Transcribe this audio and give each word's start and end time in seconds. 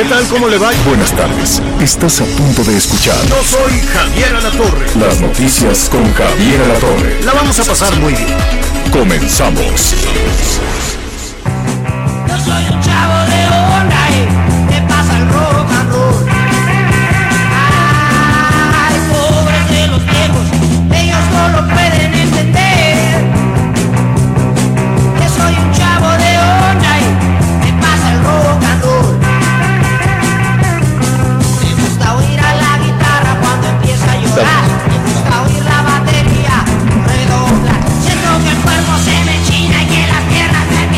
¿Qué 0.00 0.06
tal? 0.06 0.26
¿Cómo 0.28 0.48
le 0.48 0.56
va? 0.56 0.70
Buenas 0.86 1.12
tardes. 1.12 1.60
Estás 1.78 2.22
a 2.22 2.24
punto 2.24 2.64
de 2.64 2.74
escuchar 2.74 3.14
Yo 3.28 3.36
soy 3.44 3.78
Javier 3.80 4.34
Alatorre. 4.34 4.86
las 4.98 5.20
noticias 5.20 5.90
con 5.90 6.10
Javier 6.14 6.58
Alatorre. 6.62 7.22
La 7.22 7.34
vamos 7.34 7.60
a 7.60 7.64
pasar 7.64 7.94
muy 8.00 8.14
bien. 8.14 8.34
Comenzamos. 8.90 9.94
Yo 12.26 12.38
soy 12.38 12.64
un 12.72 12.80
chavo 12.80 13.26
de 13.28 13.46
onda 13.76 14.08
y 14.08 14.72
me 14.72 14.80
pasa 14.88 15.18
el 15.18 15.28
rock 15.28 15.70
and 15.70 15.92
roll. 15.92 16.28
Ay, 18.72 18.96
pobres 19.12 19.68
de 19.68 19.86
los 19.86 20.02
viejos, 20.06 20.46
ellos 20.94 21.24
no 21.30 21.48
lo 21.60 21.68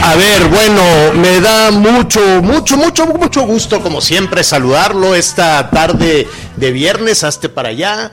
A 0.05 0.17
ver, 0.17 0.49
bueno, 0.49 0.83
me 1.15 1.41
da 1.41 1.71
mucho, 1.71 2.43
mucho, 2.43 2.77
mucho, 2.77 3.07
mucho 3.07 3.43
gusto, 3.43 3.81
como 3.81 4.01
siempre, 4.01 4.43
saludarlo 4.43 5.15
esta 5.15 5.71
tarde 5.71 6.27
de 6.57 6.73
viernes, 6.73 7.23
hazte 7.23 7.49
para 7.49 7.69
allá. 7.69 8.11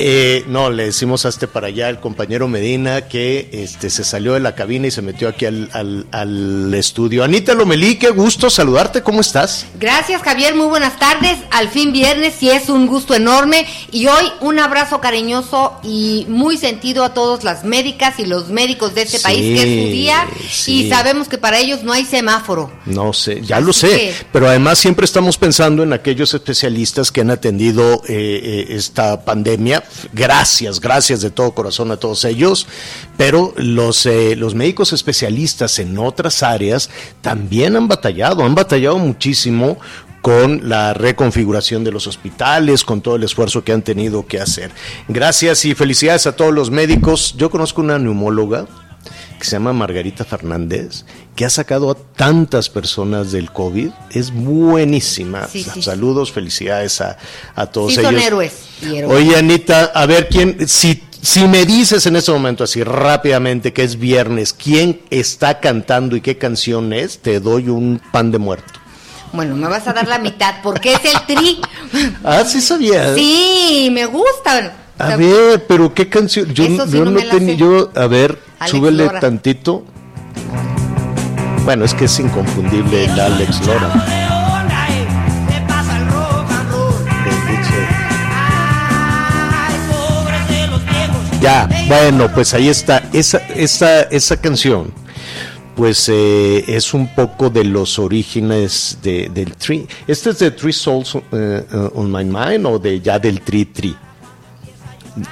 Eh, 0.00 0.44
no, 0.46 0.70
le 0.70 0.84
decimos 0.84 1.26
hazte 1.26 1.48
para 1.48 1.66
allá 1.66 1.88
al 1.88 1.98
compañero 1.98 2.46
Medina 2.46 3.08
que 3.08 3.48
este, 3.52 3.90
se 3.90 4.04
salió 4.04 4.34
de 4.34 4.40
la 4.40 4.54
cabina 4.54 4.86
y 4.86 4.92
se 4.92 5.02
metió 5.02 5.28
aquí 5.28 5.44
al, 5.44 5.68
al- 5.72 6.06
al 6.12 6.72
estudio. 6.74 7.24
Anita 7.24 7.52
Lomelí, 7.54 7.96
qué 7.96 8.10
gusto 8.10 8.48
saludarte, 8.48 9.02
¿cómo 9.02 9.20
estás? 9.20 9.66
Gracias 9.80 10.22
Javier, 10.22 10.54
muy 10.54 10.66
buenas 10.68 10.98
tardes. 11.00 11.38
Al 11.50 11.68
fin 11.68 11.92
viernes 11.92 12.40
y 12.44 12.50
es 12.50 12.68
un 12.68 12.86
gusto 12.86 13.12
enorme. 13.14 13.66
Y 13.90 14.06
hoy 14.06 14.24
un 14.40 14.60
abrazo 14.60 15.00
cariñoso 15.00 15.80
y 15.82 16.26
muy 16.28 16.56
sentido 16.58 17.02
a 17.02 17.12
todas 17.12 17.42
las 17.42 17.64
médicas 17.64 18.20
y 18.20 18.26
los 18.26 18.50
médicos 18.50 18.94
de 18.94 19.02
este 19.02 19.18
Sí, 19.18 19.24
país, 19.24 19.40
que 19.40 19.54
es 19.80 19.84
su 19.84 19.90
día. 19.90 20.26
sí. 20.48 20.86
Y 20.86 20.90
sabemos 20.90 21.28
que 21.28 21.38
para 21.38 21.58
ellos 21.58 21.82
no 21.82 21.92
hay 21.92 22.04
semáforo. 22.04 22.70
No 22.86 23.12
sé, 23.12 23.40
ya 23.42 23.56
Así 23.56 23.66
lo 23.66 23.72
sé, 23.72 23.88
que- 23.88 24.14
pero 24.32 24.48
además 24.48 24.78
siempre 24.78 25.04
estamos 25.06 25.36
pensando 25.38 25.82
en 25.82 25.92
aquellos 25.92 26.32
especialistas 26.34 27.10
que 27.10 27.22
han 27.22 27.30
atendido 27.32 28.02
eh, 28.08 28.40
eh, 28.42 28.66
esta 28.76 29.24
pandemia. 29.24 29.82
Gracias, 30.12 30.80
gracias 30.80 31.20
de 31.20 31.30
todo 31.30 31.52
corazón 31.52 31.90
a 31.90 31.96
todos 31.96 32.24
ellos, 32.24 32.66
pero 33.16 33.52
los, 33.56 34.06
eh, 34.06 34.36
los 34.36 34.54
médicos 34.54 34.92
especialistas 34.92 35.78
en 35.78 35.98
otras 35.98 36.42
áreas 36.42 36.90
también 37.20 37.76
han 37.76 37.88
batallado, 37.88 38.44
han 38.44 38.54
batallado 38.54 38.98
muchísimo 38.98 39.78
con 40.22 40.68
la 40.68 40.94
reconfiguración 40.94 41.84
de 41.84 41.92
los 41.92 42.06
hospitales, 42.06 42.84
con 42.84 43.00
todo 43.00 43.16
el 43.16 43.22
esfuerzo 43.22 43.64
que 43.64 43.72
han 43.72 43.82
tenido 43.82 44.26
que 44.26 44.40
hacer. 44.40 44.70
Gracias 45.06 45.64
y 45.64 45.74
felicidades 45.74 46.26
a 46.26 46.36
todos 46.36 46.52
los 46.52 46.70
médicos. 46.70 47.34
Yo 47.36 47.50
conozco 47.50 47.80
una 47.80 47.98
neumóloga 47.98 48.66
que 49.38 49.44
se 49.44 49.52
llama 49.52 49.72
Margarita 49.72 50.24
Fernández, 50.24 51.04
que 51.36 51.44
ha 51.44 51.50
sacado 51.50 51.90
a 51.90 51.94
tantas 51.94 52.68
personas 52.68 53.30
del 53.32 53.52
COVID. 53.52 53.90
Es 54.10 54.32
buenísima. 54.32 55.46
Sí, 55.46 55.62
sí, 55.62 55.70
sí. 55.74 55.82
Saludos, 55.82 56.32
felicidades 56.32 57.00
a, 57.00 57.16
a 57.54 57.66
todos 57.66 57.94
Sí, 57.94 58.00
ellos. 58.00 58.12
son 58.12 58.20
héroes. 58.20 58.52
Oye, 59.08 59.36
Anita, 59.36 59.84
a 59.94 60.06
ver, 60.06 60.28
¿quién, 60.28 60.68
si, 60.68 61.02
si 61.22 61.46
me 61.46 61.64
dices 61.66 62.06
en 62.06 62.16
este 62.16 62.32
momento 62.32 62.64
así 62.64 62.82
rápidamente 62.82 63.72
que 63.72 63.84
es 63.84 63.98
viernes, 63.98 64.52
quién 64.52 65.00
está 65.10 65.60
cantando 65.60 66.16
y 66.16 66.20
qué 66.20 66.36
canción 66.38 66.92
es, 66.92 67.18
te 67.18 67.40
doy 67.40 67.68
un 67.68 68.00
pan 68.12 68.30
de 68.32 68.38
muerto. 68.38 68.74
Bueno, 69.32 69.56
me 69.56 69.68
vas 69.68 69.86
a 69.86 69.92
dar 69.92 70.08
la 70.08 70.18
mitad 70.18 70.56
porque 70.62 70.94
es 70.94 71.04
el 71.04 71.20
tri. 71.26 71.60
Ah, 72.24 72.44
sí 72.46 72.60
sabía. 72.60 73.14
Sí, 73.14 73.88
me 73.92 74.04
gusta. 74.06 74.74
A 74.98 75.16
ver, 75.16 75.64
pero 75.66 75.94
qué 75.94 76.08
canción. 76.08 76.52
Yo, 76.52 76.64
Eso 76.64 76.86
sí 76.86 76.92
yo 76.98 77.04
no 77.04 77.12
no 77.12 77.20
tenía. 77.30 77.54
Yo, 77.54 77.90
a 77.94 78.06
ver, 78.06 78.38
Alex 78.58 78.70
súbele 78.76 79.04
Lora. 79.04 79.20
tantito. 79.20 79.84
Bueno, 81.64 81.84
es 81.84 81.94
que 81.94 82.06
es 82.06 82.18
inconfundible 82.18 83.04
el 83.04 83.20
Alex 83.20 83.64
Lora. 83.66 84.04
Ya, 91.40 91.68
bueno, 91.86 92.28
pues 92.34 92.52
ahí 92.54 92.68
está. 92.68 93.02
Esa, 93.12 93.38
esa, 93.54 94.02
esa 94.02 94.36
canción, 94.40 94.92
pues 95.76 96.08
eh, 96.12 96.64
es 96.66 96.92
un 96.92 97.14
poco 97.14 97.48
de 97.48 97.62
los 97.64 97.98
orígenes 98.00 98.98
de, 99.02 99.30
del 99.32 99.54
Tree. 99.54 99.86
¿Este 100.08 100.30
es 100.30 100.38
de 100.40 100.50
Three 100.50 100.72
Souls 100.72 101.16
eh, 101.30 101.64
on 101.94 102.10
My 102.10 102.24
Mind 102.24 102.66
o 102.66 102.78
de 102.80 103.00
ya 103.00 103.20
del 103.20 103.40
Tree 103.42 103.66
Tree? 103.66 103.94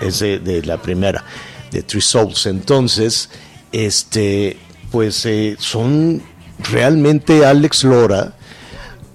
Es 0.00 0.20
de, 0.20 0.62
la 0.64 0.80
primera, 0.80 1.24
de 1.70 1.82
Three 1.82 2.00
Souls. 2.00 2.47
Entonces, 2.47 3.28
este, 3.72 4.56
pues 4.91 5.24
eh, 5.26 5.56
son 5.58 6.22
realmente 6.70 7.44
Alex 7.44 7.84
Lora 7.84 8.34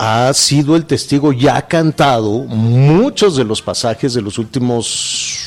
ha 0.04 0.34
sido 0.34 0.76
el 0.76 0.86
testigo, 0.86 1.32
ya 1.32 1.58
ha 1.58 1.68
cantado 1.68 2.32
muchos 2.46 3.38
de 3.38 3.44
los 3.44 3.62
pasajes 3.62 4.16
de 4.16 4.22
los 4.24 4.40
últimos, 4.40 5.38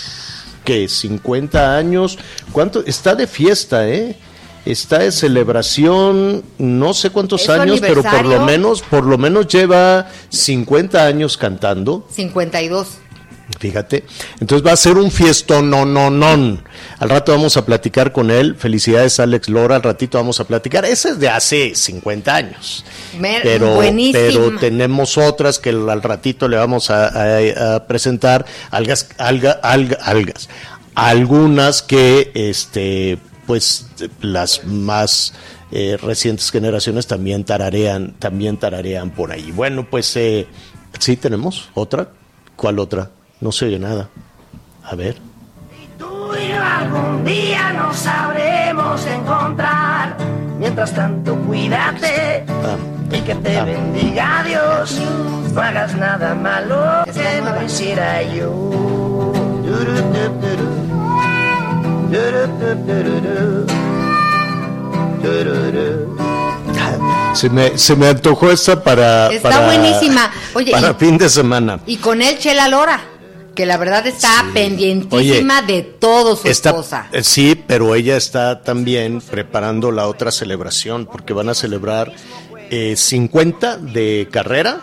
¿qué? 0.65 0.89
50 0.89 1.77
años. 1.77 2.17
¿Cuánto? 2.53 2.85
Está 2.87 3.17
de 3.17 3.27
fiesta, 3.27 3.89
¿eh? 3.89 4.17
Está 4.65 5.01
de 5.01 5.11
celebración, 5.11 6.45
no 6.57 6.95
sé 6.95 7.11
cuántos 7.11 7.41
¿Es 7.41 7.47
su 7.47 7.53
años, 7.53 7.81
pero 7.81 8.05
por 8.05 8.25
lo 8.25 8.45
menos, 8.45 8.81
por 8.81 9.05
lo 9.05 9.19
menos 9.19 9.49
lleva 9.49 10.09
50 10.29 11.05
años 11.05 11.37
cantando. 11.37 12.07
52. 12.13 12.87
Fíjate. 13.61 14.05
Entonces 14.41 14.67
va 14.67 14.73
a 14.73 14.77
ser 14.77 14.97
un 14.97 15.11
fiestón, 15.11 15.69
no, 15.71 15.85
no, 15.85 16.11
no. 16.11 16.59
Al 16.99 17.09
rato 17.11 17.33
vamos 17.33 17.57
a 17.59 17.65
platicar 17.67 18.11
con 18.13 18.31
él. 18.31 18.57
Felicidades, 18.57 19.21
Alex 19.21 19.49
Lora. 19.51 19.77
Al 19.77 19.83
ratito 19.83 20.17
vamos 20.19 20.41
a 20.41 20.45
platicar. 20.45 20.85
Ese 20.87 21.11
es 21.11 21.21
de 21.21 21.29
hace 21.29 21.75
50 21.75 22.35
años. 22.35 22.85
Mer- 23.19 23.43
Pero, 23.43 23.75
buenísima. 23.75 24.19
pero 24.27 24.59
tenemos 24.59 25.19
otras 25.19 25.59
que 25.59 25.71
al 25.71 26.03
ratito 26.03 26.49
le 26.49 26.57
vamos 26.57 26.91
a, 26.91 27.09
a- 27.09 27.75
a 27.77 27.87
presentar. 27.87 28.47
Algas, 28.71 29.09
alga, 29.19 29.53
alga, 29.63 29.99
algas. 30.03 30.49
Algunas 30.95 31.83
que, 31.83 32.31
este, 32.35 33.19
pues, 33.47 33.87
las 34.21 34.65
más 34.65 35.35
eh, 35.71 35.99
recientes 36.01 36.51
generaciones 36.51 37.07
también 37.07 37.45
tararean, 37.45 38.15
también 38.19 38.57
tararean 38.57 39.11
por 39.11 39.33
ahí. 39.33 39.51
Bueno, 39.53 39.87
pues, 39.91 40.17
eh, 40.17 40.47
sí 40.99 41.17
tenemos 41.17 41.69
otra. 41.75 42.09
¿Cuál 42.57 42.79
otra? 42.79 43.11
No 43.45 43.53
se 43.53 43.67
oye 43.67 43.79
nada. 43.79 44.09
A 44.91 44.95
ver. 44.95 45.17
Tú 45.99 46.35
y 46.35 46.49
yo 46.49 46.63
algún 46.65 47.23
día 47.27 47.75
nos 47.75 47.95
sabremos 47.95 49.05
encontrar. 49.07 50.17
Mientras 50.59 50.95
tanto, 50.95 51.37
cuídate 51.47 52.47
Ah, 52.49 52.77
y 53.15 53.21
que 53.21 53.35
te 53.35 53.59
ah. 53.59 53.65
bendiga 53.67 54.43
Dios. 54.47 54.99
No 55.53 55.61
hagas 55.61 55.95
nada 55.95 56.35
malo 56.35 57.05
que 57.05 57.43
no 57.43 57.63
hiciera 57.63 58.23
yo. 58.23 59.33
Se 67.35 67.51
me, 67.51 67.77
se 67.77 67.97
me 67.97 68.09
antojó 68.09 68.51
esta 68.51 68.81
para. 68.83 69.29
Está 69.33 69.51
para- 69.51 69.67
buenísima. 69.67 70.31
Oye, 70.55 70.71
para 70.71 70.91
y- 70.91 70.95
fin 70.95 71.19
de 71.19 71.29
semana. 71.29 71.81
Y 71.87 71.97
con 71.97 72.23
él 72.23 72.39
Chela 72.39 72.69
Lora, 72.69 73.01
que 73.55 73.67
la 73.67 73.77
verdad 73.77 74.07
está 74.07 74.45
pendientísima 74.53 75.63
de 75.63 75.83
todo 75.83 76.37
su 76.37 76.49
Está- 76.49 76.71
esposa. 76.71 77.09
eh, 77.13 77.23
sí, 77.23 77.55
pero 77.67 77.95
ella 77.95 78.17
está 78.17 78.63
también 78.63 79.21
preparando 79.21 79.91
la 79.93 80.07
otra 80.09 80.31
celebración, 80.33 81.07
porque 81.07 81.33
van 81.33 81.49
a 81.49 81.55
celebrar 81.55 82.13
eh, 82.71 82.95
50 82.97 83.77
de 83.79 84.29
carrera 84.31 84.81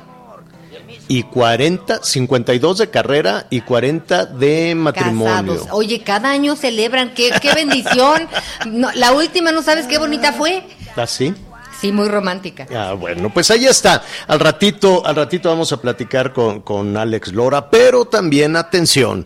y 1.07 1.23
40, 1.23 2.01
52 2.03 2.77
de 2.77 2.89
carrera 2.89 3.47
y 3.49 3.61
40 3.61 4.25
de 4.27 4.75
matrimonio. 4.75 5.53
Casados. 5.55 5.67
Oye, 5.71 6.01
cada 6.01 6.29
año 6.31 6.55
celebran, 6.55 7.13
qué, 7.13 7.31
qué 7.41 7.53
bendición. 7.53 8.27
No, 8.67 8.89
la 8.93 9.11
última, 9.11 9.51
¿no 9.51 9.61
sabes 9.63 9.87
qué 9.87 9.97
bonita 9.97 10.31
fue? 10.33 10.63
¿Así? 10.95 11.33
Sí, 11.81 11.91
muy 11.91 12.09
romántica. 12.09 12.67
Ah, 12.75 12.93
bueno, 12.93 13.33
pues 13.33 13.49
ahí 13.49 13.65
está. 13.65 14.03
Al 14.27 14.39
ratito, 14.39 15.03
al 15.03 15.15
ratito 15.15 15.49
vamos 15.49 15.71
a 15.71 15.81
platicar 15.81 16.31
con, 16.31 16.61
con 16.61 16.95
Alex 16.95 17.33
Lora, 17.33 17.71
pero 17.71 18.05
también 18.05 18.55
atención, 18.55 19.25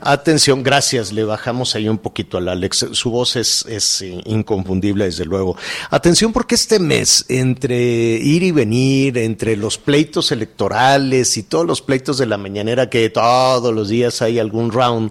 atención, 0.00 0.62
gracias, 0.62 1.12
le 1.12 1.24
bajamos 1.24 1.74
ahí 1.74 1.88
un 1.88 1.98
poquito 1.98 2.38
al 2.38 2.48
Alex, 2.48 2.86
su 2.92 3.10
voz 3.10 3.34
es, 3.34 3.66
es 3.66 4.02
inconfundible 4.24 5.06
desde 5.06 5.24
luego. 5.24 5.56
Atención 5.90 6.32
porque 6.32 6.54
este 6.54 6.78
mes, 6.78 7.24
entre 7.28 7.76
ir 7.76 8.44
y 8.44 8.52
venir, 8.52 9.18
entre 9.18 9.56
los 9.56 9.76
pleitos 9.76 10.30
electorales 10.30 11.36
y 11.36 11.42
todos 11.42 11.66
los 11.66 11.82
pleitos 11.82 12.18
de 12.18 12.26
la 12.26 12.36
mañanera 12.38 12.88
que 12.88 13.10
todos 13.10 13.74
los 13.74 13.88
días 13.88 14.22
hay 14.22 14.38
algún 14.38 14.70
round, 14.70 15.10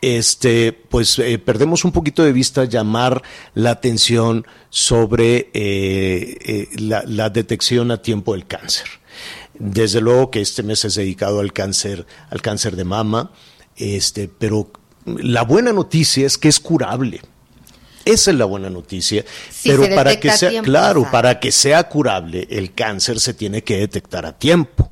este, 0.00 0.72
pues 0.72 1.18
eh, 1.18 1.38
perdemos 1.38 1.84
un 1.84 1.92
poquito 1.92 2.22
de 2.22 2.32
vista 2.32 2.64
llamar 2.64 3.22
la 3.54 3.70
atención 3.70 4.46
sobre 4.70 5.50
eh, 5.52 6.38
eh, 6.40 6.68
la, 6.76 7.02
la, 7.06 7.30
detección 7.30 7.90
a 7.90 8.02
tiempo 8.02 8.34
del 8.34 8.46
cáncer. 8.46 8.86
Desde 9.58 10.00
luego 10.00 10.30
que 10.30 10.40
este 10.40 10.62
mes 10.62 10.84
es 10.84 10.94
dedicado 10.94 11.40
al 11.40 11.52
cáncer, 11.52 12.06
al 12.30 12.40
cáncer 12.42 12.76
de 12.76 12.84
mama, 12.84 13.32
este, 13.76 14.28
pero 14.28 14.70
la 15.04 15.42
buena 15.42 15.72
noticia 15.72 16.26
es 16.26 16.38
que 16.38 16.48
es 16.48 16.60
curable. 16.60 17.20
Esa 18.04 18.30
es 18.30 18.38
la 18.38 18.46
buena 18.46 18.70
noticia. 18.70 19.24
Pero 19.62 19.86
para 19.94 20.18
que 20.18 20.30
sea, 20.30 20.48
tiempo, 20.48 20.70
claro, 20.70 21.08
para 21.10 21.40
que 21.40 21.52
sea 21.52 21.88
curable, 21.88 22.46
el 22.50 22.72
cáncer 22.72 23.20
se 23.20 23.34
tiene 23.34 23.62
que 23.62 23.78
detectar 23.78 24.24
a 24.24 24.38
tiempo. 24.38 24.90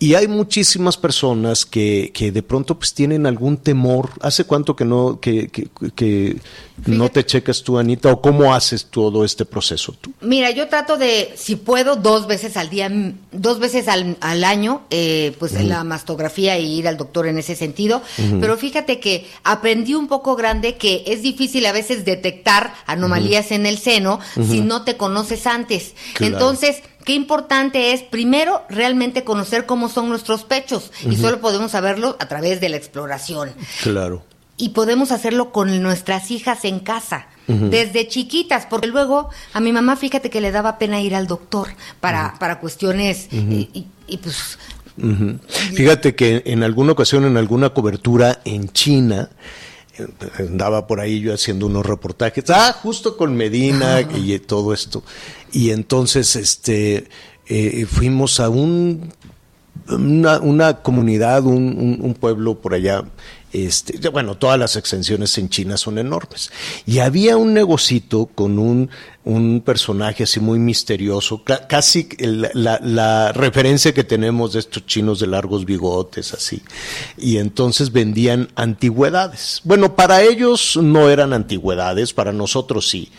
Y 0.00 0.14
hay 0.14 0.28
muchísimas 0.28 0.96
personas 0.96 1.66
que, 1.66 2.12
que 2.14 2.30
de 2.30 2.42
pronto 2.42 2.78
pues 2.78 2.94
tienen 2.94 3.26
algún 3.26 3.56
temor. 3.56 4.10
¿Hace 4.20 4.44
cuánto 4.44 4.76
que 4.76 4.84
no, 4.84 5.18
que, 5.18 5.48
que, 5.48 5.68
que 5.96 6.36
no 6.86 7.08
te 7.08 7.26
checas 7.26 7.64
tú, 7.64 7.78
Anita? 7.78 8.12
¿O 8.12 8.20
cómo 8.20 8.54
haces 8.54 8.86
todo 8.86 9.24
este 9.24 9.44
proceso 9.44 9.92
tú? 10.00 10.12
Mira, 10.20 10.52
yo 10.52 10.68
trato 10.68 10.98
de, 10.98 11.32
si 11.36 11.56
puedo, 11.56 11.96
dos 11.96 12.28
veces 12.28 12.56
al 12.56 12.70
día, 12.70 12.88
dos 13.32 13.58
veces 13.58 13.88
al, 13.88 14.16
al 14.20 14.44
año, 14.44 14.82
eh, 14.90 15.34
pues 15.40 15.54
en 15.54 15.68
la 15.68 15.82
mastografía 15.82 16.56
e 16.56 16.62
ir 16.62 16.86
al 16.86 16.96
doctor 16.96 17.26
en 17.26 17.38
ese 17.38 17.56
sentido. 17.56 18.00
Pero 18.40 18.56
fíjate 18.56 19.00
que 19.00 19.26
aprendí 19.42 19.94
un 19.94 20.06
poco 20.06 20.36
grande 20.36 20.76
que 20.76 21.02
es 21.08 21.22
difícil 21.22 21.66
a 21.66 21.72
veces 21.72 22.04
detectar 22.04 22.72
anomalías 22.86 23.50
en 23.50 23.66
el 23.66 23.78
seno 23.78 24.20
si 24.34 24.60
no 24.60 24.82
te 24.82 24.96
conoces 24.96 25.46
antes. 25.48 25.94
Claro. 26.14 26.34
Entonces, 26.34 26.82
qué 27.08 27.14
importante 27.14 27.92
es, 27.94 28.02
primero, 28.02 28.62
realmente 28.68 29.24
conocer 29.24 29.64
cómo 29.64 29.88
son 29.88 30.10
nuestros 30.10 30.44
pechos. 30.44 30.92
Y 31.08 31.16
solo 31.16 31.40
podemos 31.40 31.70
saberlo 31.70 32.18
a 32.20 32.28
través 32.28 32.60
de 32.60 32.68
la 32.68 32.76
exploración 32.76 33.50
Claro. 33.82 34.22
y 34.58 34.68
podemos 34.70 35.10
hacerlo 35.10 35.50
con 35.50 35.82
nuestras 35.82 36.30
hijas 36.30 36.66
en 36.66 36.80
casa. 36.80 37.26
Desde 37.46 38.06
chiquitas, 38.08 38.66
porque 38.66 38.88
luego 38.88 39.30
a 39.54 39.60
mi 39.60 39.72
mamá, 39.72 39.96
fíjate 39.96 40.28
que 40.28 40.42
le 40.42 40.50
daba 40.52 40.76
pena 40.76 41.00
ir 41.00 41.14
al 41.14 41.26
doctor 41.26 41.68
para, 41.98 42.34
para 42.38 42.60
cuestiones 42.60 43.28
y, 43.32 43.38
y- 43.72 43.86
y, 44.06 44.16
pues. 44.18 44.58
Fíjate 45.74 46.14
que 46.14 46.42
en 46.44 46.62
alguna 46.62 46.92
ocasión, 46.92 47.24
en 47.24 47.36
alguna 47.38 47.70
cobertura 47.70 48.40
en 48.44 48.68
China, 48.68 49.30
eh, 49.98 50.06
andaba 50.38 50.86
por 50.86 51.00
ahí 51.00 51.20
yo 51.20 51.32
haciendo 51.32 51.66
unos 51.66 51.86
reportajes, 51.86 52.44
ah, 52.50 52.72
justo 52.82 53.16
con 53.16 53.34
Medina 53.36 54.00
y 54.02 54.32
eh, 54.34 54.40
todo 54.40 54.72
esto. 54.74 55.02
Y 55.52 55.70
entonces, 55.70 56.36
este, 56.36 57.08
eh, 57.46 57.86
fuimos 57.86 58.40
a 58.40 58.48
un, 58.48 59.12
una, 59.88 60.82
comunidad, 60.82 61.44
un, 61.44 61.98
un- 62.02 62.14
pueblo 62.14 62.60
por 62.60 62.74
allá. 62.74 63.04
Este, 63.52 64.06
bueno, 64.10 64.36
todas 64.36 64.58
las 64.58 64.76
extensiones 64.76 65.36
en 65.38 65.48
China 65.48 65.76
son 65.78 65.98
enormes. 65.98 66.50
Y 66.84 66.98
había 66.98 67.36
un 67.36 67.54
negocito 67.54 68.26
con 68.26 68.58
un, 68.58 68.90
un 69.28 69.60
personaje 69.60 70.22
así 70.24 70.40
muy 70.40 70.58
misterioso, 70.58 71.44
ca- 71.44 71.66
casi 71.66 72.08
la, 72.18 73.30
referencia 73.32 73.92
que 73.92 74.02
tenemos 74.02 74.54
de 74.54 74.60
estos 74.60 74.86
chinos 74.86 75.20
de 75.20 75.26
largos 75.26 75.66
bigotes, 75.66 76.32
así. 76.32 76.62
Y 77.18 77.36
entonces 77.36 77.92
vendían 77.92 78.48
antigüedades. 78.54 79.60
Bueno, 79.64 79.94
para 79.94 80.22
ellos 80.22 80.78
no 80.82 81.10
eran 81.10 81.34
antigüedades, 81.34 82.14
para 82.14 82.32
nosotros 82.32 82.88
sí, 82.88 83.10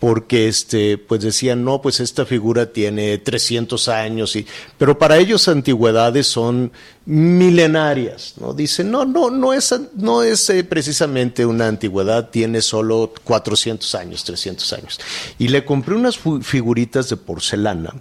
porque 0.00 0.48
este, 0.48 0.98
pues 0.98 1.20
decían, 1.20 1.64
no, 1.64 1.80
pues 1.80 2.00
esta 2.00 2.26
figura 2.26 2.72
tiene 2.72 3.18
300 3.18 3.88
años, 3.88 4.34
y, 4.34 4.44
pero 4.76 4.98
para 4.98 5.18
ellos 5.18 5.46
antigüedades 5.46 6.26
son 6.26 6.72
milenarias, 7.06 8.34
¿no? 8.40 8.54
Dicen, 8.54 8.90
no, 8.90 9.04
no, 9.04 9.28
no 9.30 9.52
es, 9.52 9.74
no 9.94 10.22
es 10.22 10.48
eh, 10.50 10.64
precisamente 10.64 11.44
una 11.44 11.68
antigüedad, 11.68 12.30
tiene 12.30 12.62
solo 12.62 13.12
400 13.24 13.94
años, 13.94 14.24
300 14.24 14.72
años. 14.72 15.00
Le 15.48 15.64
compré 15.64 15.94
unas 15.94 16.18
figuritas 16.42 17.08
de 17.08 17.16
porcelana 17.16 17.94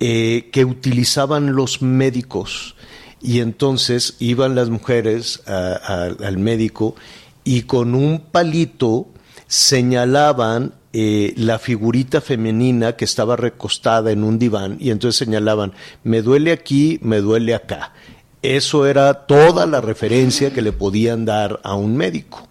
eh, 0.00 0.48
que 0.52 0.64
utilizaban 0.64 1.54
los 1.54 1.82
médicos. 1.82 2.76
Y 3.20 3.40
entonces 3.40 4.16
iban 4.20 4.54
las 4.54 4.70
mujeres 4.70 5.42
al 5.46 6.38
médico 6.38 6.94
y 7.42 7.62
con 7.62 7.96
un 7.96 8.20
palito 8.20 9.08
señalaban 9.48 10.74
eh, 10.94 11.34
la 11.36 11.58
figurita 11.58 12.22
femenina 12.22 12.96
que 12.96 13.04
estaba 13.04 13.36
recostada 13.36 14.10
en 14.10 14.24
un 14.24 14.38
diván 14.38 14.78
y 14.80 14.90
entonces 14.90 15.18
señalaban, 15.18 15.74
me 16.02 16.22
duele 16.22 16.50
aquí, 16.50 16.98
me 17.02 17.18
duele 17.18 17.54
acá. 17.54 17.92
Eso 18.40 18.86
era 18.86 19.26
toda 19.26 19.66
la 19.66 19.82
referencia 19.82 20.52
que 20.52 20.62
le 20.62 20.72
podían 20.72 21.26
dar 21.26 21.60
a 21.62 21.74
un 21.74 21.96
médico. 21.96 22.47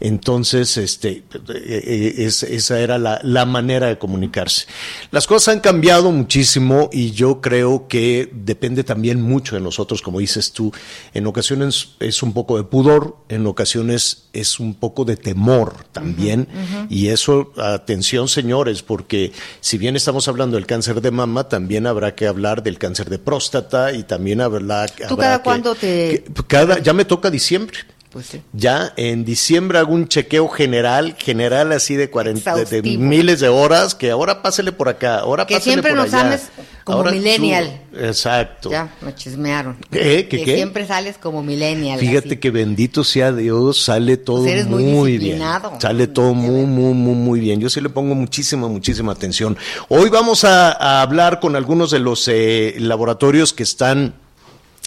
Entonces, 0.00 0.76
este, 0.76 1.10
eh, 1.10 1.22
eh, 1.54 2.14
es- 2.18 2.42
esa 2.42 2.80
era 2.80 2.98
la, 2.98 3.20
la 3.22 3.44
manera 3.46 3.86
de 3.88 3.98
comunicarse. 3.98 4.66
Las 5.10 5.26
cosas 5.26 5.54
han 5.54 5.60
cambiado 5.60 6.10
muchísimo 6.10 6.90
y 6.92 7.12
yo 7.12 7.40
creo 7.40 7.88
que 7.88 8.28
depende 8.32 8.84
también 8.84 9.20
mucho 9.22 9.54
de 9.54 9.60
nosotros, 9.60 10.02
como 10.02 10.18
dices 10.20 10.52
tú. 10.52 10.72
En 11.12 11.26
ocasiones 11.26 11.90
es 12.00 12.22
un 12.22 12.32
poco 12.32 12.56
de 12.56 12.64
pudor, 12.64 13.16
en 13.28 13.46
ocasiones 13.46 14.24
es 14.32 14.58
un 14.60 14.74
poco 14.74 15.04
de 15.04 15.16
temor 15.16 15.84
también. 15.92 16.48
Y 16.90 17.08
eso, 17.08 17.52
atención 17.56 18.28
señores, 18.28 18.82
porque 18.82 19.32
si 19.60 19.78
bien 19.78 19.96
estamos 19.96 20.28
hablando 20.28 20.56
del 20.56 20.66
cáncer 20.66 21.00
de 21.00 21.10
mama, 21.10 21.48
también 21.48 21.86
habrá 21.86 22.14
que 22.14 22.26
hablar 22.26 22.62
del 22.62 22.78
cáncer 22.78 23.08
de 23.10 23.18
próstata 23.18 23.92
y 23.92 24.02
también 24.02 24.40
habrá, 24.40 24.86
¿Tú 24.86 25.04
habrá 25.04 25.16
cada 25.16 25.36
que- 25.38 25.42
cuándo 25.44 25.74
te- 25.74 26.24
que- 26.34 26.42
cada, 26.46 26.78
ya 26.80 26.92
me 26.92 27.04
toca 27.04 27.30
diciembre. 27.30 27.78
Pues 28.14 28.26
sí. 28.26 28.40
Ya 28.52 28.92
en 28.96 29.24
diciembre 29.24 29.76
hago 29.80 29.92
un 29.92 30.06
chequeo 30.06 30.46
general, 30.48 31.16
general 31.18 31.72
así 31.72 31.96
de 31.96 32.10
40, 32.10 32.54
de 32.64 32.82
miles 32.82 33.40
de 33.40 33.48
horas, 33.48 33.96
que 33.96 34.12
ahora 34.12 34.40
pásele 34.40 34.70
por 34.70 34.88
acá, 34.88 35.16
ahora 35.18 35.46
Que 35.46 35.54
pásele 35.56 35.72
siempre 35.72 35.90
por 35.90 36.04
nos 36.04 36.14
allá. 36.14 36.26
ames 36.28 36.42
como 36.84 36.98
Ahora 36.98 37.10
millennial. 37.10 37.80
exacto. 37.92 38.70
Ya, 38.70 38.94
me 39.00 39.12
chismearon. 39.16 39.76
¿Qué? 39.90 40.28
¿Qué, 40.28 40.38
que 40.38 40.44
qué? 40.44 40.54
siempre 40.54 40.86
sales 40.86 41.16
como 41.18 41.42
millennial. 41.42 41.98
Fíjate 41.98 42.28
así. 42.28 42.36
que 42.36 42.50
bendito 42.52 43.02
sea 43.02 43.32
Dios, 43.32 43.82
sale 43.82 44.16
todo 44.16 44.42
Pues 44.42 44.52
eres 44.52 44.66
muy 44.68 44.84
muy, 44.84 45.18
bien. 45.18 45.42
Sale 45.80 46.06
todo 46.06 46.34
muy, 46.34 46.66
muy, 46.66 46.94
muy, 46.94 47.14
muy 47.16 47.40
bien. 47.40 47.58
Yo 47.58 47.68
sí 47.68 47.80
le 47.80 47.88
pongo 47.88 48.14
muchísima, 48.14 48.68
muchísima 48.68 49.10
atención. 49.10 49.56
Hoy 49.88 50.08
vamos 50.08 50.44
a, 50.44 50.70
a 50.70 51.02
hablar 51.02 51.40
con 51.40 51.56
algunos 51.56 51.90
de 51.90 51.98
los 51.98 52.28
eh, 52.28 52.76
laboratorios 52.78 53.52
que 53.52 53.64
están 53.64 54.14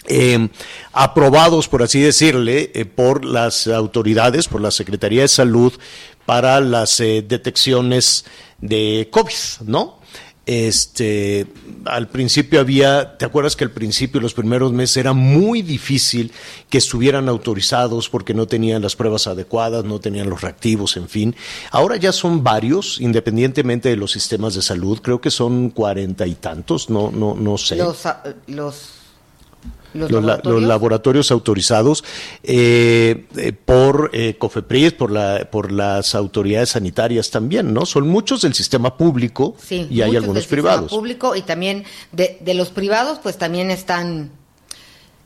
eh, 0.08 0.48
aprobados, 0.92 1.68
por 1.68 1.82
así 1.82 2.00
decirle, 2.00 2.70
eh, 2.74 2.84
por 2.84 3.24
las 3.24 3.66
autoridades, 3.68 4.48
por 4.48 4.60
la 4.60 4.70
Secretaría 4.70 5.22
de 5.22 5.28
Salud, 5.28 5.72
para 6.26 6.60
las 6.60 7.00
eh, 7.00 7.24
detecciones 7.26 8.24
de 8.60 9.08
COVID, 9.10 9.66
¿no? 9.66 9.98
Este, 10.48 11.46
al 11.84 12.08
principio 12.08 12.60
había, 12.60 13.18
¿te 13.18 13.26
acuerdas 13.26 13.54
que 13.54 13.64
al 13.64 13.70
principio, 13.70 14.18
los 14.18 14.32
primeros 14.32 14.72
meses, 14.72 14.96
era 14.96 15.12
muy 15.12 15.60
difícil 15.60 16.32
que 16.70 16.78
estuvieran 16.78 17.28
autorizados 17.28 18.08
porque 18.08 18.32
no 18.32 18.46
tenían 18.46 18.80
las 18.80 18.96
pruebas 18.96 19.26
adecuadas, 19.26 19.84
no 19.84 20.00
tenían 20.00 20.30
los 20.30 20.40
reactivos, 20.40 20.96
en 20.96 21.06
fin? 21.06 21.36
Ahora 21.70 21.96
ya 21.96 22.12
son 22.12 22.42
varios, 22.42 22.98
independientemente 22.98 23.90
de 23.90 23.96
los 23.96 24.10
sistemas 24.10 24.54
de 24.54 24.62
salud, 24.62 25.00
creo 25.02 25.20
que 25.20 25.30
son 25.30 25.68
cuarenta 25.68 26.26
y 26.26 26.36
tantos, 26.36 26.88
no, 26.88 27.10
no, 27.10 27.34
no 27.34 27.58
sé 27.58 27.76
Los, 27.76 28.06
ah, 28.06 28.22
los, 28.46 28.97
los, 29.94 30.10
los, 30.10 30.24
la- 30.24 30.40
los 30.44 30.62
laboratorios. 30.62 31.30
autorizados 31.30 32.04
eh, 32.42 33.26
eh, 33.36 33.52
por 33.52 34.10
eh, 34.12 34.36
COFEPRIS, 34.38 34.92
por, 34.92 35.10
la, 35.10 35.48
por 35.50 35.72
las 35.72 36.14
autoridades 36.14 36.70
sanitarias 36.70 37.30
también, 37.30 37.72
¿no? 37.72 37.86
Son 37.86 38.08
muchos 38.08 38.42
del 38.42 38.54
sistema 38.54 38.96
público 38.96 39.54
Sí, 39.62 39.86
y 39.90 40.02
hay 40.02 40.16
algunos 40.16 40.34
del 40.34 40.42
sistema 40.44 40.62
privados. 40.62 40.90
público 40.90 41.36
y 41.36 41.42
también 41.42 41.84
de, 42.12 42.38
de 42.40 42.54
los 42.54 42.68
privados, 42.70 43.18
pues 43.22 43.38
también 43.38 43.70
están 43.70 44.30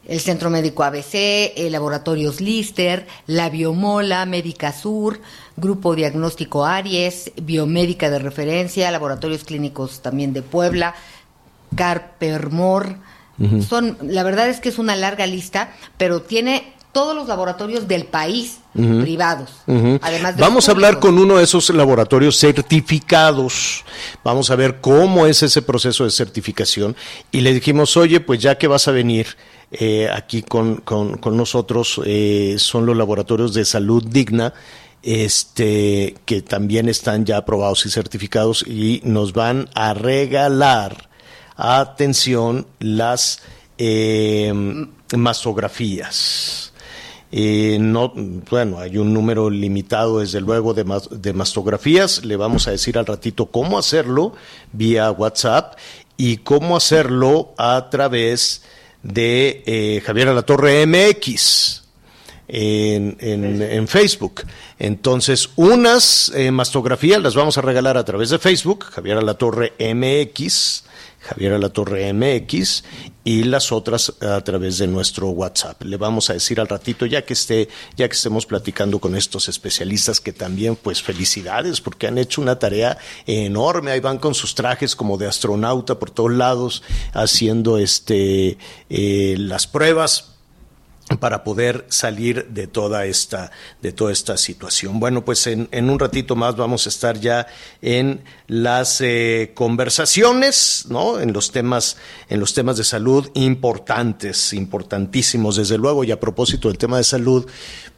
el 0.06 0.18
Centro 0.18 0.50
Médico 0.50 0.82
ABC, 0.82 1.14
el 1.56 1.70
Laboratorios 1.72 2.40
Lister, 2.40 3.06
la 3.28 3.48
Biomola, 3.50 4.26
Médica 4.26 4.72
Sur, 4.72 5.20
Grupo 5.56 5.94
Diagnóstico 5.94 6.64
Aries, 6.66 7.30
Biomédica 7.40 8.10
de 8.10 8.18
Referencia, 8.18 8.90
Laboratorios 8.90 9.44
Clínicos 9.44 10.02
también 10.02 10.32
de 10.32 10.42
Puebla, 10.42 10.94
Carpermor. 11.76 12.96
Son, 13.68 13.96
la 14.02 14.22
verdad 14.22 14.48
es 14.48 14.60
que 14.60 14.68
es 14.68 14.78
una 14.78 14.94
larga 14.94 15.26
lista, 15.26 15.72
pero 15.96 16.22
tiene 16.22 16.74
todos 16.92 17.16
los 17.16 17.26
laboratorios 17.26 17.88
del 17.88 18.04
país 18.04 18.58
privados. 18.74 19.50
Ujú. 19.66 19.98
Además 20.02 20.36
de 20.36 20.42
Vamos 20.42 20.68
a 20.68 20.72
hablar 20.72 21.00
con 21.00 21.18
uno 21.18 21.38
de 21.38 21.44
esos 21.44 21.70
laboratorios 21.70 22.36
certificados. 22.38 23.84
Vamos 24.22 24.50
a 24.50 24.56
ver 24.56 24.80
cómo 24.80 25.26
es 25.26 25.42
ese 25.42 25.62
proceso 25.62 26.04
de 26.04 26.10
certificación. 26.10 26.94
Y 27.30 27.40
le 27.40 27.52
dijimos, 27.54 27.96
oye, 27.96 28.20
pues 28.20 28.40
ya 28.40 28.58
que 28.58 28.66
vas 28.68 28.86
a 28.88 28.92
venir 28.92 29.26
eh, 29.72 30.08
aquí 30.12 30.42
con, 30.42 30.76
con- 30.82 31.16
con 31.16 31.36
nosotros, 31.36 32.00
eh, 32.04 32.56
son 32.58 32.84
los 32.86 32.96
laboratorios 32.96 33.54
de 33.54 33.64
salud 33.64 34.04
digna. 34.06 34.52
Este, 35.04 36.14
que 36.26 36.42
también 36.42 36.88
están 36.88 37.24
ya 37.24 37.38
aprobados 37.38 37.84
y 37.86 37.90
certificados 37.90 38.64
y 38.66 39.00
nos 39.04 39.32
van 39.32 39.68
a 39.74 39.94
regalar, 39.94 41.08
atención, 41.62 42.66
las 42.80 43.40
eh, 43.78 44.52
mastografías. 45.16 46.72
Eh, 47.30 47.78
no, 47.80 48.12
bueno, 48.50 48.78
hay 48.78 48.98
un 48.98 49.14
número 49.14 49.48
limitado, 49.48 50.20
desde 50.20 50.40
luego, 50.40 50.74
de 50.74 51.32
mastografías. 51.32 52.24
Le 52.24 52.36
vamos 52.36 52.68
a 52.68 52.72
decir 52.72 52.98
al 52.98 53.06
ratito 53.06 53.46
cómo 53.46 53.78
hacerlo 53.78 54.34
vía 54.72 55.10
WhatsApp 55.10 55.78
y 56.16 56.38
cómo 56.38 56.76
hacerlo 56.76 57.54
a 57.56 57.88
través 57.90 58.62
de 59.02 59.62
eh, 59.66 60.02
Javier 60.04 60.28
Alatorre 60.28 60.86
MX 60.86 61.81
en, 62.54 63.16
en- 63.20 63.62
en 63.62 63.88
Facebook. 63.88 64.42
Entonces, 64.78 65.48
unas 65.56 66.30
eh, 66.34 66.50
mastografías 66.50 67.20
las 67.22 67.34
vamos 67.34 67.56
a 67.56 67.62
regalar 67.62 67.96
a 67.96 68.04
través 68.04 68.28
de 68.28 68.38
Facebook, 68.38 68.84
Javier 68.90 69.16
Alatorre 69.16 69.72
MX, 69.78 70.84
Javier 71.20 71.54
Alatorre 71.54 72.12
MX, 72.12 72.84
y 73.24 73.44
las 73.44 73.70
otras 73.72 74.12
a 74.20 74.40
través 74.42 74.78
de 74.78 74.88
nuestro 74.88 75.28
WhatsApp. 75.30 75.80
Le 75.84 75.96
vamos 75.96 76.28
a 76.28 76.32
decir 76.34 76.60
al 76.60 76.66
ratito, 76.68 77.06
ya 77.06 77.22
que 77.24 77.32
esté, 77.34 77.68
ya 77.96 78.08
que 78.08 78.16
estemos 78.16 78.44
platicando 78.44 78.98
con 78.98 79.14
estos 79.16 79.48
especialistas, 79.48 80.20
que 80.20 80.32
también, 80.32 80.74
pues, 80.76 81.00
felicidades, 81.00 81.80
porque 81.80 82.08
han 82.08 82.18
hecho 82.18 82.42
una 82.42 82.58
tarea 82.58 82.98
enorme. 83.26 83.92
Ahí 83.92 84.00
van 84.00 84.18
con 84.18 84.34
sus 84.34 84.54
trajes 84.56 84.94
como 84.96 85.16
de 85.16 85.26
astronauta 85.28 85.98
por 85.98 86.10
todos 86.10 86.32
lados, 86.32 86.82
haciendo 87.14 87.78
este 87.78 88.58
eh, 88.90 89.36
las 89.38 89.66
pruebas 89.68 90.31
para 91.18 91.44
poder 91.44 91.84
salir 91.88 92.46
de 92.48 92.66
toda 92.66 93.06
esta 93.06 93.50
de 93.80 93.92
toda 93.92 94.12
esta 94.12 94.36
situación. 94.36 95.00
Bueno, 95.00 95.24
pues 95.24 95.46
en, 95.46 95.68
un 95.72 95.98
ratito 95.98 96.36
más 96.36 96.56
vamos 96.56 96.86
a 96.86 96.88
estar 96.88 97.18
ya 97.18 97.46
en 97.80 98.22
las 98.46 99.00
eh, 99.00 99.52
conversaciones, 99.54 100.86
¿no? 100.88 101.20
En 101.20 101.32
los 101.32 101.52
temas 101.52 101.96
en 102.28 102.40
los 102.40 102.54
temas 102.54 102.76
de 102.76 102.84
salud 102.84 103.30
importantes, 103.34 104.52
importantísimos 104.52 105.56
desde 105.56 105.78
luego. 105.78 106.04
Y 106.04 106.10
a 106.10 106.20
propósito 106.20 106.68
del 106.68 106.78
tema 106.78 106.98
de 106.98 107.04
salud, 107.04 107.46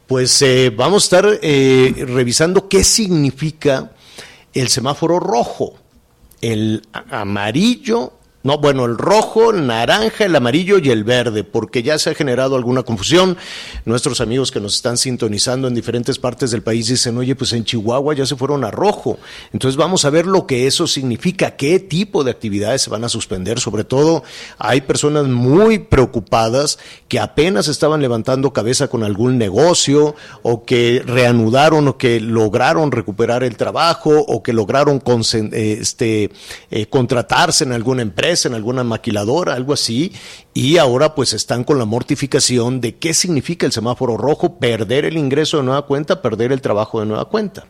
pues 0.07 0.43
eh, 0.43 0.71
vamos 0.71 1.05
a 1.05 1.07
estar 1.07 1.39
eh, 1.43 2.05
revisando 2.07 2.69
qué 2.69 2.85
significa 2.85 3.93
el 4.53 4.69
semáforo 4.69 5.19
rojo, 5.19 5.75
el 6.41 6.83
amarillo, 6.93 8.13
no, 8.45 8.59
bueno, 8.59 8.85
el 8.85 8.99
rojo, 8.99 9.53
el 9.53 9.67
naranja, 9.67 10.27
el 10.27 10.37
amarillo 10.37 10.77
y 10.77 10.91
el 10.91 11.03
verde, 11.03 11.45
porque 11.45 11.83
ya 11.83 11.99
se 11.99 12.11
ha 12.11 12.15
generado 12.15 12.57
alguna 12.57 12.83
confusión. 12.83 13.39
Nuestros 13.87 14.21
amigos 14.21 14.53
que 14.53 14.61
nos 14.61 14.75
están 14.77 14.99
sintonizando 14.99 15.67
en 15.67 15.75
diferentes 15.75 16.19
partes 16.19 16.51
del 16.51 16.63
país 16.63 16.89
dicen, 16.89 17.17
oye, 17.17 17.35
pues 17.35 17.55
en 17.55 17.65
Chihuahua 17.65 18.15
ya 18.15 18.27
se 18.27 18.37
fueron 18.37 18.63
a 18.65 18.71
rojo. 18.71 19.19
Entonces 19.55 19.79
vamos 19.79 20.05
a 20.05 20.11
ver 20.11 20.27
lo 20.27 20.47
que 20.47 20.67
eso 20.67 20.87
significa, 20.87 21.57
qué 21.57 21.81
tipo 21.81 22.23
de 22.23 22.33
actividades 22.33 22.83
se 22.83 22.91
van 22.91 23.05
a 23.05 23.09
suspender. 23.09 23.61
Sobre 23.61 23.83
todo, 23.83 24.25
hay 24.59 24.83
personas 24.83 25.27
muy 25.27 25.79
preocupadas 25.79 26.79
que 27.09 27.21
apenas 27.21 27.69
estaban 27.69 28.03
levantando 28.03 28.53
cabeza 28.53 28.89
con 28.89 29.05
algún 29.05 29.39
negocio 29.39 30.17
o 30.43 30.65
que 30.65 31.03
reanudaron 31.07 31.89
o 31.89 31.97
que 31.97 32.21
lograron 32.21 32.93
recuperar 32.93 33.43
el 33.43 33.57
trabajo 33.57 34.11
o 34.11 34.43
que 34.43 34.53
lograron 34.53 35.03
eh, 35.33 35.79
este, 35.81 36.31
eh, 36.71 36.87
contratarse 36.87 37.65
en 37.65 37.73
alguna 37.73 38.03
empresa, 38.03 38.34
en 38.45 38.55
alguna 38.55 38.85
maquiladora, 38.85 39.55
algo 39.55 39.73
así, 39.73 40.13
y 40.53 40.79
ahora 40.79 41.15
pues 41.15 41.33
están 41.33 41.65
con 41.65 41.79
la 41.79 41.85
mortificación 41.85 42.81
de 42.81 42.97
qué 42.97 43.15
significa 43.15 43.67
el 43.67 43.73
semáforo 43.73 44.17
rojo, 44.17 44.59
perder 44.59 45.05
el 45.05 45.17
ingreso 45.17 45.59
de 45.59 45.65
nueva 45.65 45.87
cuenta, 45.87 46.23
perder 46.23 46.53
el 46.53 46.61
trabajo 46.61 47.01
de 47.01 47.07
nueva 47.07 47.27
cuenta. 47.27 47.67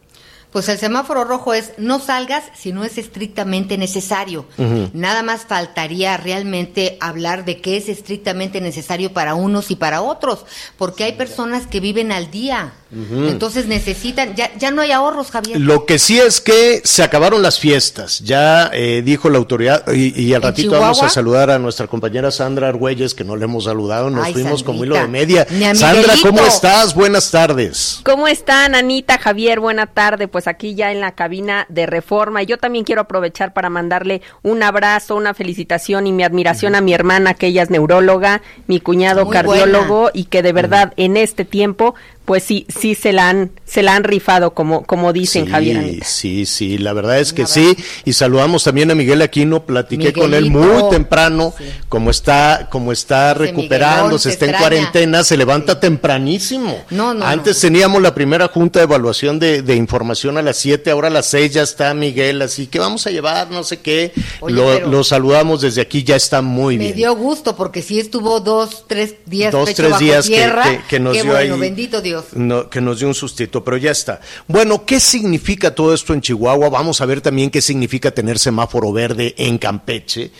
Pues 0.54 0.68
el 0.68 0.78
semáforo 0.78 1.24
rojo 1.24 1.52
es 1.52 1.72
no 1.78 1.98
salgas 1.98 2.44
si 2.54 2.72
no 2.72 2.84
es 2.84 2.96
estrictamente 2.96 3.76
necesario. 3.76 4.46
Nada 4.92 5.24
más 5.24 5.46
faltaría 5.46 6.16
realmente 6.16 6.96
hablar 7.00 7.44
de 7.44 7.60
qué 7.60 7.76
es 7.76 7.88
estrictamente 7.88 8.60
necesario 8.60 9.12
para 9.12 9.34
unos 9.34 9.72
y 9.72 9.74
para 9.74 10.00
otros, 10.00 10.46
porque 10.78 11.02
hay 11.02 11.14
personas 11.14 11.66
que 11.66 11.80
viven 11.80 12.12
al 12.12 12.30
día. 12.30 12.72
Entonces 12.94 13.66
necesitan, 13.66 14.34
ya, 14.34 14.50
ya 14.56 14.70
no 14.70 14.82
hay 14.82 14.92
ahorros, 14.92 15.30
Javier. 15.30 15.60
Lo 15.60 15.84
que 15.86 15.98
sí 15.98 16.18
es 16.18 16.40
que 16.40 16.80
se 16.84 17.02
acabaron 17.02 17.42
las 17.42 17.58
fiestas, 17.58 18.20
ya 18.20 18.70
eh, 18.72 19.02
dijo 19.04 19.30
la 19.30 19.38
autoridad, 19.38 19.84
y, 19.92 20.20
y 20.20 20.32
al 20.34 20.42
¿En 20.42 20.48
ratito 20.48 20.72
vamos 20.72 21.02
a 21.02 21.08
saludar 21.08 21.50
a 21.50 21.58
nuestra 21.58 21.86
compañera 21.86 22.30
Sandra 22.30 22.68
Argüelles, 22.68 23.14
que 23.14 23.24
no 23.24 23.36
le 23.36 23.44
hemos 23.44 23.64
saludado, 23.64 24.10
nos 24.10 24.26
Ay, 24.26 24.32
fuimos 24.32 24.62
como 24.62 24.84
hilo 24.84 24.94
Sandrita. 24.94 25.44
de 25.44 25.50
media. 25.50 25.74
Sandra, 25.74 26.14
¿cómo 26.22 26.40
estás? 26.44 26.94
Buenas 26.94 27.30
tardes. 27.30 28.00
¿Cómo 28.04 28.28
están, 28.28 28.74
Anita, 28.74 29.18
Javier? 29.18 29.60
Buena 29.60 29.86
tarde. 29.86 30.28
Pues 30.28 30.46
aquí 30.46 30.74
ya 30.74 30.92
en 30.92 31.00
la 31.00 31.12
cabina 31.12 31.66
de 31.68 31.86
Reforma. 31.86 32.42
Y 32.42 32.46
yo 32.46 32.58
también 32.58 32.84
quiero 32.84 33.02
aprovechar 33.02 33.52
para 33.52 33.70
mandarle 33.70 34.22
un 34.42 34.62
abrazo, 34.62 35.16
una 35.16 35.34
felicitación 35.34 36.06
y 36.06 36.12
mi 36.12 36.22
admiración 36.22 36.74
a 36.74 36.80
mi 36.80 36.94
hermana, 36.94 37.34
que 37.34 37.48
ella 37.48 37.62
es 37.62 37.70
neuróloga, 37.70 38.42
mi 38.66 38.80
cuñado 38.80 39.24
Muy 39.24 39.32
cardiólogo, 39.32 40.10
y 40.12 40.24
que 40.24 40.42
de 40.42 40.52
verdad 40.52 40.92
en 40.96 41.16
este 41.16 41.44
tiempo, 41.44 41.94
pues 42.24 42.42
sí, 42.42 42.66
sí 42.68 42.94
se 42.94 43.12
la 43.12 43.28
han, 43.28 43.50
se 43.66 43.82
la 43.82 43.94
han 43.96 44.04
rifado, 44.04 44.54
como, 44.54 44.84
como 44.84 45.12
dicen 45.12 45.44
sí, 45.44 45.50
Javier 45.50 45.78
Anita. 45.78 46.04
Sí, 46.06 46.46
sí, 46.46 46.78
la 46.78 46.92
verdad 46.92 47.18
es 47.20 47.32
que 47.32 47.46
sí. 47.46 47.76
Y 48.04 48.14
saludamos 48.14 48.64
también 48.64 48.90
a 48.90 48.94
Miguel 48.94 49.20
Aquino, 49.22 49.64
platiqué 49.66 50.12
con 50.12 50.32
él 50.34 50.50
muy 50.50 50.88
temprano, 50.90 51.52
Sí. 51.58 51.64
como 51.88 52.10
está, 52.10 52.68
como 52.70 52.92
está 52.92 53.32
Ese 53.32 53.40
recuperándose, 53.40 53.98
Miguelón, 54.04 54.18
se 54.20 54.30
está 54.30 54.46
en 54.46 54.52
cuarentena, 54.54 55.22
se 55.24 55.36
levanta 55.36 55.78
tempranísimo. 55.80 56.84
No, 56.90 57.12
no, 57.14 57.24
Antes 57.26 57.56
no. 57.56 57.60
teníamos 57.68 58.00
la 58.02 58.14
primera 58.14 58.48
junta 58.48 58.78
de 58.78 58.84
evaluación 58.84 59.38
de, 59.38 59.62
de 59.62 59.74
información 59.76 60.38
a 60.38 60.42
las 60.42 60.56
7, 60.56 60.90
ahora 60.90 61.08
a 61.08 61.10
las 61.10 61.26
6 61.26 61.52
ya 61.52 61.62
está 61.62 61.92
Miguel, 61.94 62.40
así 62.42 62.66
que 62.68 62.78
vamos 62.78 63.06
a 63.06 63.10
llevar, 63.10 63.50
no 63.50 63.64
sé 63.64 63.80
qué. 63.80 64.12
Oye, 64.40 64.54
lo, 64.54 64.80
lo 64.88 65.04
saludamos 65.04 65.60
desde 65.60 65.80
aquí, 65.80 66.04
ya 66.04 66.16
está 66.16 66.40
muy 66.42 66.78
Me 66.78 66.84
bien. 66.84 66.96
dio 66.96 67.16
gusto 67.16 67.56
porque 67.56 67.82
sí 67.82 67.98
estuvo 67.98 68.40
dos, 68.40 68.84
tres 68.86 69.14
días 69.26 69.52
Dos, 69.52 69.66
pecho 69.66 69.76
tres 69.82 69.90
bajo 69.92 70.04
días 70.04 70.26
que- 70.28 70.34
tierra. 70.36 70.62
que, 70.64 70.80
que 70.88 71.00
nos 71.00 71.14
Qué 71.16 71.22
dio 71.22 71.32
bueno, 71.32 71.54
ahí- 71.54 71.60
bendito 71.60 72.00
Dios. 72.00 72.13
No, 72.34 72.68
que 72.70 72.80
nos 72.80 72.98
dio 72.98 73.08
un 73.08 73.14
sustito, 73.14 73.62
pero 73.64 73.76
ya 73.76 73.90
está. 73.90 74.20
Bueno, 74.48 74.84
¿qué 74.84 75.00
significa 75.00 75.74
todo 75.74 75.94
esto 75.94 76.12
en 76.14 76.20
Chihuahua? 76.20 76.68
Vamos 76.68 77.00
a 77.00 77.06
ver 77.06 77.20
también 77.20 77.50
qué 77.50 77.60
significa 77.60 78.10
tener 78.10 78.38
semáforo 78.38 78.92
verde 78.92 79.34
en 79.38 79.58
Campeche, 79.58 80.30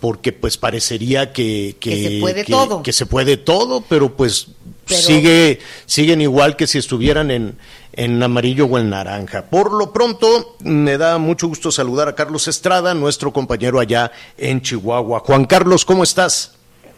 porque 0.00 0.32
pues 0.32 0.56
parecería 0.56 1.32
que, 1.32 1.76
Que 1.80 2.08
se 2.10 2.20
puede 2.20 2.44
todo. 2.44 2.82
que 2.82 2.92
se 2.92 3.06
puede 3.06 3.36
todo, 3.36 3.82
pero 3.88 4.16
pues 4.16 4.48
Pero- 4.86 5.00
sigue, 5.00 5.58
siguen 5.86 6.20
igual 6.20 6.56
que 6.56 6.66
si 6.66 6.78
estuvieran 6.78 7.30
en, 7.30 7.58
en 7.92 8.22
amarillo 8.22 8.64
o 8.66 8.78
en 8.78 8.88
naranja. 8.90 9.42
Por 9.50 9.72
lo 9.72 9.92
pronto, 9.92 10.56
me 10.60 10.96
da 10.96 11.18
mucho 11.18 11.48
gusto 11.48 11.70
saludar 11.70 12.08
a 12.08 12.14
Carlos 12.14 12.48
Estrada, 12.48 12.94
nuestro 12.94 13.32
compañero 13.32 13.78
allá 13.78 14.10
en 14.38 14.62
Chihuahua. 14.62 15.20
Juan 15.20 15.44
Carlos, 15.44 15.84
¿cómo 15.84 16.02
estás? 16.02 16.52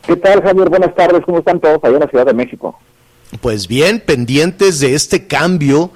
¿Qué 0.06 0.16
tal, 0.16 0.42
Javier? 0.42 0.68
Buenas 0.68 0.94
tardes. 0.94 1.22
¿Cómo 1.24 1.38
están 1.38 1.60
todos 1.60 1.78
allá 1.82 1.94
en 1.94 2.00
la 2.00 2.08
Ciudad 2.08 2.26
de 2.26 2.34
México? 2.34 2.78
Pues 3.40 3.66
bien, 3.66 4.00
pendientes 4.04 4.80
de 4.80 4.94
este 4.94 5.26
cambio 5.26 5.90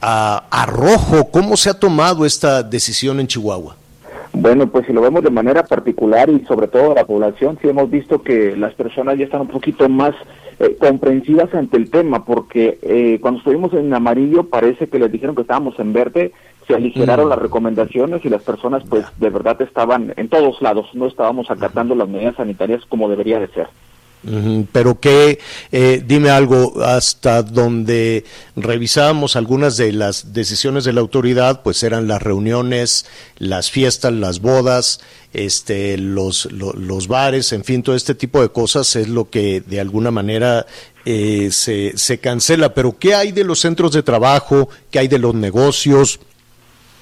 a, 0.00 0.44
a 0.50 0.66
rojo, 0.66 1.30
¿cómo 1.30 1.56
se 1.56 1.70
ha 1.70 1.74
tomado 1.74 2.24
esta 2.24 2.62
decisión 2.62 3.20
en 3.20 3.26
Chihuahua? 3.26 3.76
Bueno, 4.32 4.68
pues 4.68 4.86
si 4.86 4.92
lo 4.92 5.00
vemos 5.00 5.22
de 5.24 5.30
manera 5.30 5.64
particular 5.64 6.28
y 6.30 6.44
sobre 6.46 6.68
todo 6.68 6.94
la 6.94 7.04
población, 7.04 7.58
sí 7.60 7.68
hemos 7.68 7.90
visto 7.90 8.22
que 8.22 8.56
las 8.56 8.74
personas 8.74 9.18
ya 9.18 9.24
están 9.24 9.42
un 9.42 9.48
poquito 9.48 9.88
más 9.88 10.14
eh, 10.60 10.76
comprensivas 10.78 11.52
ante 11.54 11.76
el 11.76 11.90
tema, 11.90 12.24
porque 12.24 12.78
eh, 12.82 13.18
cuando 13.20 13.38
estuvimos 13.38 13.72
en 13.74 13.92
amarillo 13.92 14.44
parece 14.44 14.88
que 14.88 14.98
les 14.98 15.10
dijeron 15.10 15.34
que 15.34 15.42
estábamos 15.42 15.78
en 15.78 15.92
verde, 15.92 16.32
se 16.66 16.74
aligeraron 16.74 17.26
Mm. 17.26 17.30
las 17.30 17.38
recomendaciones 17.38 18.24
y 18.24 18.28
las 18.28 18.42
personas 18.42 18.82
pues 18.88 19.04
de 19.18 19.30
verdad 19.30 19.60
estaban 19.62 20.12
en 20.16 20.28
todos 20.28 20.60
lados, 20.60 20.86
no 20.94 21.06
estábamos 21.06 21.50
acatando 21.50 21.94
las 21.94 22.08
medidas 22.08 22.36
sanitarias 22.36 22.84
como 22.86 23.08
debería 23.08 23.40
de 23.40 23.48
ser. 23.48 23.68
Pero 24.72 24.98
que, 25.00 25.38
eh, 25.70 26.02
dime 26.04 26.30
algo, 26.30 26.82
hasta 26.82 27.42
donde 27.42 28.24
revisábamos 28.56 29.36
algunas 29.36 29.76
de 29.76 29.92
las 29.92 30.32
decisiones 30.32 30.84
de 30.84 30.92
la 30.92 31.00
autoridad, 31.00 31.62
pues 31.62 31.82
eran 31.82 32.08
las 32.08 32.20
reuniones, 32.20 33.06
las 33.38 33.70
fiestas, 33.70 34.12
las 34.12 34.40
bodas, 34.40 35.00
este, 35.32 35.96
los, 35.98 36.46
lo- 36.52 36.72
los 36.72 37.06
bares, 37.06 37.52
en 37.52 37.62
fin, 37.64 37.82
todo 37.82 37.94
este 37.94 38.14
tipo 38.14 38.42
de 38.42 38.48
cosas 38.50 38.96
es 38.96 39.08
lo 39.08 39.30
que 39.30 39.60
de 39.60 39.80
alguna 39.80 40.10
manera 40.10 40.66
eh, 41.04 41.48
se, 41.52 41.96
se 41.96 42.18
cancela. 42.18 42.74
Pero 42.74 42.98
¿qué 42.98 43.14
hay 43.14 43.32
de 43.32 43.44
los 43.44 43.60
centros 43.60 43.92
de 43.92 44.02
trabajo? 44.02 44.68
¿Qué 44.90 44.98
hay 44.98 45.08
de 45.08 45.18
los 45.20 45.34
negocios? 45.34 46.18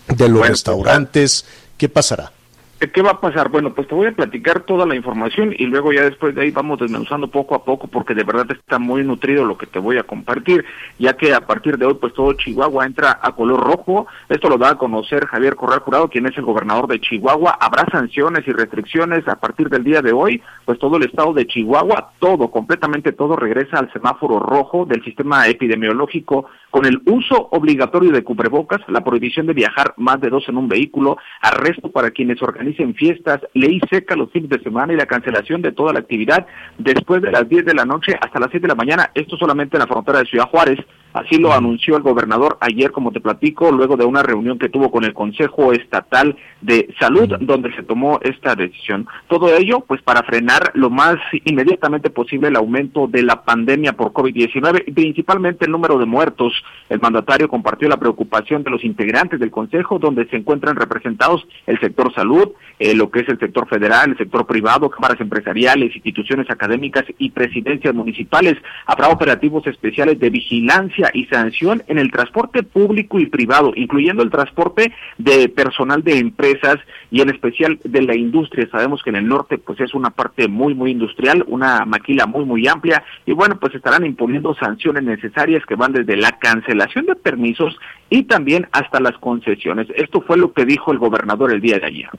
¿De 0.08 0.28
los 0.28 0.38
Bueno, 0.38 0.52
restaurantes? 0.52 1.44
¿Qué 1.78 1.88
pasará? 1.88 2.32
¿Qué 2.78 3.00
va 3.00 3.12
a 3.12 3.20
pasar? 3.22 3.48
Bueno, 3.48 3.72
pues 3.72 3.88
te 3.88 3.94
voy 3.94 4.06
a 4.06 4.12
platicar 4.12 4.60
toda 4.60 4.84
la 4.84 4.94
información 4.94 5.54
y 5.56 5.64
luego 5.64 5.94
ya 5.94 6.02
después 6.02 6.34
de 6.34 6.42
ahí 6.42 6.50
vamos 6.50 6.78
desmenuzando 6.78 7.28
poco 7.28 7.54
a 7.54 7.64
poco 7.64 7.86
porque 7.86 8.14
de 8.14 8.22
verdad 8.22 8.46
está 8.50 8.78
muy 8.78 9.02
nutrido 9.02 9.46
lo 9.46 9.56
que 9.56 9.66
te 9.66 9.78
voy 9.78 9.96
a 9.96 10.02
compartir, 10.02 10.62
ya 10.98 11.16
que 11.16 11.32
a 11.32 11.40
partir 11.40 11.78
de 11.78 11.86
hoy 11.86 11.94
pues 11.94 12.12
todo 12.12 12.34
Chihuahua 12.34 12.84
entra 12.84 13.18
a 13.22 13.32
color 13.32 13.60
rojo. 13.60 14.06
Esto 14.28 14.50
lo 14.50 14.58
da 14.58 14.72
a 14.72 14.78
conocer 14.78 15.24
Javier 15.24 15.56
Corral 15.56 15.80
Jurado, 15.80 16.10
quien 16.10 16.26
es 16.26 16.36
el 16.36 16.44
gobernador 16.44 16.86
de 16.86 17.00
Chihuahua. 17.00 17.56
Habrá 17.58 17.86
sanciones 17.90 18.46
y 18.46 18.52
restricciones 18.52 19.26
a 19.26 19.36
partir 19.36 19.70
del 19.70 19.82
día 19.82 20.02
de 20.02 20.12
hoy, 20.12 20.42
pues 20.66 20.78
todo 20.78 20.98
el 20.98 21.04
estado 21.04 21.32
de 21.32 21.46
Chihuahua, 21.46 22.12
todo, 22.18 22.50
completamente 22.50 23.12
todo 23.12 23.36
regresa 23.36 23.78
al 23.78 23.90
semáforo 23.90 24.38
rojo 24.38 24.84
del 24.84 25.02
sistema 25.02 25.48
epidemiológico 25.48 26.46
con 26.70 26.84
el 26.84 27.00
uso 27.06 27.48
obligatorio 27.52 28.12
de 28.12 28.22
cubrebocas, 28.22 28.82
la 28.88 29.02
prohibición 29.02 29.46
de 29.46 29.54
viajar 29.54 29.94
más 29.96 30.20
de 30.20 30.28
dos 30.28 30.46
en 30.48 30.58
un 30.58 30.68
vehículo, 30.68 31.16
arresto 31.40 31.90
para 31.90 32.10
quienes 32.10 32.42
organicen 32.66 32.94
fiestas, 32.94 33.40
ley 33.54 33.80
seca 33.88 34.16
los 34.16 34.30
fines 34.32 34.50
de 34.50 34.58
semana 34.60 34.92
y 34.92 34.96
la 34.96 35.06
cancelación 35.06 35.62
de 35.62 35.72
toda 35.72 35.92
la 35.92 36.00
actividad 36.00 36.46
después 36.78 37.22
de 37.22 37.30
las 37.30 37.48
10 37.48 37.64
de 37.64 37.74
la 37.74 37.84
noche 37.84 38.16
hasta 38.20 38.40
las 38.40 38.50
7 38.50 38.62
de 38.62 38.68
la 38.68 38.74
mañana, 38.74 39.10
esto 39.14 39.36
solamente 39.36 39.76
en 39.76 39.80
la 39.80 39.86
frontera 39.86 40.18
de 40.18 40.26
Ciudad 40.26 40.48
Juárez. 40.48 40.78
Así 41.16 41.38
lo 41.38 41.54
anunció 41.54 41.96
el 41.96 42.02
gobernador 42.02 42.58
ayer, 42.60 42.92
como 42.92 43.10
te 43.10 43.22
platico, 43.22 43.72
luego 43.72 43.96
de 43.96 44.04
una 44.04 44.22
reunión 44.22 44.58
que 44.58 44.68
tuvo 44.68 44.90
con 44.90 45.02
el 45.04 45.14
Consejo 45.14 45.72
Estatal 45.72 46.36
de 46.60 46.92
Salud, 47.00 47.38
donde 47.40 47.74
se 47.74 47.84
tomó 47.84 48.20
esta 48.22 48.54
decisión. 48.54 49.06
Todo 49.26 49.56
ello, 49.56 49.80
pues, 49.80 50.02
para 50.02 50.24
frenar 50.24 50.72
lo 50.74 50.90
más 50.90 51.16
inmediatamente 51.46 52.10
posible 52.10 52.48
el 52.48 52.56
aumento 52.56 53.06
de 53.06 53.22
la 53.22 53.44
pandemia 53.44 53.94
por 53.94 54.12
COVID-19 54.12 54.84
y 54.88 54.92
principalmente 54.92 55.64
el 55.64 55.72
número 55.72 55.98
de 55.98 56.04
muertos. 56.04 56.52
El 56.90 57.00
mandatario 57.00 57.48
compartió 57.48 57.88
la 57.88 57.96
preocupación 57.96 58.62
de 58.62 58.70
los 58.70 58.84
integrantes 58.84 59.40
del 59.40 59.50
Consejo, 59.50 59.98
donde 59.98 60.28
se 60.28 60.36
encuentran 60.36 60.76
representados 60.76 61.48
el 61.66 61.80
sector 61.80 62.12
salud, 62.12 62.50
eh, 62.78 62.94
lo 62.94 63.10
que 63.10 63.20
es 63.20 63.28
el 63.28 63.38
sector 63.38 63.68
federal, 63.68 64.10
el 64.10 64.18
sector 64.18 64.46
privado, 64.46 64.90
cámaras 64.90 65.20
empresariales, 65.20 65.94
instituciones 65.94 66.50
académicas 66.50 67.04
y 67.18 67.30
presidencias 67.30 67.94
municipales. 67.94 68.56
Habrá 68.86 69.08
operativos 69.08 69.66
especiales 69.66 70.18
de 70.18 70.30
vigilancia 70.30 71.10
y 71.14 71.24
sanción 71.26 71.82
en 71.86 71.98
el 71.98 72.10
transporte 72.10 72.62
público 72.62 73.18
y 73.18 73.26
privado, 73.26 73.72
incluyendo 73.74 74.22
el 74.22 74.30
transporte 74.30 74.92
de 75.18 75.48
personal 75.48 76.02
de 76.02 76.18
empresas 76.18 76.76
y 77.10 77.20
en 77.20 77.30
especial 77.30 77.78
de 77.84 78.02
la 78.02 78.14
industria. 78.14 78.68
Sabemos 78.70 79.02
que 79.02 79.10
en 79.10 79.16
el 79.16 79.28
norte 79.28 79.58
pues 79.58 79.80
es 79.80 79.94
una 79.94 80.10
parte 80.10 80.48
muy 80.48 80.74
muy 80.74 80.90
industrial, 80.90 81.44
una 81.48 81.84
maquila 81.84 82.26
muy 82.26 82.44
muy 82.44 82.66
amplia 82.68 83.02
y 83.24 83.32
bueno, 83.32 83.58
pues 83.58 83.74
estarán 83.74 84.04
imponiendo 84.04 84.54
sanciones 84.54 85.02
necesarias 85.02 85.64
que 85.66 85.74
van 85.76 85.92
desde 85.92 86.16
la 86.16 86.32
cancelación 86.38 87.06
de 87.06 87.16
permisos 87.16 87.78
y 88.10 88.24
también 88.24 88.68
hasta 88.72 89.00
las 89.00 89.16
concesiones. 89.18 89.86
Esto 89.94 90.20
fue 90.20 90.36
lo 90.36 90.52
que 90.52 90.64
dijo 90.64 90.92
el 90.92 90.98
gobernador 90.98 91.52
el 91.52 91.60
día 91.60 91.78
de 91.78 91.86
ayer. 91.86 92.10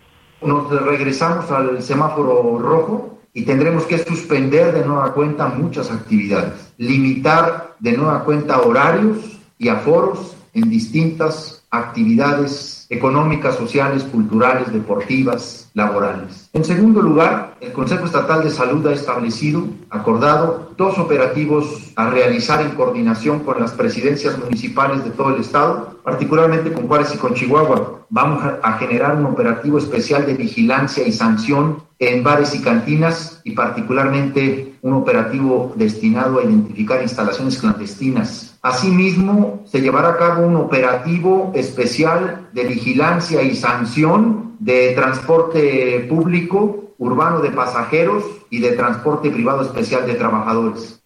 Nos 0.42 0.70
regresamos 0.84 1.50
al 1.52 1.82
semáforo 1.82 2.60
rojo 2.60 3.18
y 3.34 3.44
tendremos 3.44 3.84
que 3.84 3.98
suspender 3.98 4.74
de 4.74 4.86
nueva 4.86 5.14
cuenta 5.14 5.48
muchas 5.48 5.92
actividades, 5.92 6.74
limitar 6.78 7.76
de 7.80 7.98
nueva 7.98 8.24
cuenta 8.24 8.62
horarios 8.62 9.40
y 9.58 9.70
aforos 9.70 10.36
en 10.54 10.70
distintas 10.70 11.57
actividades 11.72 12.88
económicas, 12.90 13.56
sociales, 13.56 14.04
culturales, 14.04 14.72
deportivas, 14.72 15.70
laborales. 15.74 16.50
En 16.54 16.64
segundo 16.64 17.02
lugar, 17.02 17.56
el 17.60 17.74
Consejo 17.74 18.06
Estatal 18.06 18.44
de 18.44 18.50
Salud 18.50 18.86
ha 18.88 18.94
establecido, 18.94 19.66
acordado, 19.90 20.72
dos 20.78 20.98
operativos 20.98 21.92
a 21.96 22.10
realizar 22.10 22.62
en 22.62 22.72
coordinación 22.72 23.42
con 23.42 23.60
las 23.60 23.74
presidencias 23.74 24.38
municipales 24.40 25.04
de 25.04 25.12
todo 25.12 25.36
el 25.36 25.42
Estado, 25.42 26.00
particularmente 26.04 26.72
con 26.72 26.88
Juárez 26.88 27.14
y 27.14 27.18
con 27.18 27.34
Chihuahua. 27.34 28.06
Vamos 28.10 28.42
a 28.64 28.74
generar 28.74 29.18
un 29.18 29.26
operativo 29.26 29.78
especial 29.78 30.26
de 30.26 30.36
vigilancia 30.36 31.06
y 31.06 31.12
sanción 31.12 31.84
en 32.00 32.24
bares 32.24 32.56
y 32.56 32.62
cantinas 32.62 33.42
y 33.44 33.52
particularmente 33.52 34.77
un 34.88 34.94
operativo 34.94 35.74
destinado 35.76 36.40
a 36.40 36.44
identificar 36.44 37.02
instalaciones 37.02 37.60
clandestinas. 37.60 38.58
Asimismo, 38.62 39.64
se 39.66 39.82
llevará 39.82 40.10
a 40.10 40.18
cabo 40.18 40.48
un 40.48 40.56
operativo 40.56 41.52
especial 41.54 42.48
de 42.54 42.64
vigilancia 42.64 43.42
y 43.44 43.54
sanción 43.56 44.56
de 44.60 44.94
transporte 44.96 46.06
público 46.10 46.94
urbano 47.00 47.40
de 47.42 47.52
pasajeros 47.52 48.24
y 48.50 48.60
de 48.60 48.72
transporte 48.72 49.30
privado 49.30 49.62
especial 49.62 50.08
de 50.08 50.16
trabajadores. 50.16 51.04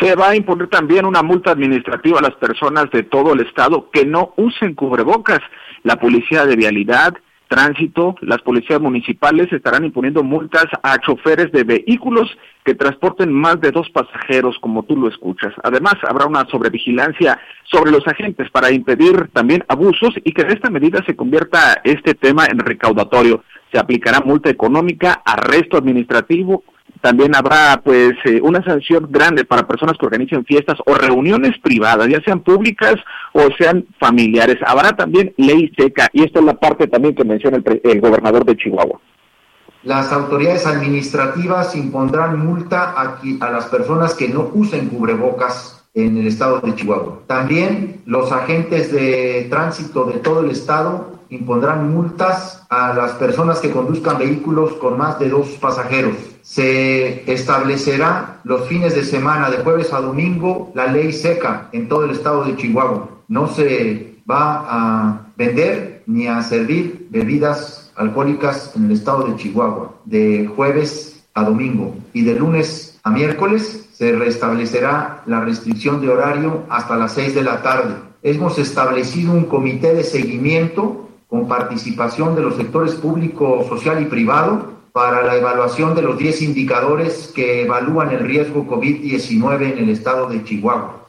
Se 0.00 0.14
va 0.16 0.30
a 0.30 0.36
imponer 0.36 0.68
también 0.68 1.06
una 1.06 1.22
multa 1.22 1.52
administrativa 1.52 2.18
a 2.18 2.22
las 2.22 2.34
personas 2.34 2.90
de 2.90 3.04
todo 3.04 3.34
el 3.34 3.40
estado 3.40 3.88
que 3.90 4.04
no 4.04 4.34
usen 4.36 4.74
cubrebocas. 4.74 5.40
La 5.84 5.96
policía 5.96 6.44
de 6.44 6.56
vialidad, 6.56 7.14
tránsito, 7.48 8.14
las 8.20 8.40
policías 8.42 8.80
municipales 8.80 9.52
estarán 9.52 9.84
imponiendo 9.84 10.22
multas 10.22 10.66
a 10.82 10.98
choferes 10.98 11.50
de 11.52 11.64
vehículos 11.64 12.30
que 12.64 12.74
transporten 12.74 13.32
más 13.32 13.60
de 13.60 13.70
dos 13.72 13.88
pasajeros, 13.90 14.58
como 14.60 14.82
tú 14.84 14.96
lo 14.96 15.08
escuchas. 15.08 15.54
Además, 15.62 15.94
habrá 16.08 16.26
una 16.26 16.46
sobrevigilancia 16.46 17.40
sobre 17.64 17.90
los 17.90 18.06
agentes 18.06 18.50
para 18.50 18.70
impedir 18.70 19.28
también 19.32 19.64
abusos 19.68 20.14
y 20.22 20.32
que 20.32 20.44
de 20.44 20.54
esta 20.54 20.70
medida 20.70 21.02
se 21.06 21.16
convierta 21.16 21.80
este 21.82 22.14
tema 22.14 22.46
en 22.46 22.58
recaudatorio. 22.58 23.42
Se 23.72 23.78
aplicará 23.78 24.20
multa 24.20 24.50
económica, 24.50 25.22
arresto 25.24 25.76
administrativo, 25.76 26.62
también 27.00 27.34
habrá 27.34 27.80
pues 27.84 28.12
eh, 28.24 28.40
una 28.42 28.62
sanción 28.62 29.06
grande 29.10 29.44
para 29.44 29.66
personas 29.66 29.96
que 29.98 30.06
organicen 30.06 30.44
fiestas 30.44 30.78
o 30.86 30.94
reuniones 30.94 31.58
privadas, 31.62 32.08
ya 32.08 32.20
sean 32.22 32.40
públicas 32.40 32.96
o 33.32 33.42
sean 33.58 33.86
familiares. 33.98 34.56
Habrá 34.66 34.92
también 34.92 35.32
ley 35.36 35.72
seca 35.76 36.08
y 36.12 36.24
esta 36.24 36.38
es 36.38 36.44
la 36.44 36.54
parte 36.54 36.86
también 36.86 37.14
que 37.14 37.24
menciona 37.24 37.58
el, 37.58 37.80
el 37.84 38.00
gobernador 38.00 38.44
de 38.44 38.56
Chihuahua. 38.56 39.00
Las 39.84 40.12
autoridades 40.12 40.66
administrativas 40.66 41.76
impondrán 41.76 42.44
multa 42.44 42.94
a, 42.96 43.20
a 43.40 43.50
las 43.50 43.66
personas 43.66 44.14
que 44.14 44.28
no 44.28 44.50
usen 44.52 44.88
cubrebocas 44.88 45.88
en 45.94 46.16
el 46.16 46.26
estado 46.26 46.60
de 46.60 46.74
Chihuahua. 46.74 47.20
También 47.26 48.02
los 48.06 48.30
agentes 48.32 48.92
de 48.92 49.46
tránsito 49.50 50.04
de 50.04 50.18
todo 50.18 50.40
el 50.40 50.50
estado 50.50 51.18
impondrán 51.30 51.92
multas 51.92 52.66
a 52.68 52.92
las 52.92 53.12
personas 53.12 53.60
que 53.60 53.70
conduzcan 53.70 54.18
vehículos 54.18 54.74
con 54.74 54.96
más 54.98 55.18
de 55.18 55.28
dos 55.28 55.48
pasajeros. 55.60 56.16
Se 56.48 57.30
establecerá 57.30 58.40
los 58.44 58.66
fines 58.68 58.94
de 58.94 59.04
semana, 59.04 59.50
de 59.50 59.58
jueves 59.58 59.92
a 59.92 60.00
domingo, 60.00 60.72
la 60.74 60.86
ley 60.86 61.12
seca 61.12 61.68
en 61.72 61.88
todo 61.88 62.06
el 62.06 62.12
estado 62.12 62.42
de 62.44 62.56
Chihuahua. 62.56 63.06
No 63.28 63.48
se 63.48 64.14
va 64.28 64.64
a 64.66 65.26
vender 65.36 66.04
ni 66.06 66.26
a 66.26 66.42
servir 66.42 67.06
bebidas 67.10 67.92
alcohólicas 67.96 68.72
en 68.74 68.86
el 68.86 68.92
estado 68.92 69.24
de 69.24 69.36
Chihuahua, 69.36 69.92
de 70.06 70.50
jueves 70.56 71.22
a 71.34 71.44
domingo 71.44 71.94
y 72.14 72.22
de 72.22 72.36
lunes 72.36 72.98
a 73.02 73.10
miércoles 73.10 73.90
se 73.92 74.12
restablecerá 74.12 75.22
la 75.26 75.42
restricción 75.42 76.00
de 76.00 76.08
horario 76.08 76.62
hasta 76.70 76.96
las 76.96 77.12
seis 77.12 77.34
de 77.34 77.42
la 77.42 77.60
tarde. 77.60 77.94
Hemos 78.22 78.58
establecido 78.58 79.32
un 79.32 79.44
comité 79.44 79.92
de 79.92 80.02
seguimiento 80.02 81.10
con 81.28 81.46
participación 81.46 82.34
de 82.34 82.40
los 82.40 82.56
sectores 82.56 82.94
público, 82.94 83.66
social 83.68 84.00
y 84.00 84.06
privado 84.06 84.77
para 84.98 85.22
la 85.22 85.36
evaluación 85.36 85.94
de 85.94 86.02
los 86.02 86.18
10 86.18 86.42
indicadores 86.42 87.32
que 87.32 87.62
evalúan 87.62 88.10
el 88.10 88.18
riesgo 88.18 88.66
COVID-19 88.66 89.74
en 89.74 89.78
el 89.78 89.90
estado 89.90 90.28
de 90.28 90.42
Chihuahua. 90.42 91.06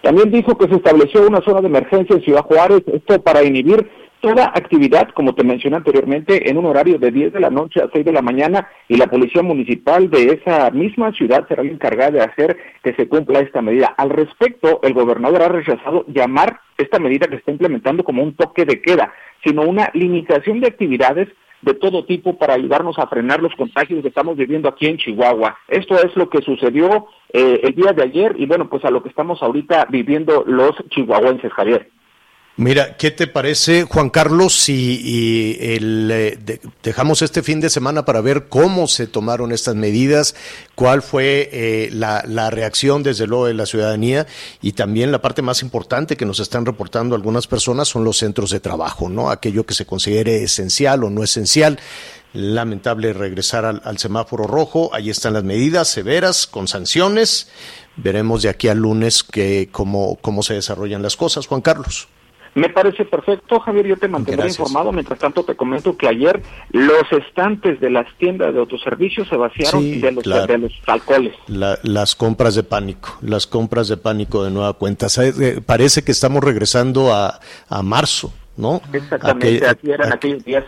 También 0.00 0.30
dijo 0.30 0.56
que 0.56 0.66
se 0.66 0.76
estableció 0.76 1.26
una 1.26 1.42
zona 1.42 1.60
de 1.60 1.66
emergencia 1.66 2.16
en 2.16 2.22
Ciudad 2.22 2.40
Juárez, 2.44 2.84
esto 2.86 3.20
para 3.20 3.44
inhibir 3.44 3.86
toda 4.22 4.46
actividad, 4.46 5.10
como 5.14 5.34
te 5.34 5.44
mencioné 5.44 5.76
anteriormente, 5.76 6.48
en 6.48 6.56
un 6.56 6.64
horario 6.64 6.98
de 6.98 7.10
10 7.10 7.34
de 7.34 7.40
la 7.40 7.50
noche 7.50 7.82
a 7.82 7.90
6 7.92 8.02
de 8.02 8.12
la 8.12 8.22
mañana 8.22 8.66
y 8.88 8.96
la 8.96 9.08
policía 9.08 9.42
municipal 9.42 10.08
de 10.08 10.40
esa 10.40 10.70
misma 10.70 11.12
ciudad 11.12 11.46
será 11.48 11.64
la 11.64 11.72
encargada 11.72 12.12
de 12.12 12.22
hacer 12.22 12.56
que 12.82 12.94
se 12.94 13.08
cumpla 13.08 13.40
esta 13.40 13.60
medida. 13.60 13.92
Al 13.98 14.08
respecto, 14.08 14.80
el 14.82 14.94
gobernador 14.94 15.42
ha 15.42 15.48
rechazado 15.48 16.06
llamar 16.08 16.60
esta 16.78 16.98
medida 16.98 17.26
que 17.26 17.36
está 17.36 17.50
implementando 17.50 18.04
como 18.04 18.22
un 18.22 18.34
toque 18.34 18.64
de 18.64 18.80
queda, 18.80 19.12
sino 19.44 19.64
una 19.64 19.90
limitación 19.92 20.60
de 20.60 20.68
actividades 20.68 21.28
de 21.62 21.74
todo 21.74 22.04
tipo 22.04 22.38
para 22.38 22.54
ayudarnos 22.54 22.98
a 22.98 23.06
frenar 23.06 23.42
los 23.42 23.54
contagios 23.54 24.02
que 24.02 24.08
estamos 24.08 24.36
viviendo 24.36 24.68
aquí 24.68 24.86
en 24.86 24.98
Chihuahua. 24.98 25.56
Esto 25.68 25.94
es 25.96 26.14
lo 26.16 26.28
que 26.28 26.42
sucedió 26.42 27.06
eh, 27.32 27.60
el 27.62 27.74
día 27.74 27.92
de 27.92 28.02
ayer 28.02 28.34
y 28.38 28.46
bueno, 28.46 28.68
pues 28.68 28.84
a 28.84 28.90
lo 28.90 29.02
que 29.02 29.08
estamos 29.08 29.42
ahorita 29.42 29.86
viviendo 29.90 30.44
los 30.46 30.72
chihuahuenses, 30.90 31.52
Javier. 31.52 31.90
Mira, 32.58 32.96
¿qué 32.96 33.10
te 33.10 33.26
parece, 33.26 33.82
Juan 33.84 34.08
Carlos, 34.08 34.54
si 34.58 35.58
el, 35.60 36.10
eh, 36.10 36.38
de, 36.42 36.58
dejamos 36.82 37.20
este 37.20 37.42
fin 37.42 37.60
de 37.60 37.68
semana 37.68 38.06
para 38.06 38.22
ver 38.22 38.48
cómo 38.48 38.88
se 38.88 39.06
tomaron 39.06 39.52
estas 39.52 39.74
medidas, 39.74 40.34
cuál 40.74 41.02
fue 41.02 41.50
eh, 41.52 41.90
la, 41.92 42.24
la, 42.26 42.48
reacción 42.48 43.02
desde 43.02 43.26
luego 43.26 43.44
de 43.44 43.52
la 43.52 43.66
ciudadanía 43.66 44.26
y 44.62 44.72
también 44.72 45.12
la 45.12 45.20
parte 45.20 45.42
más 45.42 45.60
importante 45.60 46.16
que 46.16 46.24
nos 46.24 46.40
están 46.40 46.64
reportando 46.64 47.14
algunas 47.14 47.46
personas 47.46 47.88
son 47.88 48.04
los 48.04 48.16
centros 48.16 48.48
de 48.48 48.60
trabajo, 48.60 49.10
¿no? 49.10 49.28
Aquello 49.28 49.66
que 49.66 49.74
se 49.74 49.84
considere 49.84 50.42
esencial 50.42 51.04
o 51.04 51.10
no 51.10 51.22
esencial. 51.22 51.78
Lamentable 52.32 53.12
regresar 53.12 53.66
al, 53.66 53.82
al 53.84 53.98
semáforo 53.98 54.46
rojo, 54.46 54.88
ahí 54.94 55.10
están 55.10 55.34
las 55.34 55.44
medidas 55.44 55.88
severas 55.88 56.46
con 56.46 56.68
sanciones. 56.68 57.48
Veremos 57.96 58.40
de 58.40 58.48
aquí 58.48 58.68
al 58.68 58.78
lunes 58.78 59.22
que, 59.22 59.68
cómo, 59.70 60.16
cómo 60.22 60.42
se 60.42 60.54
desarrollan 60.54 61.02
las 61.02 61.16
cosas, 61.16 61.46
Juan 61.46 61.60
Carlos. 61.60 62.08
Me 62.56 62.68
parece 62.70 63.04
perfecto, 63.04 63.60
Javier, 63.60 63.86
yo 63.86 63.96
te 63.98 64.08
mantendré 64.08 64.44
Gracias. 64.44 64.58
informado. 64.58 64.90
Mientras 64.90 65.18
tanto, 65.18 65.44
te 65.44 65.54
comento 65.54 65.96
que 65.96 66.08
ayer 66.08 66.42
los 66.72 67.04
estantes 67.12 67.78
de 67.80 67.90
las 67.90 68.06
tiendas 68.16 68.52
de 68.54 68.60
autoservicio 68.60 69.24
se 69.26 69.36
vaciaron 69.36 69.82
Sí, 69.82 70.00
de, 70.00 70.10
los, 70.12 70.24
claro. 70.24 70.46
de 70.46 70.58
los 70.58 70.72
alcoholes. 70.86 71.34
La- 71.46 71.78
las 71.82 72.14
compras 72.16 72.54
de 72.54 72.62
pánico, 72.64 73.18
las 73.20 73.46
compras 73.46 73.88
de 73.88 73.98
pánico 73.98 74.42
de 74.42 74.50
nueva 74.50 74.72
cuenta. 74.72 75.06
Parece 75.66 76.02
que 76.02 76.12
estamos 76.12 76.42
regresando 76.42 77.14
a, 77.14 77.38
a 77.68 77.82
marzo, 77.82 78.32
¿no? 78.56 78.80
Exactamente, 78.92 79.58
Aquel- 79.60 79.76
así 79.78 79.90
eran 79.90 80.10
aqu- 80.10 80.14
aquellos 80.14 80.44
días. 80.44 80.64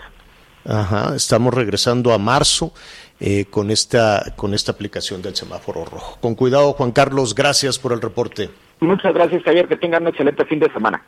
Ajá, 0.67 1.17
estamos 1.17 1.55
regresando 1.55 2.13
a 2.13 2.19
marzo 2.19 2.73
eh, 3.21 3.47
con 3.49 3.71
esta 3.71 4.35
con 4.37 4.53
esta 4.53 4.73
aplicación 4.73 5.23
del 5.23 5.35
semáforo 5.35 5.85
rojo. 5.87 6.19
Con 6.21 6.35
cuidado, 6.35 6.75
Juan 6.75 6.93
Carlos, 6.93 7.35
gracias 7.35 7.79
por 7.79 7.93
el 7.95 8.03
reporte. 8.03 8.51
Muchas 8.81 9.15
gracias, 9.15 9.43
Javier. 9.43 9.67
Que 9.67 9.77
tengan 9.77 10.03
un 10.03 10.09
excelente 10.09 10.45
fin 10.45 10.59
de 10.61 10.71
semana. 10.73 11.03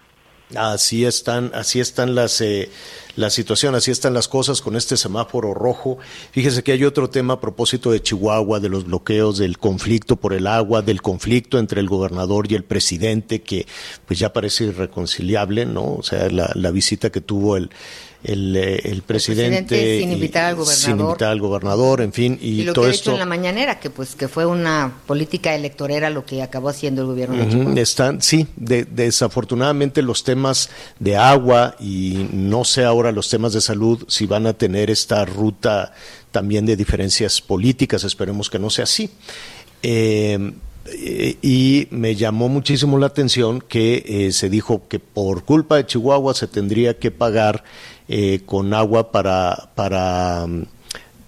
Así 0.56 1.04
están, 1.04 1.52
así 1.54 1.78
están 1.78 2.14
las 2.14 2.40
eh, 2.40 2.70
la 3.16 3.30
situación, 3.30 3.74
así 3.74 3.90
están 3.90 4.14
las 4.14 4.28
cosas 4.28 4.60
con 4.60 4.76
este 4.76 4.96
semáforo 4.96 5.54
rojo. 5.54 5.98
Fíjese 6.32 6.62
que 6.62 6.72
hay 6.72 6.84
otro 6.84 7.10
tema 7.10 7.34
a 7.34 7.40
propósito 7.40 7.90
de 7.92 8.02
Chihuahua, 8.02 8.60
de 8.60 8.68
los 8.68 8.84
bloqueos, 8.84 9.38
del 9.38 9.58
conflicto 9.58 10.16
por 10.16 10.32
el 10.32 10.46
agua, 10.46 10.82
del 10.82 11.02
conflicto 11.02 11.58
entre 11.58 11.80
el 11.80 11.88
gobernador 11.88 12.50
y 12.50 12.54
el 12.54 12.64
presidente, 12.64 13.42
que 13.42 13.66
pues 14.06 14.18
ya 14.18 14.32
parece 14.32 14.64
irreconciliable, 14.64 15.66
¿no? 15.66 15.94
O 15.94 16.02
sea, 16.02 16.28
la, 16.30 16.50
la 16.54 16.70
visita 16.70 17.10
que 17.10 17.20
tuvo 17.20 17.56
el 17.56 17.70
el, 18.22 18.54
eh, 18.56 18.80
el 18.84 19.02
presidente, 19.02 19.62
presidente 19.66 20.00
sin 20.00 20.12
invitar 20.12 20.44
al 20.44 20.54
sin 20.56 20.64
gobernador. 20.64 21.00
invitar 21.12 21.30
al 21.30 21.40
gobernador, 21.40 22.00
en 22.02 22.12
fin, 22.12 22.38
y, 22.40 22.60
Y, 22.60 22.64
lo 22.64 22.72
todo 22.74 22.84
que 22.84 22.90
he 22.90 22.94
esto 22.94 23.10
dicho 23.10 23.12
en 23.14 23.18
la 23.20 23.26
mañanera, 23.26 23.80
que 23.80 23.88
pues 23.90 24.14
que 24.14 24.28
fue 24.28 24.44
una 24.46 24.92
política 25.06 25.54
electorera 25.54 26.10
lo 26.10 26.24
que 26.26 26.42
acabó 26.42 26.68
haciendo 26.68 27.00
el 27.02 27.06
gobierno 27.08 27.72
de. 27.74 27.80
Están, 27.80 28.20
sí, 28.20 28.46
de- 28.56 28.84
desafortunadamente 28.84 30.02
los 30.02 30.22
temas 30.24 30.68
de 30.98 31.16
agua 31.16 31.76
y 31.80 32.28
no 32.32 32.64
sé 32.64 32.84
ahora 32.84 33.10
los 33.12 33.30
temas 33.30 33.52
de 33.52 33.60
salud 33.60 34.04
si 34.08 34.26
van 34.26 34.46
a 34.46 34.52
tener 34.52 34.90
esta 34.90 35.24
ruta 35.24 35.92
también 36.30 36.66
de 36.66 36.76
diferencias 36.76 37.40
políticas, 37.40 38.04
esperemos 38.04 38.50
que 38.50 38.58
no 38.58 38.70
sea 38.70 38.84
así. 38.84 39.10
Eh, 39.82 40.52
eh, 40.92 41.36
y 41.42 41.88
me 41.90 42.16
llamó 42.16 42.48
muchísimo 42.48 42.98
la 42.98 43.06
atención 43.06 43.60
que 43.60 44.04
eh, 44.06 44.32
se 44.32 44.48
dijo 44.48 44.82
que 44.88 44.98
por 44.98 45.44
culpa 45.44 45.76
de 45.76 45.86
Chihuahua 45.86 46.34
se 46.34 46.46
tendría 46.46 46.98
que 46.98 47.10
pagar 47.10 47.64
eh, 48.12 48.40
con 48.44 48.74
agua 48.74 49.12
para, 49.12 49.70
para 49.76 50.44
mm, 50.44 50.64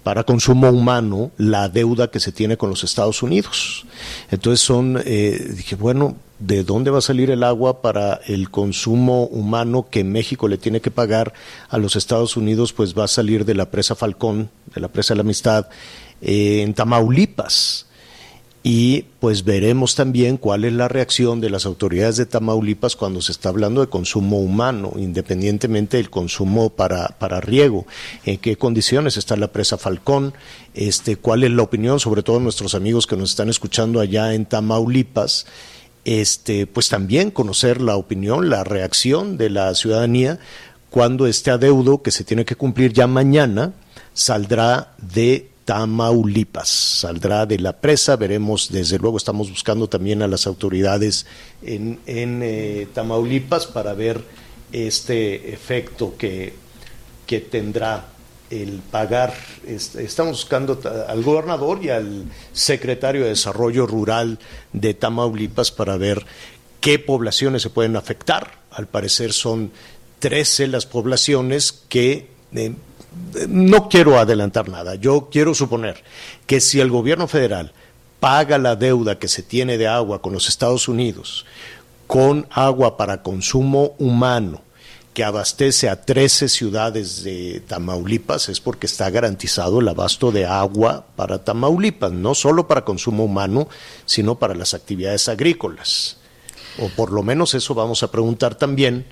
para 0.03 0.25
consumo 0.25 0.69
humano 0.69 1.31
la 1.37 1.69
deuda 1.69 2.11
que 2.11 2.19
se 2.19 2.33
tiene 2.33 2.57
con 2.57 2.69
los 2.69 2.83
Estados 2.83 3.23
Unidos. 3.23 3.85
Entonces 4.29 4.59
son, 4.59 5.01
eh, 5.05 5.53
dije, 5.55 5.77
bueno, 5.77 6.17
¿de 6.39 6.65
dónde 6.65 6.91
va 6.91 6.97
a 6.97 7.01
salir 7.01 7.31
el 7.31 7.41
agua 7.41 7.81
para 7.81 8.19
el 8.27 8.49
consumo 8.49 9.27
humano 9.27 9.87
que 9.89 10.03
México 10.03 10.49
le 10.49 10.57
tiene 10.57 10.81
que 10.81 10.91
pagar 10.91 11.33
a 11.69 11.77
los 11.77 11.95
Estados 11.95 12.35
Unidos? 12.35 12.73
Pues 12.73 12.97
va 12.97 13.05
a 13.05 13.07
salir 13.07 13.45
de 13.45 13.55
la 13.55 13.71
presa 13.71 13.95
Falcón, 13.95 14.49
de 14.75 14.81
la 14.81 14.89
presa 14.89 15.13
de 15.13 15.19
la 15.19 15.21
Amistad, 15.21 15.67
eh, 16.21 16.63
en 16.63 16.73
Tamaulipas 16.73 17.87
y 18.65 19.03
pues 19.19 19.43
veremos 19.43 19.93
también 19.93 20.37
cuál 20.37 20.63
es 20.63 20.71
la 20.71 20.87
reacción 20.87 21.41
de 21.41 21.49
las 21.49 21.65
autoridades 21.65 22.15
de 22.15 22.25
Tamaulipas 22.25 22.95
cuando 22.95 23.21
se 23.21 23.33
está 23.33 23.49
hablando 23.49 23.81
de 23.81 23.87
consumo 23.87 24.39
humano, 24.39 24.93
independientemente 24.95 25.97
del 25.97 26.09
consumo 26.09 26.69
para, 26.69 27.09
para 27.19 27.41
riego, 27.41 27.85
en 28.23 28.37
qué 28.37 28.55
condiciones 28.55 29.17
está 29.17 29.35
la 29.35 29.51
presa 29.51 29.77
Falcón, 29.77 30.33
este, 30.73 31.17
cuál 31.17 31.43
es 31.43 31.51
la 31.51 31.61
opinión, 31.63 31.99
sobre 31.99 32.23
todo 32.23 32.39
nuestros 32.39 32.73
amigos 32.73 33.05
que 33.05 33.17
nos 33.17 33.31
están 33.31 33.49
escuchando 33.49 33.99
allá 33.99 34.33
en 34.33 34.45
Tamaulipas, 34.45 35.45
este, 36.05 36.65
pues 36.65 36.87
también 36.87 37.31
conocer 37.31 37.81
la 37.81 37.97
opinión, 37.97 38.49
la 38.49 38.63
reacción 38.63 39.37
de 39.37 39.49
la 39.49 39.75
ciudadanía 39.75 40.39
cuando 40.89 41.27
este 41.27 41.51
adeudo 41.51 42.01
que 42.01 42.11
se 42.11 42.23
tiene 42.23 42.45
que 42.45 42.55
cumplir 42.55 42.93
ya 42.93 43.07
mañana 43.07 43.73
saldrá 44.13 44.93
de 45.01 45.49
Tamaulipas, 45.65 46.67
saldrá 46.69 47.45
de 47.45 47.59
la 47.59 47.73
presa, 47.73 48.15
veremos, 48.15 48.69
desde 48.71 48.97
luego 48.99 49.17
estamos 49.17 49.49
buscando 49.49 49.87
también 49.87 50.21
a 50.21 50.27
las 50.27 50.45
autoridades 50.47 51.25
en, 51.61 51.99
eh, 52.05 52.87
Tamaulipas 52.93 53.67
para 53.67 53.93
ver 53.93 54.21
este 54.71 55.53
efecto 55.53 56.15
que, 56.17 56.53
que 57.25 57.39
tendrá 57.41 58.07
el 58.49 58.81
pagar, 58.91 59.33
est- 59.65 59.95
estamos 59.95 60.33
buscando 60.43 60.79
al 61.07 61.23
gobernador 61.23 61.83
y 61.83 61.89
al 61.89 62.25
secretario 62.51 63.23
de 63.23 63.29
Desarrollo 63.29 63.87
Rural 63.87 64.39
de 64.73 64.93
Tamaulipas 64.93 65.71
para 65.71 65.97
ver 65.97 66.25
qué 66.81 66.99
poblaciones 66.99 67.61
se 67.61 67.69
pueden 67.69 67.95
afectar. 67.95 68.59
Al 68.71 68.87
parecer 68.87 69.31
son 69.33 69.71
13 70.19 70.67
las 70.67 70.85
poblaciones 70.85 71.83
que 71.89 72.27
eh, 72.53 72.73
no 73.47 73.89
quiero 73.89 74.17
adelantar 74.17 74.69
nada. 74.69 74.95
Yo 74.95 75.29
quiero 75.31 75.53
suponer 75.53 76.03
que 76.45 76.59
si 76.59 76.79
el 76.79 76.89
gobierno 76.89 77.27
federal 77.27 77.73
paga 78.19 78.57
la 78.57 78.75
deuda 78.75 79.19
que 79.19 79.27
se 79.27 79.43
tiene 79.43 79.77
de 79.77 79.87
agua 79.87 80.21
con 80.21 80.33
los 80.33 80.47
Estados 80.47 80.87
Unidos, 80.87 81.45
con 82.07 82.47
agua 82.51 82.97
para 82.97 83.21
consumo 83.23 83.95
humano, 83.97 84.61
que 85.13 85.23
abastece 85.23 85.89
a 85.89 86.01
13 86.01 86.49
ciudades 86.49 87.23
de 87.23 87.61
Tamaulipas, 87.67 88.49
es 88.49 88.59
porque 88.59 88.87
está 88.87 89.09
garantizado 89.09 89.79
el 89.79 89.87
abasto 89.87 90.31
de 90.31 90.45
agua 90.45 91.05
para 91.15 91.43
Tamaulipas, 91.43 92.11
no 92.11 92.33
solo 92.33 92.67
para 92.67 92.83
consumo 92.83 93.25
humano, 93.25 93.67
sino 94.05 94.35
para 94.35 94.55
las 94.55 94.73
actividades 94.73 95.29
agrícolas. 95.29 96.17
O 96.79 96.89
por 96.89 97.11
lo 97.11 97.21
menos 97.21 97.53
eso 97.53 97.75
vamos 97.75 98.01
a 98.01 98.11
preguntar 98.11 98.55
también 98.55 99.05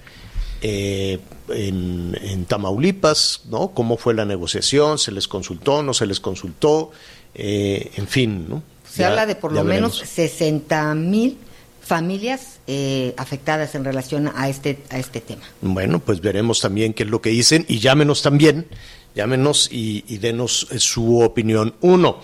eh, 0.62 1.20
en, 1.50 2.18
en 2.22 2.46
Tamaulipas, 2.46 3.42
¿no? 3.50 3.70
¿Cómo 3.74 3.98
fue 3.98 4.14
la 4.14 4.26
negociación? 4.26 4.98
¿Se 5.00 5.12
les 5.12 5.28
consultó? 5.28 5.84
¿No 5.84 5.94
se 5.94 6.06
les 6.06 6.20
consultó? 6.20 6.92
Eh, 7.34 7.92
en 7.96 8.08
fin, 8.08 8.46
¿no? 8.50 8.64
Se 8.90 9.02
Ya- 9.02 9.10
habla 9.10 9.26
de 9.26 9.36
por 9.36 9.52
lo 9.54 9.64
menos 9.64 9.94
veremos. 10.00 10.14
60 10.14 10.96
mil 10.96 11.38
familias 11.82 12.60
eh, 12.68 13.14
afectadas 13.18 13.74
en 13.76 13.84
relación 13.84 14.32
a 14.36 14.48
este, 14.50 14.80
a 14.90 15.00
este 15.00 15.20
tema. 15.22 15.42
Bueno, 15.62 16.00
pues 16.00 16.22
veremos 16.22 16.62
también 16.62 16.94
qué 16.94 17.04
es 17.04 17.10
lo 17.10 17.22
que 17.22 17.30
dicen 17.32 17.66
y 17.68 17.80
llámenos 17.80 18.22
también, 18.22 18.68
llámenos 19.16 19.68
y, 19.72 20.04
y 20.08 20.18
denos 20.20 20.68
su 20.78 21.20
opinión. 21.22 21.74
Uno, 21.82 22.20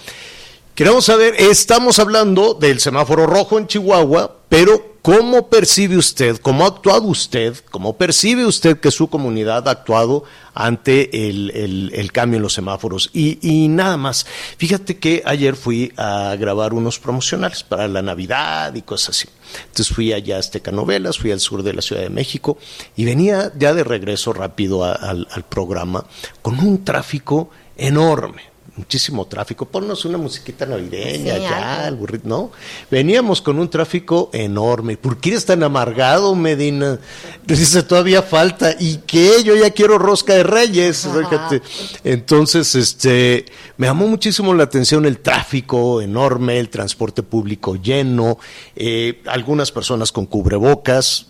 queremos 0.76 1.06
saber, 1.06 1.36
estamos 1.38 2.00
hablando 2.00 2.54
del 2.54 2.80
semáforo 2.80 3.26
rojo 3.26 3.58
en 3.58 3.68
Chihuahua, 3.68 4.37
pero 4.50 4.96
¿cómo 5.02 5.48
percibe 5.48 5.98
usted, 5.98 6.38
cómo 6.38 6.64
ha 6.66 6.68
actuado 6.68 7.04
usted, 7.04 7.56
cómo 7.72 7.98
percibe 7.98 8.46
usted 8.46 8.80
que 8.80 8.92
su 8.92 9.10
comunidad 9.10 9.68
ha 9.68 9.72
actuado 9.72 10.24
ante 10.54 11.28
el, 11.30 11.52
el- 11.94 12.12
cambio 12.12 12.38
en 12.38 12.44
los 12.44 12.54
semáforos? 12.54 13.10
Y, 13.14 13.40
y 13.42 13.68
nada 13.68 13.98
más, 13.98 14.26
fíjate 14.58 14.98
que 14.98 15.22
ayer 15.26 15.56
fui 15.56 15.92
a 15.98 16.36
grabar 16.40 16.74
unos 16.74 17.00
promocionales 17.00 17.64
para 17.64 17.88
la 17.88 18.02
Navidad 18.02 18.74
y 18.76 18.82
cosas 18.82 19.10
así. 19.18 19.30
Entonces 19.66 19.90
fui 19.94 20.14
allá 20.14 20.38
a 20.38 20.40
Azteca 20.40 20.72
Novelas, 20.72 21.18
fui 21.18 21.32
al 21.32 21.40
sur 21.40 21.64
de 21.64 21.74
la 21.74 21.82
Ciudad 21.82 22.02
de 22.02 22.10
México 22.10 22.58
y 22.96 23.06
venía 23.06 23.52
ya 23.58 23.74
de 23.74 23.84
regreso 23.84 24.34
rápido 24.34 24.84
al 24.84 25.46
programa 25.50 26.06
con 26.42 26.60
un 26.60 26.84
tráfico 26.84 27.50
enorme. 27.78 28.57
Muchísimo 28.78 29.26
tráfico. 29.26 29.66
Ponnos 29.66 30.06
una 30.06 30.20
musiquita 30.20 30.66
navideña 30.68 31.34
Sí, 31.36 31.42
ya, 31.42 31.88
el 31.88 31.96
burrito, 31.96 32.28
¿no? 32.30 32.52
Veníamos 32.92 33.42
con 33.42 33.58
un 33.58 33.68
tráfico 33.70 34.30
enorme. 34.34 34.98
¿Por 34.98 35.18
qué 35.18 35.30
eres 35.32 35.46
tan 35.46 35.64
amargado, 35.64 36.36
Medina? 36.36 37.00
Dice, 37.46 37.82
todavía 37.82 38.22
falta. 38.22 38.76
¿Y 38.80 38.98
qué? 39.08 39.44
Yo 39.44 39.56
ya 39.56 39.72
quiero 39.72 39.98
rosca 39.98 40.36
de 40.36 40.44
reyes. 40.44 41.08
fíjate. 41.12 41.62
Entonces, 42.04 42.76
este, 42.76 43.46
me 43.78 43.88
llamó 43.88 44.08
muchísimo 44.08 44.54
la 44.54 44.64
atención 44.66 45.08
el 45.08 45.20
tráfico 45.20 46.00
enorme, 46.02 46.60
el 46.60 46.70
transporte 46.70 47.24
público 47.24 47.76
lleno, 47.78 48.38
eh, 48.76 49.22
algunas 49.26 49.72
personas 49.72 50.12
con 50.12 50.28
cubrebocas, 50.28 51.26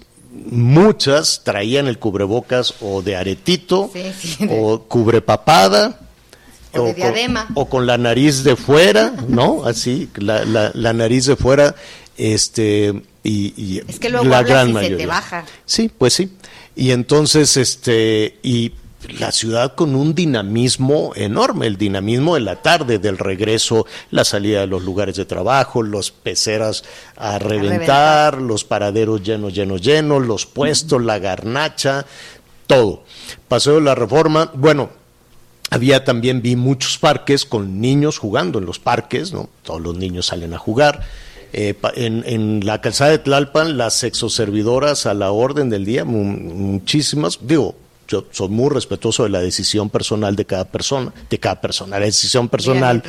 muchas 0.51 1.41
traían 1.43 1.87
el 1.87 1.97
cubrebocas 1.97 2.75
o 2.81 3.01
de 3.01 3.15
aretito 3.15 3.89
Sí, 3.93 4.03
sí, 4.19 4.45
de- 4.45 4.59
o 4.61 4.83
cubrepapada. 4.83 6.01
O 6.73 6.85
de 6.85 6.95
con- 6.95 7.47
o 7.55 7.65
con 7.69 7.85
la 7.85 7.97
nariz 7.97 8.43
de 8.43 8.55
fuera, 8.55 9.13
¿no? 9.27 9.63
Así, 9.65 10.09
la, 10.15 10.43
la, 10.45 10.71
la 10.73 10.93
nariz 10.93 11.25
de 11.25 11.35
fuera, 11.35 11.75
este, 12.17 12.93
y, 13.23 13.53
y 13.61 13.81
Es 13.87 13.99
que 13.99 14.09
luego 14.09 14.25
la 14.25 14.43
gran 14.43 14.69
y 14.69 14.73
se 14.73 14.79
te 14.79 14.83
mayoría. 14.85 15.07
baja. 15.07 15.45
Sí, 15.65 15.89
pues 15.95 16.13
sí. 16.13 16.31
Y 16.75 16.91
entonces, 16.91 17.57
este, 17.57 18.37
y 18.43 18.73
la 19.19 19.31
ciudad 19.31 19.75
con 19.75 19.95
un 19.95 20.13
dinamismo 20.13 21.13
enorme, 21.15 21.67
el 21.67 21.77
dinamismo 21.77 22.35
de 22.35 22.41
la 22.41 22.61
tarde, 22.61 22.99
del 22.99 23.17
regreso, 23.17 23.85
la 24.11 24.23
salida 24.25 24.61
de 24.61 24.67
los 24.67 24.83
lugares 24.83 25.15
de 25.15 25.25
trabajo, 25.25 25.81
los 25.81 26.11
peceras 26.11 26.83
a 27.15 27.39
reventar, 27.39 28.33
reventar. 28.33 28.41
los 28.41 28.63
paraderos 28.65 29.23
llenos, 29.23 29.53
llenos, 29.53 29.81
llenos, 29.81 30.25
los 30.25 30.45
puestos, 30.45 31.01
la 31.03 31.19
garnacha, 31.19 32.05
todo. 32.67 33.03
Paseo 33.47 33.75
de 33.75 33.81
la 33.81 33.95
Reforma, 33.95 34.51
bueno, 34.53 34.89
había 35.69 36.03
también, 36.03 36.41
vi 36.41 36.55
muchos 36.55 36.97
parques 36.97 37.45
con 37.45 37.81
niños 37.81 38.17
jugando 38.17 38.59
en 38.59 38.65
los 38.65 38.79
parques, 38.79 39.33
¿no? 39.33 39.49
Todos 39.63 39.81
los 39.81 39.97
niños 39.97 40.27
salen 40.27 40.53
a 40.53 40.57
jugar. 40.57 41.01
eh, 41.53 41.75
en, 41.95 42.23
en 42.27 42.65
la 42.65 42.81
calzada 42.81 43.11
de 43.11 43.19
Tlalpan, 43.19 43.77
las 43.77 44.03
exoservidoras 44.03 45.05
a 45.05 45.13
la 45.13 45.31
orden 45.31 45.69
del 45.69 45.85
día, 45.85 46.03
mu- 46.05 46.23
muchísimas, 46.23 47.39
digo, 47.41 47.75
yo 48.09 48.25
soy 48.31 48.47
muy 48.49 48.69
respetuoso 48.69 49.23
de 49.23 49.29
la 49.29 49.39
decisión 49.41 49.89
personal 49.89 50.35
de 50.37 50.45
cada 50.45 50.63
persona, 50.65 51.11
de 51.29 51.39
cada 51.39 51.59
persona, 51.59 51.99
la 51.99 52.05
decisión 52.05 52.47
personal, 52.47 53.01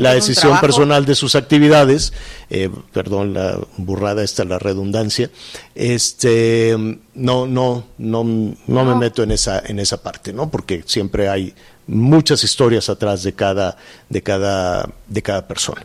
la 0.00 0.10
decisión 0.14 0.52
personal 0.60 1.04
de 1.06 1.14
sus 1.14 1.34
actividades, 1.36 2.12
eh, 2.48 2.68
perdón 2.92 3.32
la 3.34 3.58
burrada 3.76 4.24
esta, 4.24 4.44
la 4.44 4.58
redundancia, 4.58 5.30
este, 5.74 6.76
no, 7.14 7.46
no, 7.46 7.84
no, 7.98 8.24
no, 8.24 8.84
me 8.84 8.94
meto 8.96 9.22
en 9.22 9.30
esa, 9.32 9.62
en 9.64 9.78
esa 9.78 10.02
parte, 10.02 10.32
¿no? 10.32 10.50
Porque 10.50 10.82
siempre 10.86 11.28
hay 11.28 11.54
muchas 11.90 12.44
historias 12.44 12.88
atrás 12.88 13.22
de 13.22 13.32
cada, 13.32 13.76
de 14.08 14.22
cada, 14.22 14.88
de 15.08 15.22
cada 15.22 15.46
persona. 15.46 15.82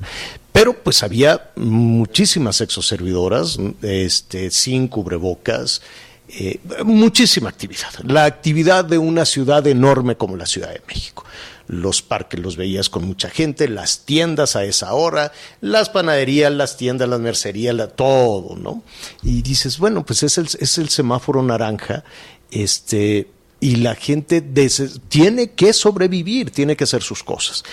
Pero 0.52 0.74
pues 0.74 1.04
había 1.04 1.52
muchísimas 1.56 2.62
exoservidoras, 2.62 3.58
este, 3.82 4.52
sin 4.52 4.88
cubrebocas, 4.88 5.82
eh, 6.30 6.60
muchísima 6.84 7.50
actividad. 7.50 7.94
La 8.04 8.26
actividad 8.26 8.86
de 8.86 8.98
una 8.98 9.26
ciudad 9.26 9.66
enorme 9.68 10.16
como 10.16 10.38
la 10.38 10.46
Ciudad 10.46 10.70
de 10.70 10.82
México. 10.88 11.26
Los 11.68 12.04
parques 12.04 12.40
los 12.40 12.56
veías 12.58 12.90
con 12.90 13.06
mucha 13.06 13.30
gente, 13.30 13.68
las 13.68 14.06
tiendas 14.06 14.56
a 14.56 14.64
esa 14.64 14.94
hora, 14.94 15.32
las 15.62 15.90
panaderías, 15.90 16.52
las 16.52 16.78
tiendas, 16.78 17.10
las 17.10 17.20
mercerías, 17.20 17.76
todo, 17.96 18.56
¿no? 18.56 18.84
Y 19.24 19.42
dices, 19.42 19.80
bueno, 19.80 20.06
pues 20.06 20.22
es 20.22 20.38
el, 20.38 20.48
es 20.60 20.78
el 20.78 20.90
semáforo 20.90 21.42
naranja, 21.42 22.04
este, 22.52 23.28
y 23.60 23.78
la 23.78 23.96
gente 23.96 24.42
tiene 25.08 25.52
que 25.52 25.74
sobrevivir, 25.74 26.52
tiene 26.52 26.76
que 26.76 26.84
hacer 26.84 27.02
sus 27.02 27.24
cosas. 27.24 27.64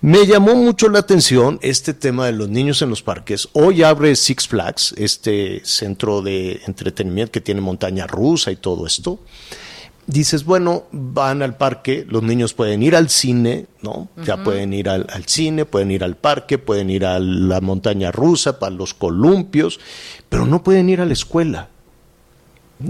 Me 0.00 0.26
llamó 0.26 0.54
mucho 0.54 0.88
la 0.88 1.00
atención 1.00 1.58
este 1.62 1.94
tema 1.94 2.26
de 2.26 2.32
los 2.32 2.48
niños 2.48 2.82
en 2.82 2.90
los 2.90 3.02
parques. 3.02 3.48
Hoy 3.52 3.82
abre 3.82 4.14
Six 4.16 4.48
Flags, 4.48 4.94
este 4.96 5.62
centro 5.64 6.22
de 6.22 6.60
entretenimiento 6.66 7.32
que 7.32 7.40
tiene 7.40 7.60
montaña 7.60 8.06
rusa 8.06 8.52
y 8.52 8.56
todo 8.56 8.86
esto. 8.86 9.20
Dices, 10.06 10.44
bueno, 10.44 10.84
van 10.90 11.40
al 11.42 11.56
parque, 11.56 12.04
los 12.08 12.22
niños 12.22 12.52
pueden 12.52 12.82
ir 12.82 12.96
al 12.96 13.08
cine, 13.08 13.66
¿no? 13.80 14.08
Ya 14.24 14.42
pueden 14.42 14.72
ir 14.72 14.88
al, 14.88 15.06
al 15.10 15.24
cine, 15.26 15.66
pueden 15.66 15.90
ir 15.92 16.02
al 16.02 16.16
parque, 16.16 16.58
pueden 16.58 16.90
ir 16.90 17.04
a 17.04 17.20
la 17.20 17.60
montaña 17.60 18.10
rusa, 18.10 18.58
para 18.58 18.74
los 18.74 18.92
columpios, 18.92 19.78
pero 20.28 20.46
no 20.46 20.64
pueden 20.64 20.88
ir 20.88 21.00
a 21.00 21.06
la 21.06 21.12
escuela. 21.12 21.68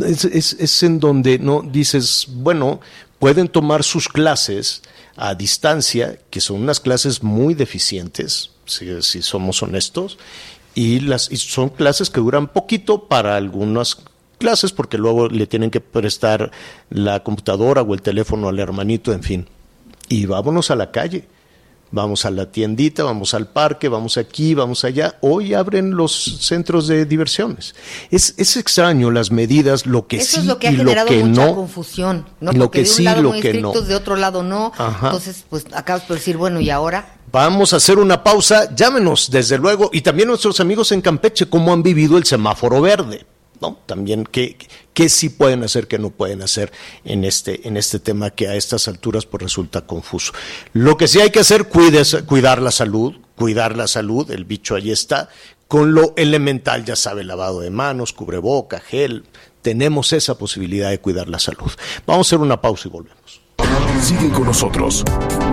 Es, 0.04 0.24
es- 0.24 0.82
en 0.82 1.00
donde 1.00 1.38
no 1.38 1.62
dices, 1.62 2.26
bueno, 2.28 2.80
pueden 3.18 3.48
tomar 3.48 3.82
sus 3.84 4.08
clases 4.08 4.82
a 5.16 5.34
distancia, 5.34 6.18
que 6.30 6.40
son 6.40 6.62
unas 6.62 6.80
clases 6.80 7.22
muy 7.22 7.54
deficientes, 7.54 8.50
si, 8.66 9.02
si 9.02 9.22
somos 9.22 9.62
honestos, 9.62 10.18
y 10.74 11.00
las 11.00 11.30
y 11.32 11.36
son 11.36 11.68
clases 11.70 12.08
que 12.10 12.20
duran 12.20 12.46
poquito 12.48 13.08
para 13.08 13.36
algunas 13.36 13.98
clases, 14.38 14.72
porque 14.72 14.96
luego 14.96 15.28
le 15.28 15.46
tienen 15.46 15.70
que 15.70 15.80
prestar 15.80 16.50
la 16.88 17.22
computadora 17.22 17.82
o 17.82 17.92
el 17.92 18.00
teléfono 18.02 18.48
al 18.48 18.58
hermanito, 18.58 19.12
en 19.12 19.22
fin. 19.22 19.46
Y 20.08 20.26
vámonos 20.26 20.70
a 20.70 20.76
la 20.76 20.90
calle. 20.92 21.26
Vamos 21.92 22.24
a 22.24 22.30
la 22.30 22.52
tiendita, 22.52 23.02
vamos 23.02 23.34
al 23.34 23.48
parque, 23.48 23.88
vamos 23.88 24.16
aquí, 24.16 24.54
vamos 24.54 24.84
allá. 24.84 25.16
Hoy 25.22 25.54
abren 25.54 25.96
los 25.96 26.38
centros 26.40 26.86
de 26.86 27.04
diversiones. 27.04 27.74
Es, 28.12 28.34
es 28.36 28.56
extraño 28.56 29.10
las 29.10 29.32
medidas, 29.32 29.86
lo 29.86 30.06
que 30.06 30.18
Eso 30.18 30.34
sí 30.34 30.40
es 30.40 30.46
lo 30.46 30.58
que 30.60 30.68
ha 30.68 30.70
y 30.70 30.76
lo 30.76 30.84
generado 30.84 31.08
que 31.08 31.24
mucha 31.24 31.46
no. 31.46 31.54
confusión, 31.56 32.26
¿no? 32.40 32.52
Lo 32.52 32.66
Porque 32.66 32.78
que 32.78 32.84
de 32.84 32.90
un 32.90 32.96
sí, 32.96 33.02
lado 33.02 33.22
lo 33.22 33.30
muy 33.30 33.40
que 33.40 33.54
no. 33.54 33.72
de 33.72 33.94
otro 33.96 34.14
lado 34.14 34.44
no. 34.44 34.72
Ajá. 34.78 35.06
Entonces, 35.08 35.44
pues 35.50 35.66
acabas 35.72 36.04
por 36.04 36.16
decir, 36.16 36.36
bueno, 36.36 36.60
¿y 36.60 36.70
ahora? 36.70 37.16
Vamos 37.32 37.72
a 37.72 37.76
hacer 37.76 37.98
una 37.98 38.22
pausa, 38.22 38.74
llámenos 38.74 39.30
desde 39.30 39.58
luego, 39.58 39.90
y 39.92 40.00
también 40.02 40.28
nuestros 40.28 40.60
amigos 40.60 40.92
en 40.92 41.00
Campeche, 41.00 41.48
cómo 41.48 41.72
han 41.72 41.82
vivido 41.82 42.18
el 42.18 42.24
semáforo 42.24 42.80
verde, 42.80 43.26
¿no? 43.60 43.78
También 43.86 44.24
qué, 44.24 44.56
qué 44.94 45.08
sí 45.08 45.28
pueden 45.28 45.62
hacer, 45.62 45.86
qué 45.86 45.98
no 45.98 46.10
pueden 46.10 46.42
hacer 46.42 46.72
en 47.04 47.24
este, 47.24 47.66
en 47.68 47.76
este 47.76 47.98
tema 47.98 48.30
que 48.30 48.48
a 48.48 48.54
estas 48.54 48.88
alturas 48.88 49.26
pues 49.26 49.42
resulta 49.42 49.82
confuso. 49.82 50.32
Lo 50.72 50.96
que 50.96 51.08
sí 51.08 51.20
hay 51.20 51.30
que 51.30 51.40
hacer, 51.40 51.68
cuides, 51.68 52.16
cuidar 52.26 52.60
la 52.60 52.70
salud, 52.70 53.14
cuidar 53.36 53.76
la 53.76 53.86
salud, 53.86 54.30
el 54.30 54.44
bicho 54.44 54.74
ahí 54.74 54.90
está, 54.90 55.28
con 55.68 55.94
lo 55.94 56.14
elemental, 56.16 56.84
ya 56.84 56.96
sabe, 56.96 57.22
lavado 57.22 57.60
de 57.60 57.70
manos, 57.70 58.12
cubreboca, 58.12 58.80
gel, 58.80 59.24
tenemos 59.62 60.12
esa 60.12 60.36
posibilidad 60.36 60.90
de 60.90 61.00
cuidar 61.00 61.28
la 61.28 61.38
salud. 61.38 61.70
Vamos 62.06 62.26
a 62.26 62.28
hacer 62.28 62.38
una 62.40 62.60
pausa 62.60 62.88
y 62.88 62.90
volvemos. 62.90 63.40
Sigue 64.02 64.30
con 64.30 64.44
nosotros. 64.44 65.04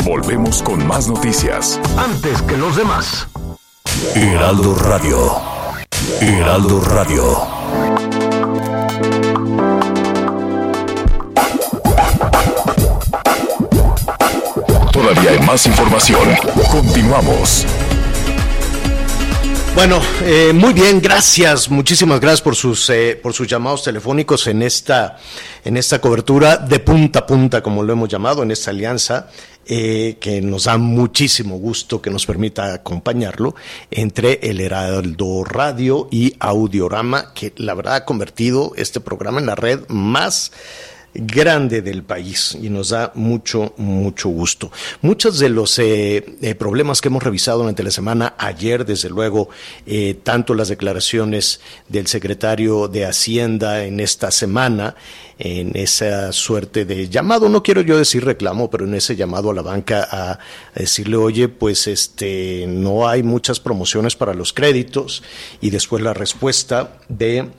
Volvemos 0.06 0.63
con 0.63 0.86
más 0.88 1.08
noticias. 1.08 1.80
Antes 1.98 2.41
que 2.43 2.58
los 2.58 2.78
demás. 2.78 3.28
Heraldo 4.15 4.76
Radio. 4.76 5.57
Heraldo 6.22 6.80
Radio. 6.82 7.24
Todavía 14.91 15.32
hay 15.32 15.39
más 15.39 15.65
información. 15.65 16.30
Continuamos. 16.72 17.65
Bueno, 19.77 20.01
eh, 20.23 20.53
muy 20.55 20.73
bien, 20.73 20.99
gracias, 20.99 21.69
muchísimas 21.69 22.19
gracias 22.19 22.41
por 22.41 22.55
sus 22.55 22.89
eh, 22.89 23.19
por 23.21 23.33
sus 23.33 23.47
llamados 23.47 23.83
telefónicos 23.83 24.47
en 24.47 24.63
esta 24.63 25.19
en 25.63 25.77
esta 25.77 26.01
cobertura 26.01 26.57
de 26.57 26.79
punta 26.79 27.19
a 27.19 27.25
punta, 27.27 27.61
como 27.61 27.83
lo 27.83 27.93
hemos 27.93 28.09
llamado, 28.09 28.41
en 28.41 28.49
esta 28.49 28.71
alianza 28.71 29.27
eh, 29.67 30.17
que 30.19 30.41
nos 30.41 30.63
da 30.63 30.79
muchísimo 30.79 31.59
gusto 31.59 32.01
que 32.01 32.09
nos 32.09 32.25
permita 32.25 32.73
acompañarlo 32.73 33.53
entre 33.91 34.39
el 34.41 34.61
Heraldo 34.61 35.43
Radio 35.43 36.07
y 36.09 36.33
Audiorama, 36.39 37.31
que 37.35 37.53
la 37.57 37.75
verdad 37.75 37.97
ha 37.97 38.05
convertido 38.05 38.73
este 38.77 38.99
programa 38.99 39.39
en 39.39 39.45
la 39.45 39.53
red 39.53 39.81
más 39.89 40.53
grande 41.17 41.82
del 41.82 42.03
país 42.03 42.58
y 42.62 42.69
nos 42.69 42.89
da 42.89 43.12
mucho, 43.15 43.73
mucho 43.77 44.30
gusto. 44.30 44.71
Muchos 45.01 45.39
de 45.39 45.49
los 45.49 45.77
eh, 45.80 46.23
eh, 46.41 46.56
problemas 46.56 47.01
que 47.01 47.08
hemos 47.08 47.23
revisado 47.23 47.60
durante 47.60 47.84
la 47.84 47.91
semana, 47.91 48.36
ayer 48.38 48.86
desde 48.86 49.10
luego, 49.10 49.49
eh, 49.86 50.19
tanto 50.23 50.53
las 50.53 50.69
declaraciones 50.69 51.60
del 51.89 52.08
secretario 52.08 52.88
de 52.88 53.06
Hacienda 53.06 53.84
en 53.84 53.99
esta 53.99 54.32
semana, 54.32 54.95
en 55.39 55.75
esa 55.75 56.32
suerte 56.32 56.86
de 56.86 57.10
llamado, 57.10 57.49
no 57.49 57.63
quiero 57.63 57.82
yo 57.82 57.97
decir 57.97 58.25
reclamo, 58.25 58.69
pero 58.69 58.86
en 58.86 58.95
ese 58.95 59.15
llamado 59.15 59.51
a 59.51 59.53
la 59.53 59.62
banca 59.62 60.08
a, 60.10 60.32
a 60.32 60.39
decirle, 60.73 61.17
oye, 61.17 61.47
pues 61.47 61.88
este, 61.88 62.65
no 62.67 63.08
hay 63.08 63.23
muchas 63.23 63.60
promociones 63.60 64.15
para 64.15 64.34
los 64.34 64.53
créditos 64.53 65.23
y 65.62 65.69
después 65.69 66.01
la 66.03 66.13
respuesta 66.13 66.97
de 67.08 67.49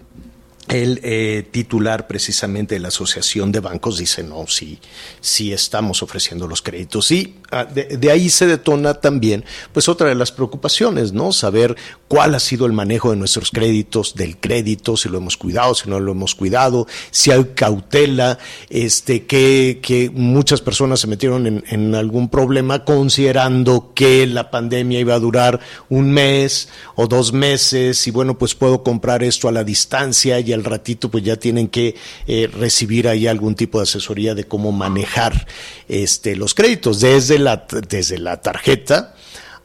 el 0.69 1.01
eh, 1.03 1.47
titular 1.51 2.07
precisamente 2.07 2.75
de 2.75 2.81
la 2.81 2.89
Asociación 2.89 3.53
de 3.53 3.61
Bancos 3.61 3.99
dice, 3.99 4.23
no, 4.23 4.47
sí, 4.47 4.79
sí 5.21 5.53
estamos 5.53 6.03
ofreciendo 6.03 6.47
los 6.47 6.63
créditos. 6.63 7.11
Y 7.11 7.37
ah, 7.51 7.65
de, 7.65 8.11
ahí 8.11 8.29
se 8.29 8.47
detona 8.47 8.95
también, 8.95 9.45
pues 9.73 9.89
otra 9.89 10.09
de 10.09 10.15
las 10.15 10.33
preocupaciones, 10.33 11.13
¿no? 11.13 11.33
Saber 11.33 11.77
cuál 12.07 12.35
ha 12.35 12.41
sido 12.41 12.67
el 12.67 12.73
manejo 12.73 13.11
de 13.11 13.17
nuestros 13.17 13.51
créditos, 13.51 14.15
del 14.15 14.37
crédito, 14.39 14.97
si 14.97 15.09
lo 15.09 15.19
hemos 15.19 15.37
cuidado, 15.37 15.75
si 15.75 15.89
no 15.89 16.01
lo 16.01 16.13
hemos 16.13 16.35
cuidado, 16.35 16.87
si 17.11 17.31
hay 17.31 17.45
cautela, 17.55 18.39
este, 18.69 19.25
que, 19.27 19.81
que 19.83 20.11
muchas 20.11 20.61
personas 20.61 21.01
se 21.01 21.07
metieron 21.07 21.47
en, 21.47 21.65
en 21.69 21.95
algún 21.95 22.29
problema 22.29 22.85
considerando 22.85 23.93
que 23.95 24.27
la 24.27 24.51
pandemia 24.51 25.01
iba 25.01 25.15
a 25.15 25.19
durar 25.19 25.61
un 25.89 26.11
mes 26.11 26.69
o 26.95 27.07
dos 27.07 27.33
meses 27.33 28.07
y 28.07 28.11
bueno, 28.11 28.37
pues 28.37 28.55
puedo 28.55 28.83
comprar 28.83 29.23
esto 29.23 29.49
a 29.49 29.53
la 29.53 29.65
distancia 29.65 30.41
y 30.41 30.53
al 30.59 30.65
ratito 30.65 31.11
pues 31.11 31.25
ya 31.25 31.37
tienen 31.37 31.69
que 31.69 31.95
eh, 32.27 32.49
recibir 32.53 33.09
ahí 33.09 33.27
algún 33.27 33.55
tipo 33.55 33.79
de 33.79 33.85
asesoría 33.85 34.35
de 34.35 34.45
cómo 34.45 34.73
manejar 34.73 35.47
este 35.89 36.37
los 36.37 36.55
créditos 36.55 37.01
desde 37.01 37.39
la 37.39 37.67
desde 37.89 38.19
la 38.19 38.41
tarjeta 38.41 39.15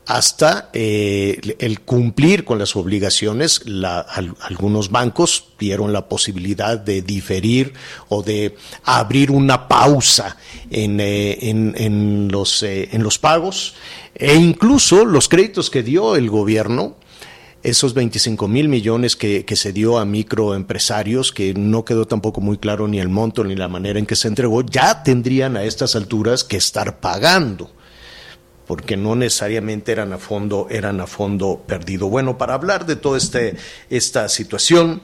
hasta 0.05 0.69
eh, 0.73 1.55
el 1.59 1.81
cumplir 1.81 2.43
con 2.43 2.59
las 2.59 2.75
obligaciones, 2.75 3.61
la, 3.65 3.99
al, 3.99 4.35
algunos 4.41 4.91
bancos 4.91 5.49
dieron 5.57 5.93
la 5.93 6.09
posibilidad 6.09 6.77
de 6.77 7.01
diferir 7.01 7.73
o 8.09 8.21
de 8.21 8.55
abrir 8.83 9.31
una 9.31 9.67
pausa 9.67 10.37
en, 10.69 10.99
eh, 10.99 11.49
en, 11.49 11.73
en 11.77 12.27
los, 12.29 12.63
eh, 12.63 12.89
en 12.91 13.03
los 13.03 13.17
pagos. 13.17 13.75
E 14.15 14.35
incluso 14.35 15.05
los 15.05 15.29
créditos 15.29 15.69
que 15.69 15.83
dio 15.83 16.15
el 16.15 16.29
gobierno 16.29 16.97
esos 17.63 17.93
25 17.93 18.47
mil 18.49 18.67
millones 18.67 19.15
que, 19.15 19.45
se 19.55 19.71
dio 19.71 19.97
a 19.97 20.05
microempresarios, 20.05 21.31
que 21.31 21.53
no 21.53 21.85
quedó 21.85 22.05
tampoco 22.05 22.41
muy 22.41 22.57
claro 22.57 22.87
ni 22.87 22.99
el 22.99 23.07
monto 23.07 23.43
ni 23.43 23.55
la 23.55 23.69
manera 23.69 23.99
en 23.99 24.05
que 24.05 24.17
se 24.17 24.27
entregó, 24.27 24.61
ya 24.61 25.03
tendrían 25.03 25.55
a 25.55 25.63
estas 25.63 25.95
alturas 25.95 26.43
que 26.43 26.57
estar 26.57 26.99
pagando, 26.99 27.71
porque 28.67 28.97
no 28.97 29.15
necesariamente 29.15 29.93
eran 29.93 30.11
a 30.11 30.17
fondo, 30.17 30.67
eran 30.69 30.99
a 30.99 31.07
fondo 31.07 31.63
perdido. 31.65 32.09
Bueno, 32.09 32.37
para 32.37 32.53
hablar 32.53 32.85
de 32.85 32.97
toda 32.97 33.17
este, 33.17 33.55
esta 33.89 34.27
situación, 34.27 35.01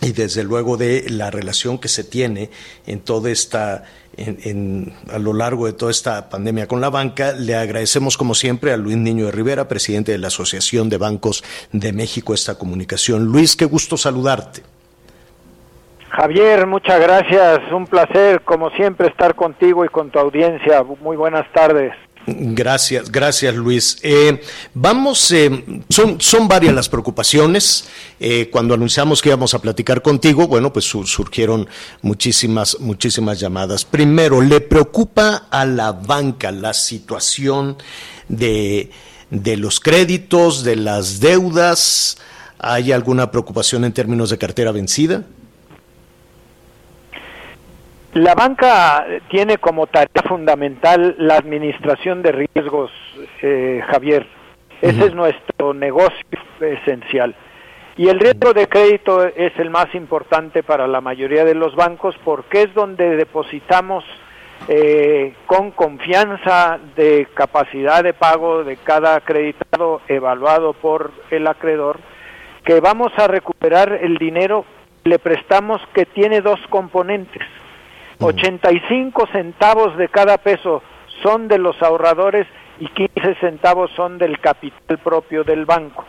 y 0.00 0.12
desde 0.12 0.44
luego 0.44 0.76
de 0.76 1.06
la 1.08 1.30
relación 1.30 1.78
que 1.78 1.88
se 1.88 2.04
tiene 2.04 2.50
en 2.86 3.00
toda 3.00 3.30
esta 3.30 3.84
en, 4.16 4.92
a 5.12 5.18
lo 5.18 5.32
largo 5.32 5.66
de 5.66 5.72
toda 5.72 5.90
esta 5.90 6.28
pandemia 6.28 6.68
con 6.68 6.80
la 6.80 6.90
banca. 6.90 7.32
Le 7.32 7.56
agradecemos 7.56 8.16
como 8.16 8.34
siempre 8.34 8.72
a 8.72 8.76
Luis 8.76 8.96
Niño 8.96 9.26
de 9.26 9.32
Rivera, 9.32 9.68
presidente 9.68 10.12
de 10.12 10.18
la 10.18 10.28
Asociación 10.28 10.88
de 10.88 10.98
Bancos 10.98 11.42
de 11.72 11.92
México, 11.92 12.34
esta 12.34 12.56
comunicación. 12.56 13.24
Luis, 13.24 13.56
qué 13.56 13.64
gusto 13.64 13.96
saludarte. 13.96 14.62
Javier, 16.10 16.66
muchas 16.66 17.00
gracias. 17.00 17.60
Un 17.72 17.86
placer, 17.86 18.42
como 18.42 18.70
siempre, 18.70 19.08
estar 19.08 19.34
contigo 19.34 19.84
y 19.84 19.88
con 19.88 20.10
tu 20.10 20.18
audiencia. 20.20 20.84
Muy 21.00 21.16
buenas 21.16 21.50
tardes. 21.52 21.92
Gracias, 22.26 23.12
gracias 23.12 23.54
Luis. 23.54 23.98
Eh, 24.02 24.40
vamos, 24.72 25.30
eh, 25.30 25.82
son, 25.90 26.20
son 26.20 26.48
varias 26.48 26.74
las 26.74 26.88
preocupaciones. 26.88 27.84
Eh, 28.18 28.48
cuando 28.50 28.72
anunciamos 28.72 29.20
que 29.20 29.28
íbamos 29.28 29.52
a 29.52 29.58
platicar 29.58 30.00
contigo, 30.00 30.48
bueno, 30.48 30.72
pues 30.72 30.86
su, 30.86 31.06
surgieron 31.06 31.68
muchísimas, 32.00 32.80
muchísimas 32.80 33.38
llamadas. 33.40 33.84
Primero, 33.84 34.40
¿le 34.40 34.60
preocupa 34.62 35.48
a 35.50 35.66
la 35.66 35.92
banca 35.92 36.50
la 36.50 36.72
situación 36.72 37.76
de, 38.28 38.90
de 39.30 39.56
los 39.58 39.78
créditos, 39.80 40.64
de 40.64 40.76
las 40.76 41.20
deudas? 41.20 42.16
¿Hay 42.58 42.92
alguna 42.92 43.30
preocupación 43.30 43.84
en 43.84 43.92
términos 43.92 44.30
de 44.30 44.38
cartera 44.38 44.72
vencida? 44.72 45.24
La 48.14 48.36
banca 48.36 49.04
tiene 49.28 49.58
como 49.58 49.88
tarea 49.88 50.22
fundamental 50.28 51.16
la 51.18 51.34
administración 51.34 52.22
de 52.22 52.30
riesgos, 52.30 52.92
eh, 53.42 53.82
Javier. 53.90 54.24
Ese 54.80 54.98
uh 54.98 55.00
-huh. 55.00 55.06
es 55.08 55.14
nuestro 55.14 55.74
negocio 55.74 56.24
esencial. 56.60 57.34
Y 57.96 58.06
el 58.06 58.20
riesgo 58.20 58.52
de 58.52 58.68
crédito 58.68 59.24
es 59.24 59.52
el 59.58 59.68
más 59.68 59.92
importante 59.96 60.62
para 60.62 60.86
la 60.86 61.00
mayoría 61.00 61.44
de 61.44 61.56
los 61.56 61.74
bancos 61.74 62.14
porque 62.24 62.62
es 62.62 62.74
donde 62.74 63.16
depositamos 63.16 64.04
eh, 64.68 65.34
con 65.46 65.72
confianza 65.72 66.78
de 66.94 67.26
capacidad 67.34 68.04
de 68.04 68.12
pago 68.12 68.62
de 68.62 68.76
cada 68.76 69.16
acreditado 69.16 70.02
evaluado 70.06 70.72
por 70.72 71.10
el 71.30 71.48
acreedor 71.48 71.98
que 72.64 72.78
vamos 72.78 73.12
a 73.16 73.26
recuperar 73.26 73.92
el 73.92 74.18
dinero 74.18 74.64
que 75.02 75.10
le 75.10 75.18
prestamos 75.18 75.82
que 75.92 76.06
tiene 76.06 76.40
dos 76.40 76.60
componentes 76.70 77.42
85 78.18 79.26
centavos 79.32 79.96
de 79.96 80.08
cada 80.08 80.38
peso 80.38 80.82
son 81.22 81.48
de 81.48 81.58
los 81.58 81.80
ahorradores 81.82 82.46
y 82.78 82.88
15 82.88 83.34
centavos 83.36 83.90
son 83.96 84.18
del 84.18 84.40
capital 84.40 84.98
propio 84.98 85.44
del 85.44 85.64
banco. 85.64 86.04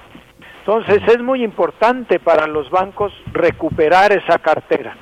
Entonces 0.60 1.02
es 1.08 1.22
muy 1.22 1.44
importante 1.44 2.20
para 2.20 2.48
los 2.48 2.70
bancos 2.72 3.14
recuperar 3.32 4.12
esa 4.12 4.40
cartera. 4.40 4.96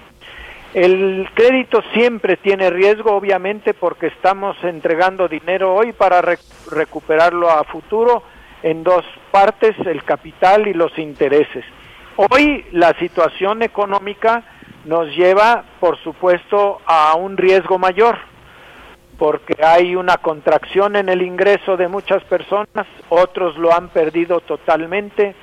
El 0.73 1.29
crédito 1.33 1.83
siempre 1.93 2.35
tiene 2.35 2.69
riesgo, 2.69 3.15
obviamente, 3.15 3.73
porque 3.73 4.07
estamos 4.07 4.57
entregando 4.63 5.27
dinero 5.27 5.73
hoy 5.73 5.93
para 5.93 6.21
rec 6.21 6.39
recuperarlo 6.71 7.49
a 7.49 7.63
futuro 7.63 8.23
en 8.63 8.83
dos 8.83 9.05
partes, 9.31 9.75
el 9.85 10.03
capital 10.03 10.67
y 10.67 10.73
los 10.73 10.97
intereses. 10.97 11.63
Hoy 12.15 12.65
la 12.71 12.93
situación 12.97 13.61
económica 13.61 14.43
nos 14.85 15.07
lleva, 15.15 15.63
por 15.79 15.97
supuesto, 16.03 16.79
a 16.85 17.15
un 17.15 17.37
riesgo 17.37 17.77
mayor, 17.77 18.17
porque 19.17 19.63
hay 19.63 19.95
una 19.95 20.17
contracción 20.17 20.95
en 20.95 21.09
el 21.09 21.21
ingreso 21.21 21.77
de 21.77 21.87
muchas 21.87 22.23
personas, 22.25 22.87
otros 23.09 23.57
lo 23.57 23.73
han 23.73 23.89
perdido 23.89 24.41
totalmente, 24.41 25.35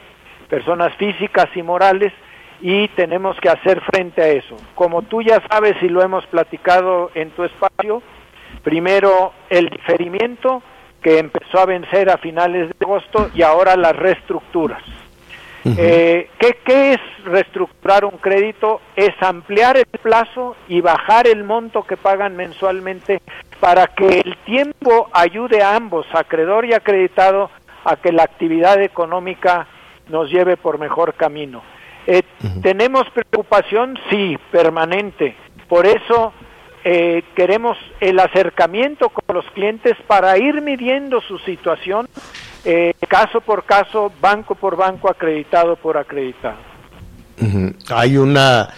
personas 0.48 0.94
físicas 0.96 1.48
y 1.54 1.62
morales, 1.62 2.12
y 2.60 2.88
tenemos 2.88 3.38
que 3.40 3.48
hacer 3.48 3.80
frente 3.80 4.22
a 4.22 4.28
eso. 4.28 4.56
Como 4.74 5.02
tú 5.02 5.22
ya 5.22 5.42
sabes 5.50 5.76
y 5.82 5.88
lo 5.88 6.02
hemos 6.02 6.26
platicado 6.26 7.10
en 7.14 7.30
tu 7.30 7.44
espacio, 7.44 8.02
primero 8.62 9.32
el 9.48 9.70
diferimiento 9.70 10.62
que 11.02 11.18
empezó 11.18 11.60
a 11.60 11.66
vencer 11.66 12.10
a 12.10 12.18
finales 12.18 12.68
de 12.68 12.84
agosto 12.84 13.30
y 13.34 13.42
ahora 13.42 13.76
las 13.76 13.96
reestructuras. 13.96 14.82
Uh 15.62 15.68
-huh. 15.68 15.76
eh, 15.78 16.30
¿qué, 16.38 16.58
¿Qué 16.64 16.92
es 16.94 17.00
reestructurar 17.24 18.04
un 18.04 18.18
crédito? 18.18 18.80
Es 18.96 19.10
ampliar 19.20 19.76
el 19.76 19.86
plazo 19.86 20.56
y 20.68 20.80
bajar 20.80 21.26
el 21.26 21.44
monto 21.44 21.82
que 21.82 21.96
pagan 21.96 22.36
mensualmente 22.36 23.20
para 23.60 23.86
que 23.88 24.20
el 24.20 24.36
tiempo 24.46 25.08
ayude 25.12 25.62
a 25.62 25.76
ambos, 25.76 26.06
acreedor 26.12 26.64
y 26.64 26.72
acreditado, 26.72 27.50
a 27.84 27.96
que 27.96 28.12
la 28.12 28.22
actividad 28.22 28.80
económica 28.82 29.66
nos 30.08 30.30
lleve 30.30 30.56
por 30.56 30.78
mejor 30.78 31.14
camino. 31.14 31.62
Eh, 32.06 32.22
uh 32.42 32.46
-huh. 32.46 32.62
¿Tenemos 32.62 33.04
preocupación? 33.10 33.98
Sí, 34.08 34.38
permanente. 34.50 35.36
Por 35.68 35.86
eso 35.86 36.32
eh, 36.84 37.22
queremos 37.34 37.76
el 38.00 38.18
acercamiento 38.18 39.10
con 39.10 39.36
los 39.36 39.44
clientes 39.50 39.94
para 40.06 40.38
ir 40.38 40.62
midiendo 40.62 41.20
su 41.20 41.38
situación 41.40 42.08
eh, 42.64 42.94
caso 43.08 43.40
por 43.40 43.64
caso, 43.64 44.12
banco 44.20 44.54
por 44.54 44.76
banco, 44.76 45.10
acreditado 45.10 45.76
por 45.76 45.96
acreditado. 45.96 46.58
Uh 47.40 47.44
-huh. 47.44 47.74
Hay 47.90 48.16
una 48.16 48.70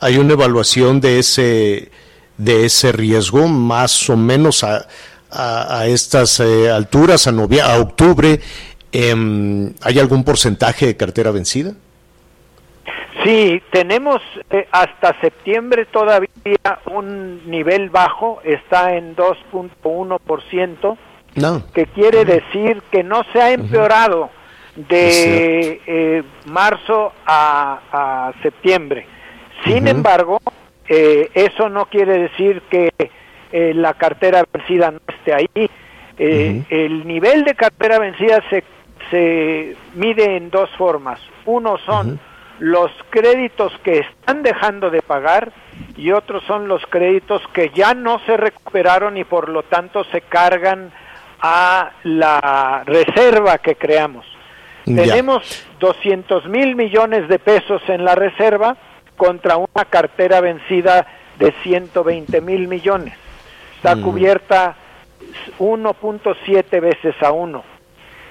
hay 0.00 0.18
una 0.18 0.32
evaluación 0.32 1.00
de 1.00 1.18
ese 1.18 1.90
de 2.36 2.64
ese 2.64 2.92
riesgo 2.92 3.48
más 3.48 4.08
o 4.08 4.16
menos 4.16 4.64
a, 4.64 4.86
a, 5.30 5.80
a 5.80 5.86
estas 5.86 6.40
eh, 6.40 6.70
alturas 6.70 7.26
a, 7.26 7.32
novia, 7.32 7.66
a 7.66 7.78
octubre 7.78 8.40
eh, 8.92 9.72
hay 9.82 9.98
algún 9.98 10.24
porcentaje 10.24 10.86
de 10.86 10.96
cartera 10.96 11.30
vencida 11.30 11.74
Sí, 13.24 13.62
tenemos 13.70 14.22
eh, 14.48 14.66
hasta 14.72 15.20
septiembre 15.20 15.84
todavía 15.84 16.80
un 16.86 17.50
nivel 17.50 17.90
bajo, 17.90 18.40
está 18.44 18.96
en 18.96 19.14
2.1%, 19.14 20.96
no. 21.34 21.62
que 21.72 21.86
quiere 21.86 22.24
decir 22.24 22.82
que 22.90 23.02
no 23.02 23.22
se 23.32 23.40
ha 23.40 23.52
empeorado 23.52 24.30
de 24.76 25.80
eh, 25.86 26.22
marzo 26.46 27.12
a, 27.26 27.80
a, 27.92 28.32
septiembre. 28.42 29.06
Sin 29.64 29.84
uh 29.84 29.86
-huh. 29.86 29.90
embargo, 29.90 30.40
eh, 30.88 31.30
eso 31.34 31.68
no 31.68 31.86
quiere 31.86 32.18
decir 32.18 32.62
que 32.70 32.90
eh, 33.52 33.72
la 33.74 33.94
cartera 33.94 34.44
vencida 34.52 34.90
no 34.90 35.00
esté 35.08 35.34
ahí. 35.34 35.48
Uh 35.56 35.68
-huh. 36.18 36.64
El 36.70 37.06
nivel 37.06 37.44
de 37.44 37.54
cartera 37.54 37.98
vencida 37.98 38.42
se, 38.48 38.64
se 39.10 39.76
mide 39.94 40.36
en 40.36 40.50
dos 40.50 40.70
formas. 40.76 41.20
Uno 41.46 41.78
son 41.78 42.20
los 42.60 42.90
créditos 43.08 43.72
que 43.82 44.00
están 44.00 44.42
dejando 44.42 44.90
de 44.90 45.00
pagar 45.00 45.50
y 45.96 46.12
otros 46.12 46.44
son 46.44 46.68
los 46.68 46.84
créditos 46.86 47.42
que 47.54 47.70
ya 47.74 47.94
no 47.94 48.18
se 48.26 48.36
recuperaron 48.36 49.16
y 49.16 49.24
por 49.24 49.48
lo 49.48 49.62
tanto 49.62 50.04
se 50.04 50.20
cargan 50.20 50.92
a 51.42 51.92
la 52.04 52.82
reserva 52.84 53.58
que 53.58 53.76
creamos. 53.76 54.26
Ya. 54.86 55.04
Tenemos 55.04 55.66
200 55.78 56.46
mil 56.48 56.74
millones 56.74 57.28
de 57.28 57.38
pesos 57.38 57.82
en 57.88 58.04
la 58.04 58.14
reserva 58.14 58.76
contra 59.16 59.56
una 59.56 59.84
cartera 59.88 60.40
vencida 60.40 61.06
de 61.38 61.52
120 61.62 62.40
mil 62.40 62.68
millones. 62.68 63.14
Está 63.76 63.96
mm. 63.96 64.02
cubierta 64.02 64.76
1.7 65.58 66.80
veces 66.80 67.14
a 67.22 67.32
uno. 67.32 67.62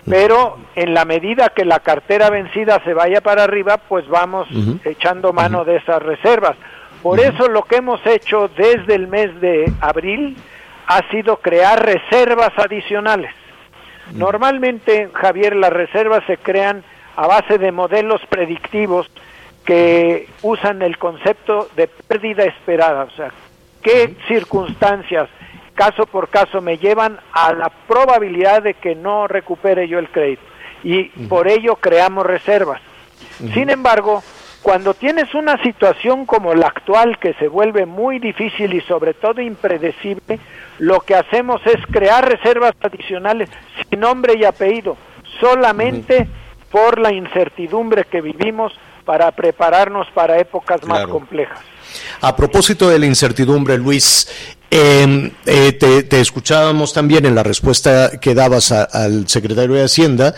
Pero 0.08 0.58
en 0.76 0.93
la 0.93 1.06
medida 1.06 1.50
que 1.50 1.65
la 1.65 1.80
cartera 1.80 2.30
vencida 2.30 2.82
se 2.84 2.93
vaya 2.93 3.22
para 3.22 3.43
arriba, 3.43 3.78
pues 3.78 4.08
vamos 4.08 4.50
uh 4.50 4.56
-huh. 4.56 4.80
echando 4.86 5.34
mano 5.34 5.60
uh 5.60 5.62
-huh. 5.62 5.65
de 5.65 5.76
esas 5.78 6.02
reservas. 6.02 6.56
Por 7.04 7.19
uh 7.19 7.24
-huh. 7.24 7.34
eso 7.34 7.48
lo 7.48 7.63
que 7.63 7.78
hemos 7.78 8.04
hecho 8.06 8.50
desde 8.56 8.95
el 8.95 9.08
mes 9.08 9.39
de 9.39 9.72
abril 9.82 10.36
ha 10.89 11.08
sido 11.12 11.38
crear 11.38 11.86
reservas 11.86 12.49
adicionales. 12.58 13.32
Normalmente, 14.12 15.08
Javier, 15.13 15.56
las 15.56 15.71
reservas 15.71 16.23
se 16.25 16.38
crean 16.38 16.84
a 17.15 17.28
base 17.28 17.60
de 17.60 17.71
modelos 17.71 18.19
predictivos 18.28 19.08
que 19.65 20.28
usan 20.41 20.82
el 20.82 20.97
concepto 20.97 21.69
de 21.75 21.88
pérdida 21.88 22.43
esperada, 22.45 23.04
o 23.04 23.12
sea, 23.12 23.32
qué 23.84 24.15
circunstancias 24.28 25.30
caso 25.75 26.08
por 26.08 26.30
caso 26.30 26.60
me 26.60 26.80
llevan 26.80 27.19
a 27.34 27.54
la 27.54 27.69
probabilidad 27.69 28.63
de 28.63 28.73
que 28.73 28.95
no 28.95 29.28
recupere 29.28 29.88
yo 29.88 29.99
el 29.99 30.10
crédito 30.10 30.41
y 30.84 31.04
por 31.30 31.47
ello 31.47 31.75
creamos 31.75 32.25
reservas. 32.25 32.82
Sin 33.54 33.69
embargo, 33.69 34.23
cuando 34.62 34.93
tienes 34.93 35.34
una 35.34 35.62
situación 35.63 36.26
como 36.26 36.54
la 36.54 36.67
actual 36.67 37.17
que 37.19 37.34
se 37.36 37.48
vuelve 37.48 37.86
muy 37.86 38.19
difícil 38.19 38.74
y 38.74 38.82
sobre 38.82 39.13
todo 39.13 39.41
impredecible, 39.41 40.39
lo 40.80 41.00
que 41.02 41.15
hacemos 41.15 41.62
es 41.65 41.78
crear 41.91 42.28
reservas 42.28 42.74
adicionales 42.82 43.50
sin 43.89 44.00
nombre 44.00 44.36
y 44.38 44.45
apellido, 44.45 44.98
solamente 45.39 46.28
por 46.72 47.00
la 47.00 47.13
incertidumbre 47.13 48.04
que 48.04 48.22
vivimos 48.22 48.74
para 49.06 49.32
prepararnos 49.32 50.08
para 50.13 50.40
épocas 50.40 50.81
claro. 50.81 51.02
más 51.02 51.08
complejas. 51.12 51.60
A 52.21 52.36
propósito 52.36 52.90
de 52.90 53.00
la 53.00 53.06
incertidumbre, 53.06 53.77
Luis, 53.77 54.58
Eh, 54.72 55.32
eh, 55.48 55.72
te, 55.74 56.20
escuchábamos 56.20 56.94
también 56.94 57.26
en 57.26 57.34
la 57.34 57.42
respuesta 57.42 58.12
que 58.20 58.36
dabas 58.36 58.72
al 58.72 59.28
secretario 59.28 59.74
de 59.74 59.84
Hacienda 59.84 60.36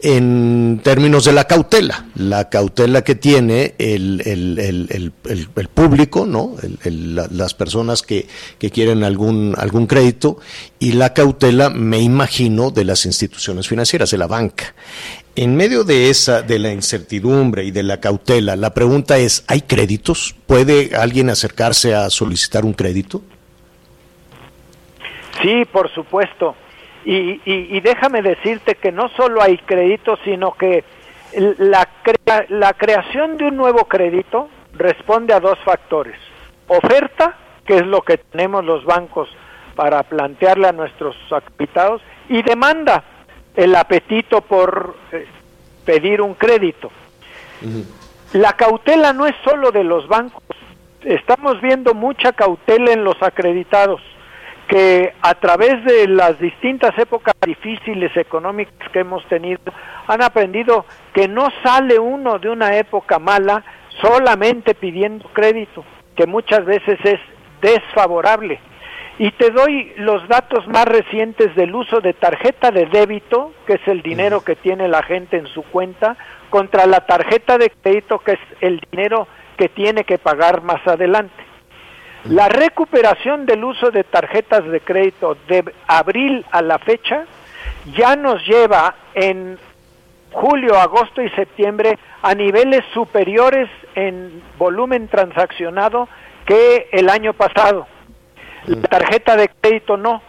en 0.00 0.80
términos 0.84 1.24
de 1.24 1.32
la 1.32 1.44
cautela, 1.44 2.06
la 2.14 2.48
cautela 2.48 3.02
que 3.02 3.16
tiene 3.16 3.74
el, 3.78 5.12
público, 5.74 6.26
¿no? 6.26 6.54
La, 6.84 7.26
las 7.28 7.54
personas 7.54 8.02
que, 8.02 8.28
que, 8.58 8.70
quieren 8.70 9.02
algún, 9.02 9.54
algún 9.58 9.88
crédito 9.88 10.38
y 10.78 10.92
la 10.92 11.12
cautela, 11.12 11.68
me 11.68 11.98
imagino, 11.98 12.70
de 12.70 12.84
las 12.84 13.04
instituciones 13.04 13.66
financieras, 13.66 14.12
de 14.12 14.18
la 14.18 14.28
banca. 14.28 14.74
En 15.34 15.56
medio 15.56 15.82
de 15.82 16.10
esa, 16.10 16.42
de 16.42 16.58
la 16.60 16.72
incertidumbre 16.72 17.64
y 17.64 17.72
de 17.72 17.82
la 17.82 17.98
cautela, 17.98 18.54
la 18.54 18.74
pregunta 18.74 19.18
es, 19.18 19.42
¿hay 19.48 19.62
créditos? 19.62 20.36
¿Puede 20.46 20.94
alguien 20.94 21.30
acercarse 21.30 21.94
a 21.94 22.10
solicitar 22.10 22.64
un 22.64 22.74
crédito? 22.74 23.22
Sí, 25.42 25.64
por 25.64 25.90
supuesto. 25.90 26.54
Y, 27.04 27.40
y, 27.44 27.76
y, 27.76 27.80
déjame 27.80 28.22
decirte 28.22 28.76
que 28.76 28.92
no 28.92 29.08
solo 29.10 29.42
hay 29.42 29.58
crédito, 29.58 30.16
sino 30.24 30.52
que 30.52 30.84
la, 31.58 31.88
crea, 32.02 32.46
la 32.48 32.72
creación 32.74 33.36
de 33.36 33.46
un 33.46 33.56
nuevo 33.56 33.86
crédito 33.86 34.48
responde 34.74 35.34
a 35.34 35.40
dos 35.40 35.58
factores. 35.64 36.16
Oferta, 36.68 37.36
que 37.66 37.78
es 37.78 37.86
lo 37.86 38.02
que 38.02 38.18
tenemos 38.18 38.64
los 38.64 38.84
bancos 38.84 39.28
para 39.74 40.04
plantearle 40.04 40.68
a 40.68 40.72
nuestros 40.72 41.16
acreditados, 41.32 42.02
y 42.28 42.42
demanda, 42.42 43.02
el 43.56 43.74
apetito 43.74 44.40
por 44.42 44.94
eh, 45.10 45.26
pedir 45.84 46.20
un 46.20 46.34
crédito. 46.34 46.92
Uh 47.62 47.66
-huh. 47.66 47.84
La 48.34 48.52
cautela 48.52 49.12
no 49.12 49.26
es 49.26 49.34
solo 49.44 49.72
de 49.72 49.82
los 49.82 50.06
bancos, 50.06 50.42
estamos 51.02 51.60
viendo 51.60 51.94
mucha 51.94 52.32
cautela 52.32 52.92
en 52.92 53.02
los 53.02 53.20
acreditados 53.22 54.00
que 54.72 55.12
a 55.20 55.34
través 55.34 55.84
de 55.84 56.08
las 56.08 56.38
distintas 56.38 56.96
épocas 56.98 57.34
difíciles 57.44 58.16
económicas 58.16 58.88
que 58.90 59.00
hemos 59.00 59.22
tenido, 59.26 59.60
han 60.06 60.22
aprendido 60.22 60.86
que 61.12 61.28
no 61.28 61.50
sale 61.62 61.98
uno 61.98 62.38
de 62.38 62.48
una 62.48 62.78
época 62.78 63.18
mala 63.18 63.62
solamente 64.00 64.74
pidiendo 64.74 65.28
crédito, 65.34 65.84
que 66.16 66.26
muchas 66.26 66.64
veces 66.64 66.98
es 67.04 67.20
desfavorable. 67.60 68.60
Y 69.18 69.30
te 69.32 69.50
doy 69.50 69.92
los 69.96 70.26
datos 70.26 70.66
más 70.68 70.86
recientes 70.86 71.54
del 71.54 71.74
uso 71.74 72.00
de 72.00 72.14
tarjeta 72.14 72.70
de 72.70 72.86
débito, 72.86 73.52
que 73.66 73.74
es 73.74 73.86
el 73.86 74.00
dinero 74.00 74.42
que 74.42 74.56
tiene 74.56 74.88
la 74.88 75.02
gente 75.02 75.36
en 75.36 75.48
su 75.48 75.64
cuenta, 75.64 76.16
contra 76.48 76.86
la 76.86 77.00
tarjeta 77.00 77.58
de 77.58 77.68
crédito, 77.82 78.20
que 78.20 78.32
es 78.32 78.40
el 78.62 78.80
dinero 78.90 79.28
que 79.58 79.68
tiene 79.68 80.04
que 80.04 80.16
pagar 80.16 80.62
más 80.62 80.80
adelante. 80.86 81.51
La 82.24 82.48
recuperación 82.48 83.46
del 83.46 83.64
uso 83.64 83.90
de 83.90 84.04
tarjetas 84.04 84.64
de 84.64 84.80
crédito 84.80 85.36
de 85.48 85.64
abril 85.88 86.46
a 86.52 86.62
la 86.62 86.78
fecha 86.78 87.24
ya 87.96 88.14
nos 88.14 88.46
lleva 88.46 88.94
en 89.14 89.58
julio, 90.30 90.78
agosto 90.78 91.20
y 91.20 91.28
septiembre 91.30 91.98
a 92.22 92.34
niveles 92.34 92.84
superiores 92.94 93.68
en 93.96 94.40
volumen 94.56 95.08
transaccionado 95.08 96.08
que 96.46 96.88
el 96.92 97.08
año 97.08 97.32
pasado. 97.32 97.88
La 98.66 98.82
tarjeta 98.82 99.36
de 99.36 99.50
crédito 99.60 99.96
no, 99.96 100.22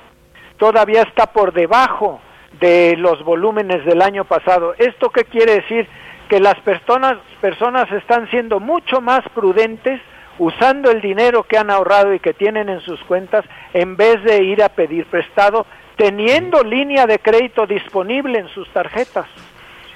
todavía 0.58 1.04
está 1.04 1.28
por 1.28 1.54
debajo 1.54 2.20
de 2.60 2.96
los 2.98 3.24
volúmenes 3.24 3.86
del 3.86 4.02
año 4.02 4.26
pasado. 4.26 4.74
¿Esto 4.80 5.12
qué 5.12 5.26
quiere 5.26 5.62
decir? 5.62 5.88
Que 6.28 6.40
las 6.40 6.60
personas, 6.62 7.18
personas 7.40 7.92
están 7.92 8.28
siendo 8.32 8.60
mucho 8.60 9.00
más 9.00 9.22
prudentes 9.36 10.02
usando 10.40 10.92
el 10.92 11.02
dinero 11.02 11.44
que 11.44 11.58
han 11.58 11.70
ahorrado 11.70 12.14
y 12.14 12.20
que 12.20 12.34
tienen 12.34 12.70
en 12.70 12.82
sus 12.82 13.00
cuentas 13.04 13.46
en 13.74 13.96
vez 13.96 14.24
de 14.24 14.44
ir 14.44 14.64
a 14.64 14.70
pedir 14.70 15.06
prestado, 15.08 15.66
teniendo 15.98 16.64
línea 16.64 17.06
de 17.06 17.20
crédito 17.20 17.66
disponible 17.66 18.40
en 18.40 18.48
sus 18.50 18.68
tarjetas. 18.74 19.26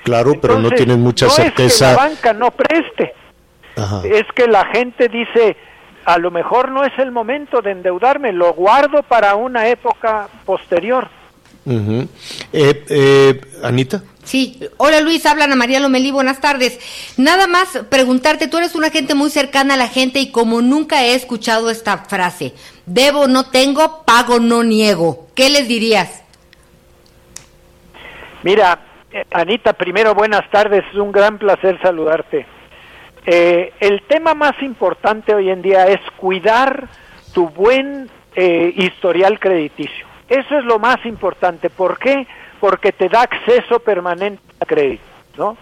Claro, 0.03 0.33
Entonces, 0.33 0.41
pero 0.41 0.59
no 0.59 0.69
tienen 0.71 1.01
mucha 1.01 1.25
no 1.25 1.31
certeza. 1.31 1.91
Es 1.91 1.95
que 1.95 2.01
la 2.01 2.07
banca 2.07 2.33
no 2.33 2.51
preste. 2.51 3.13
Ajá. 3.75 4.01
Es 4.05 4.25
que 4.33 4.47
la 4.47 4.65
gente 4.65 5.09
dice, 5.09 5.57
a 6.05 6.17
lo 6.17 6.31
mejor 6.31 6.71
no 6.71 6.83
es 6.83 6.97
el 6.99 7.11
momento 7.11 7.61
de 7.61 7.71
endeudarme, 7.71 8.31
lo 8.31 8.53
guardo 8.53 9.03
para 9.03 9.35
una 9.35 9.67
época 9.67 10.29
posterior. 10.45 11.07
Uh 11.65 11.73
-huh. 11.73 12.07
eh, 12.53 12.85
eh, 12.89 13.41
Anita. 13.61 14.01
Sí, 14.27 14.59
hola 14.75 14.99
Luis, 14.99 15.25
habla 15.25 15.45
Ana 15.45 15.55
María 15.55 15.79
Lomelí, 15.79 16.11
buenas 16.11 16.41
tardes. 16.41 16.77
Nada 17.15 17.47
más 17.47 17.85
preguntarte, 17.89 18.49
tú 18.49 18.57
eres 18.57 18.75
una 18.75 18.89
gente 18.89 19.15
muy 19.15 19.29
cercana 19.29 19.75
a 19.75 19.77
la 19.77 19.87
gente 19.87 20.19
y 20.19 20.33
como 20.33 20.61
nunca 20.61 21.01
he 21.05 21.15
escuchado 21.15 21.69
esta 21.69 21.99
frase, 21.99 22.53
debo 22.85 23.29
no 23.29 23.49
tengo, 23.51 24.03
pago 24.03 24.41
no 24.41 24.63
niego, 24.63 25.29
¿qué 25.33 25.49
les 25.49 25.69
dirías? 25.69 26.25
Mira, 28.43 28.79
eh, 29.13 29.23
Anita, 29.31 29.71
primero 29.71 30.13
buenas 30.13 30.49
tardes, 30.51 30.83
es 30.91 30.97
un 30.97 31.13
gran 31.13 31.37
placer 31.37 31.79
saludarte. 31.81 32.45
Eh, 33.25 33.71
el 33.79 34.01
tema 34.09 34.33
más 34.33 34.61
importante 34.61 35.33
hoy 35.33 35.49
en 35.49 35.61
día 35.61 35.87
es 35.87 36.01
cuidar 36.17 36.89
tu 37.33 37.47
buen 37.47 38.09
eh, 38.35 38.73
historial 38.75 39.39
crediticio. 39.39 40.05
Eso 40.27 40.57
es 40.57 40.65
lo 40.65 40.79
más 40.79 40.97
importante. 41.05 41.69
¿Por 41.69 41.97
qué? 41.97 42.13
Porque 42.15 42.46
te 42.97 43.09
da 43.09 43.21
acceso 43.21 43.79
permanente 43.79 44.41
a 44.59 44.65
crédito, 44.65 45.03
¿no? 45.37 45.57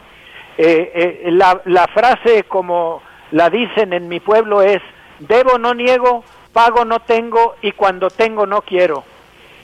Eh, 0.58 1.24
eh, 1.26 1.32
la, 1.32 1.62
la, 1.66 1.88
frase, 1.88 2.44
como 2.44 3.02
la 3.32 3.50
dicen 3.50 3.94
en 3.94 4.08
mi 4.08 4.20
pueblo, 4.20 4.62
es: 4.62 4.82
debo 5.20 5.58
no 5.58 5.74
niego, 5.74 6.24
pago 6.54 6.86
no 6.86 7.02
tengo 7.02 7.56
y 7.62 7.74
cuando 7.74 8.10
tengo 8.10 8.46
no 8.46 8.62
quiero. 8.62 9.04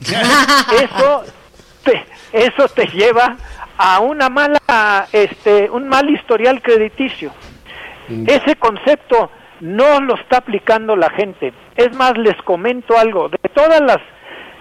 eso, 0.00 1.22
te, 1.82 2.04
eso 2.32 2.68
te 2.68 2.86
lleva 2.88 3.36
a 3.78 4.00
una 4.00 4.28
mala, 4.28 5.06
este, 5.12 5.70
un 5.70 5.88
mal 5.88 6.10
historial 6.10 6.60
crediticio. 6.60 7.32
Mm. 8.08 8.24
Ese 8.28 8.56
concepto 8.56 9.30
no 9.60 10.00
lo 10.00 10.16
está 10.16 10.38
aplicando 10.38 10.94
la 10.96 11.08
gente. 11.10 11.54
Es 11.76 11.94
más, 11.94 12.18
les 12.18 12.36
comento 12.42 12.98
algo. 12.98 13.28
De 13.28 13.38
todas 13.54 13.80
las 13.80 13.98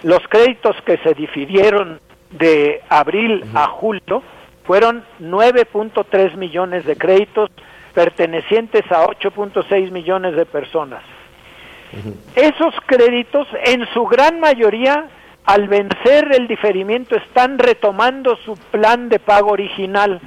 los 0.04 0.22
créditos 0.30 0.76
que 0.86 0.98
se 0.98 1.14
difirieron 1.14 2.00
de 2.32 2.82
abril 2.90 3.44
uh 3.44 3.48
-huh. 3.48 3.64
a 3.64 3.68
julio 3.68 4.24
fueron 4.66 5.04
9.3 5.20 6.36
millones 6.36 6.86
de 6.86 6.96
créditos 6.96 7.50
pertenecientes 7.94 8.84
a 8.92 9.06
8.6 9.06 9.92
millones 9.92 10.36
de 10.36 10.46
personas. 10.46 11.04
Uh 11.94 11.98
-huh. 11.98 12.16
Esos 12.36 12.74
créditos, 12.86 13.48
en 13.66 13.86
su 13.94 14.06
gran 14.06 14.40
mayoría, 14.40 15.08
al 15.46 15.68
vencer 15.68 16.32
el 16.34 16.48
diferimiento, 16.48 17.16
están 17.16 17.58
retomando 17.58 18.38
su 18.38 18.56
plan 18.72 19.10
de 19.10 19.20
pago 19.20 19.52
original. 19.52 20.22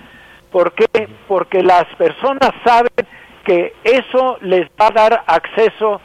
¿Por 0.50 0.72
qué? 0.72 1.08
Porque 1.26 1.62
las 1.62 1.86
personas 1.96 2.50
saben 2.64 3.06
que 3.44 3.74
eso 3.84 4.38
les 4.40 4.66
va 4.80 4.88
a 4.88 4.90
dar 4.90 5.24
acceso 5.26 6.00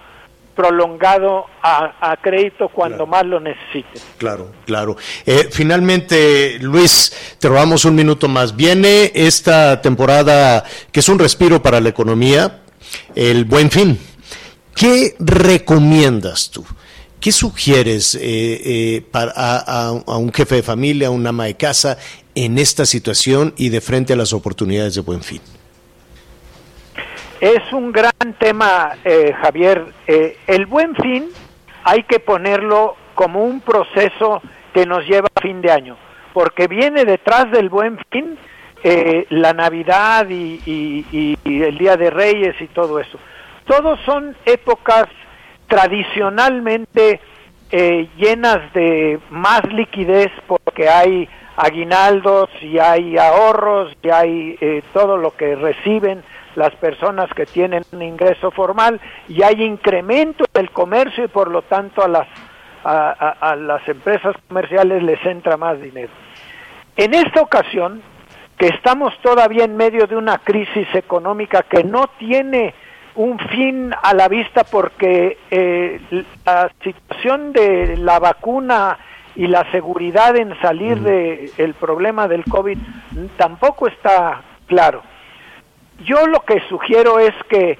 prolongado 0.59 1.45
a, 1.63 2.11
a 2.11 2.17
crédito 2.17 2.67
cuando 2.67 3.05
claro. 3.05 3.11
más 3.11 3.25
lo 3.25 3.39
necesiten. 3.39 4.01
Claro, 4.17 4.51
claro. 4.65 4.97
Eh, 5.25 5.47
finalmente, 5.49 6.57
Luis, 6.59 7.13
te 7.39 7.47
robamos 7.47 7.85
un 7.85 7.95
minuto 7.95 8.27
más. 8.27 8.53
Viene 8.53 9.09
esta 9.15 9.81
temporada 9.81 10.65
que 10.91 10.99
es 10.99 11.07
un 11.07 11.17
respiro 11.17 11.61
para 11.61 11.79
la 11.79 11.87
economía, 11.87 12.59
el 13.15 13.45
buen 13.45 13.71
fin. 13.71 13.97
¿Qué 14.75 15.15
recomiendas 15.19 16.49
tú? 16.49 16.65
¿Qué 17.21 17.31
sugieres 17.31 18.15
eh, 18.15 18.19
eh, 18.21 19.01
para, 19.09 19.31
a, 19.33 19.87
a, 19.87 20.17
un 20.17 20.33
jefe 20.33 20.55
de 20.55 20.63
familia, 20.63 21.07
a 21.07 21.11
un 21.11 21.25
ama 21.25 21.45
de 21.45 21.55
casa, 21.55 21.97
en 22.35 22.57
esta 22.57 22.85
situación 22.85 23.53
y 23.55 23.69
de 23.69 23.79
frente 23.79 24.11
a 24.11 24.17
las 24.17 24.33
oportunidades 24.33 24.95
de 24.95 25.01
buen 25.01 25.23
fin? 25.23 25.39
Es 27.39 27.71
un 27.71 27.93
gran 27.93 28.33
tema, 28.37 28.97
eh, 29.05 29.33
Javier. 29.41 29.85
Eh, 30.07 30.37
el 30.45 30.65
buen 30.65 30.93
fin 30.95 31.29
hay 31.85 32.03
que 32.03 32.19
ponerlo 32.19 32.97
como 33.15 33.45
un 33.45 33.61
proceso 33.61 34.41
que 34.73 34.85
nos 34.85 35.05
lleva 35.07 35.29
a 35.33 35.41
fin 35.41 35.61
de 35.61 35.71
año, 35.71 35.95
porque 36.33 36.67
viene 36.67 37.05
detrás 37.05 37.49
del 37.49 37.69
buen 37.69 37.97
fin 38.11 38.37
eh, 38.83 39.25
la 39.29 39.53
Navidad 39.53 40.27
y, 40.29 40.61
y, 40.65 41.37
y, 41.45 41.63
el 41.63 41.77
Día 41.77 41.95
de 41.95 42.09
Reyes 42.09 42.59
y 42.59 42.67
todo 42.67 42.99
eso. 42.99 43.17
Todos 43.65 44.01
son 44.01 44.35
épocas 44.45 45.05
tradicionalmente 45.67 47.21
llenas 47.71 48.73
de 48.73 49.19
más 49.29 49.61
liquidez 49.71 50.31
porque 50.47 50.89
hay 50.89 51.29
aguinaldos 51.55 52.49
y 52.61 52.79
hay 52.79 53.15
ahorros 53.17 53.95
y 54.01 54.09
hay 54.09 54.83
todo 54.91 55.17
lo 55.17 55.35
que 55.37 55.55
reciben 55.55 56.23
las 56.55 56.73
personas 56.75 57.29
que 57.33 57.45
tienen 57.45 57.83
un 57.91 58.01
ingreso 58.01 58.51
formal 58.51 58.99
y 59.27 59.43
hay 59.43 59.63
incremento 59.63 60.45
del 60.53 60.71
comercio 60.71 61.25
y 61.25 61.27
por 61.27 61.49
lo 61.49 61.61
tanto 61.63 62.03
a 62.03 62.07
las 62.07 62.27
a, 62.83 63.09
a, 63.09 63.51
a, 63.51 63.55
las 63.55 63.87
empresas 63.89 64.35
comerciales 64.47 65.03
les 65.03 65.23
entra 65.25 65.57
más 65.57 65.81
dinero. 65.81 66.11
En 66.95 67.13
esta 67.13 67.41
ocasión, 67.41 68.01
que 68.57 68.67
estamos 68.67 69.13
todavía 69.21 69.65
en 69.65 69.75
medio 69.75 70.07
de 70.07 70.15
una 70.15 70.37
crisis 70.37 70.87
económica 70.93 71.63
que 71.63 71.83
no 71.83 72.07
tiene 72.17 72.73
un 73.15 73.39
fin 73.39 73.93
a 74.01 74.13
la 74.13 74.27
vista 74.27 74.63
porque 74.63 75.37
eh, 75.49 75.99
la 76.45 76.71
situación 76.83 77.53
de 77.53 77.97
la 77.97 78.19
vacuna 78.19 78.97
y 79.35 79.47
la 79.47 79.69
seguridad 79.71 80.35
en 80.35 80.59
salir 80.61 80.99
de 80.99 81.51
el 81.57 81.73
problema 81.73 82.27
del 82.27 82.43
COVID 82.43 82.77
tampoco 83.37 83.87
está 83.87 84.41
claro. 84.67 85.01
Yo 86.03 86.27
lo 86.27 86.41
que 86.41 86.61
sugiero 86.69 87.19
es 87.19 87.33
que 87.49 87.77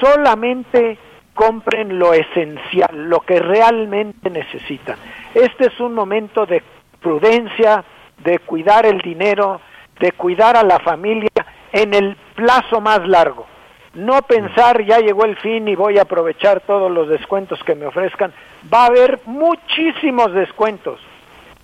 solamente 0.00 0.98
compren 1.34 1.98
lo 1.98 2.14
esencial, 2.14 3.08
lo 3.08 3.20
que 3.20 3.38
realmente 3.38 4.30
necesitan. 4.30 4.96
Este 5.34 5.66
es 5.66 5.80
un 5.80 5.94
momento 5.94 6.46
de 6.46 6.62
prudencia, 7.00 7.84
de 8.18 8.40
cuidar 8.40 8.86
el 8.86 8.98
dinero, 9.00 9.60
de 10.00 10.12
cuidar 10.12 10.56
a 10.56 10.64
la 10.64 10.78
familia 10.80 11.30
en 11.72 11.94
el 11.94 12.16
plazo 12.34 12.80
más 12.80 13.06
largo. 13.06 13.46
No 13.94 14.22
pensar 14.22 14.84
ya 14.84 14.98
llegó 14.98 15.24
el 15.24 15.36
fin 15.36 15.66
y 15.68 15.74
voy 15.74 15.98
a 15.98 16.02
aprovechar 16.02 16.60
todos 16.60 16.90
los 16.90 17.08
descuentos 17.08 17.62
que 17.64 17.74
me 17.74 17.86
ofrezcan. 17.86 18.32
Va 18.72 18.84
a 18.84 18.86
haber 18.86 19.20
muchísimos 19.24 20.32
descuentos. 20.34 21.00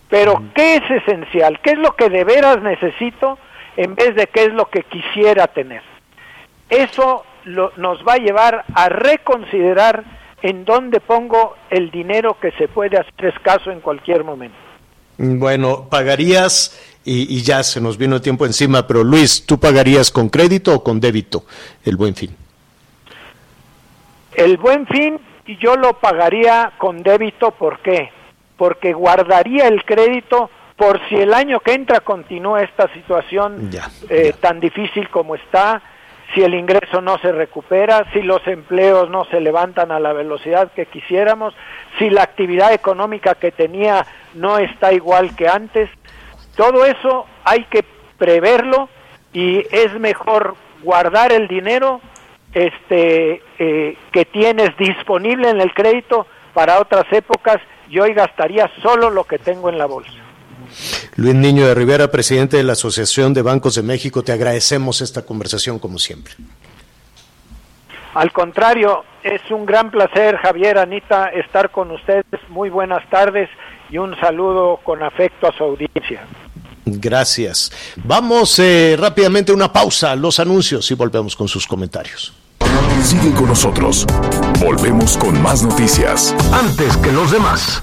Pero 0.09 0.43
¿qué 0.55 0.77
es 0.77 0.91
esencial? 0.91 1.61
¿Qué 1.61 1.71
es 1.71 1.79
lo 1.79 1.97
que 1.97 2.09
de 2.09 2.25
veras 2.25 2.63
necesito 2.63 3.39
en 3.77 3.95
vez 3.95 4.15
de 4.15 4.27
qué 4.29 4.45
es 4.45 4.53
lo 4.53 4.67
que 4.67 4.83
quisiera 4.83 5.47
tener? 5.49 5.94
Eso 6.69 7.25
lo, 7.45 7.73
nos 7.77 7.99
va 8.07 8.15
a 8.15 8.19
llevar 8.19 8.65
a 8.75 8.89
reconsiderar 8.89 10.05
en 10.43 10.65
dónde 10.65 11.01
pongo 11.01 11.57
el 11.71 11.91
dinero 11.91 12.37
que 12.41 12.51
se 12.53 12.69
puede 12.69 12.99
hacer 12.99 13.27
escaso 13.27 13.71
en 13.71 13.81
cualquier 13.81 14.25
momento. 14.25 14.57
Bueno, 15.17 15.89
pagarías, 15.89 16.99
y, 17.05 17.37
y 17.37 17.43
ya 17.43 17.62
se 17.62 17.81
nos 17.81 17.97
vino 17.97 18.17
el 18.17 18.23
tiempo 18.23 18.45
encima, 18.45 18.87
pero 18.87 19.05
Luis, 19.05 19.47
¿tú 19.47 19.59
pagarías 19.59 20.11
con 20.11 20.29
crédito 20.29 20.75
o 20.75 20.83
con 20.83 21.01
débito 21.01 21.45
el 21.85 21.97
buen 21.97 22.15
fin? 22.15 22.35
El 24.35 24.57
buen 24.57 24.87
fin 24.87 25.21
yo 25.47 25.77
lo 25.77 25.95
pagaría 25.95 26.73
con 26.79 27.03
débito, 27.03 27.51
¿por 27.53 27.81
qué? 27.81 28.11
Porque 28.57 28.93
guardaría 28.93 29.69
el 29.69 29.85
crédito 29.85 30.51
por 30.77 31.01
si 31.09 31.17
el 31.17 31.35
año 31.35 31.61
que 31.61 31.75
entra 31.75 32.01
continúa 32.01 32.62
esta 32.62 32.93
situación 32.93 33.71
Ya, 33.71 33.89
eh, 34.09 34.35
tan 34.41 34.59
difícil 34.59 35.09
como 35.09 35.37
está, 35.37 35.83
si 36.35 36.43
el 36.43 36.55
ingreso 36.55 37.01
no 37.01 37.18
se 37.18 37.32
recupera, 37.32 38.07
si 38.12 38.22
los 38.22 38.47
empleos 38.47 39.09
no 39.09 39.24
se 39.26 39.41
levantan 39.41 39.93
a 39.93 40.01
la 40.01 40.12
velocidad 40.12 40.72
que 40.72 40.87
quisiéramos, 40.87 41.55
si 41.99 42.11
la 42.11 42.22
actividad 42.22 42.72
económica 42.72 43.37
que 43.37 43.53
tenía 43.53 44.05
no 44.35 44.59
está 44.59 44.93
igual 44.93 45.37
que 45.37 45.49
antes. 45.49 45.89
Todo 46.57 46.85
eso 46.85 47.26
hay 47.45 47.64
que 47.64 47.85
preverlo 48.18 48.89
y 49.32 49.64
es 49.70 49.93
mejor 49.99 50.57
guardar 50.82 51.32
el 51.32 51.49
dinero 51.49 52.01
este 52.53 53.43
eh, 53.59 53.97
que 54.12 54.24
tienes 54.24 54.76
disponible 54.76 55.51
en 55.51 55.61
el 55.61 55.72
crédito 55.72 56.26
para 56.53 56.80
otras 56.80 57.05
épocas 57.12 57.59
y 57.89 57.99
hoy 57.99 58.14
gastaría 58.14 58.70
solo 58.82 59.11
lo 59.11 59.24
que 59.24 59.39
tengo 59.39 59.68
en 59.68 59.78
la 59.78 59.87
bolsa. 59.87 60.12
Luis 61.17 61.35
Niño 61.35 61.67
de 61.67 61.75
Rivera, 61.75 62.11
presidente 62.11 62.57
de 62.57 62.65
la 62.65 62.73
Asociación 62.73 63.35
de 63.35 63.43
Bancos 63.43 63.77
de 63.77 63.83
México, 63.83 64.23
te 64.23 64.33
agradecemos 64.33 65.01
esta 65.01 65.23
conversación 65.23 65.79
como 65.79 65.99
siempre. 65.99 66.35
Al 68.15 68.33
contrario, 68.33 69.05
es 69.23 69.41
un 69.51 69.65
gran 69.65 69.91
placer, 69.91 70.37
Javier, 70.37 70.79
Anita, 70.79 71.29
estar 71.29 71.71
con 71.71 71.91
ustedes. 71.91 72.25
Muy 72.49 72.69
buenas 72.69 73.09
tardes 73.11 73.49
y 73.91 73.99
un 73.99 74.19
saludo 74.21 74.81
con 74.83 75.03
afecto 75.03 75.49
a 75.49 75.53
su 75.57 75.65
audiencia. 75.65 76.23
Gracias. 76.85 77.73
Vamos 77.97 78.59
eh, 78.59 78.97
rápidamente 78.99 79.53
a 79.53 79.55
una 79.55 79.73
pausa, 79.73 80.15
los 80.15 80.39
anuncios 80.39 80.91
y 80.91 80.95
volvemos 80.95 81.35
con 81.35 81.49
sus 81.49 81.67
comentarios. 81.67 82.35
Sigue 83.03 83.33
con 83.35 83.49
nosotros. 83.49 84.07
Volvemos 84.61 85.17
con 85.17 85.41
más 85.43 85.62
noticias. 85.62 86.35
Antes 86.53 86.97
que 86.99 87.12
los 87.12 87.31
demás. 87.31 87.83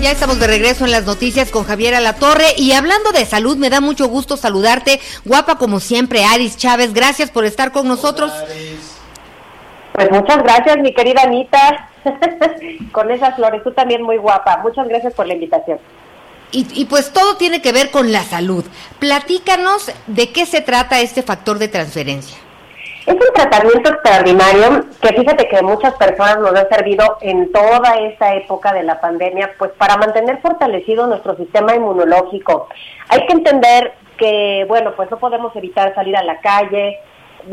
Ya 0.00 0.12
estamos 0.12 0.40
de 0.40 0.46
regreso 0.46 0.86
en 0.86 0.92
las 0.92 1.04
noticias 1.04 1.50
con 1.50 1.64
Javier 1.64 1.94
Alatorre 1.94 2.54
y 2.56 2.72
hablando 2.72 3.12
de 3.12 3.26
salud, 3.26 3.58
me 3.58 3.68
da 3.68 3.82
mucho 3.82 4.08
gusto 4.08 4.38
saludarte, 4.38 4.98
guapa 5.26 5.58
como 5.58 5.78
siempre, 5.78 6.24
Aris 6.24 6.56
Chávez, 6.56 6.94
gracias 6.94 7.30
por 7.30 7.44
estar 7.44 7.70
con 7.70 7.86
nosotros. 7.86 8.32
Pues 9.92 10.10
muchas 10.10 10.42
gracias, 10.42 10.78
mi 10.78 10.94
querida 10.94 11.20
Anita, 11.24 11.90
con 12.92 13.10
esas 13.10 13.36
flores, 13.36 13.62
tú 13.62 13.72
también 13.72 14.02
muy 14.02 14.16
guapa, 14.16 14.60
muchas 14.62 14.88
gracias 14.88 15.12
por 15.12 15.26
la 15.26 15.34
invitación. 15.34 15.78
Y, 16.50 16.66
y 16.72 16.86
pues 16.86 17.12
todo 17.12 17.36
tiene 17.36 17.60
que 17.60 17.72
ver 17.72 17.90
con 17.90 18.10
la 18.10 18.24
salud. 18.24 18.64
Platícanos 19.00 19.92
de 20.06 20.30
qué 20.32 20.46
se 20.46 20.62
trata 20.62 21.00
este 21.00 21.22
factor 21.22 21.58
de 21.58 21.68
transferencia. 21.68 22.38
Es 23.06 23.14
un 23.14 23.34
tratamiento 23.34 23.90
extraordinario 23.90 24.84
que 25.00 25.08
fíjate 25.08 25.48
que 25.48 25.62
muchas 25.62 25.94
personas 25.94 26.38
nos 26.38 26.54
ha 26.54 26.68
servido 26.68 27.16
en 27.22 27.50
toda 27.50 27.96
esta 28.00 28.34
época 28.34 28.74
de 28.74 28.82
la 28.82 29.00
pandemia, 29.00 29.52
pues 29.58 29.70
para 29.78 29.96
mantener 29.96 30.40
fortalecido 30.42 31.06
nuestro 31.06 31.34
sistema 31.36 31.74
inmunológico. 31.74 32.68
Hay 33.08 33.26
que 33.26 33.32
entender 33.32 33.94
que, 34.18 34.66
bueno, 34.68 34.92
pues 34.96 35.10
no 35.10 35.18
podemos 35.18 35.56
evitar 35.56 35.94
salir 35.94 36.14
a 36.14 36.22
la 36.22 36.40
calle, 36.40 36.98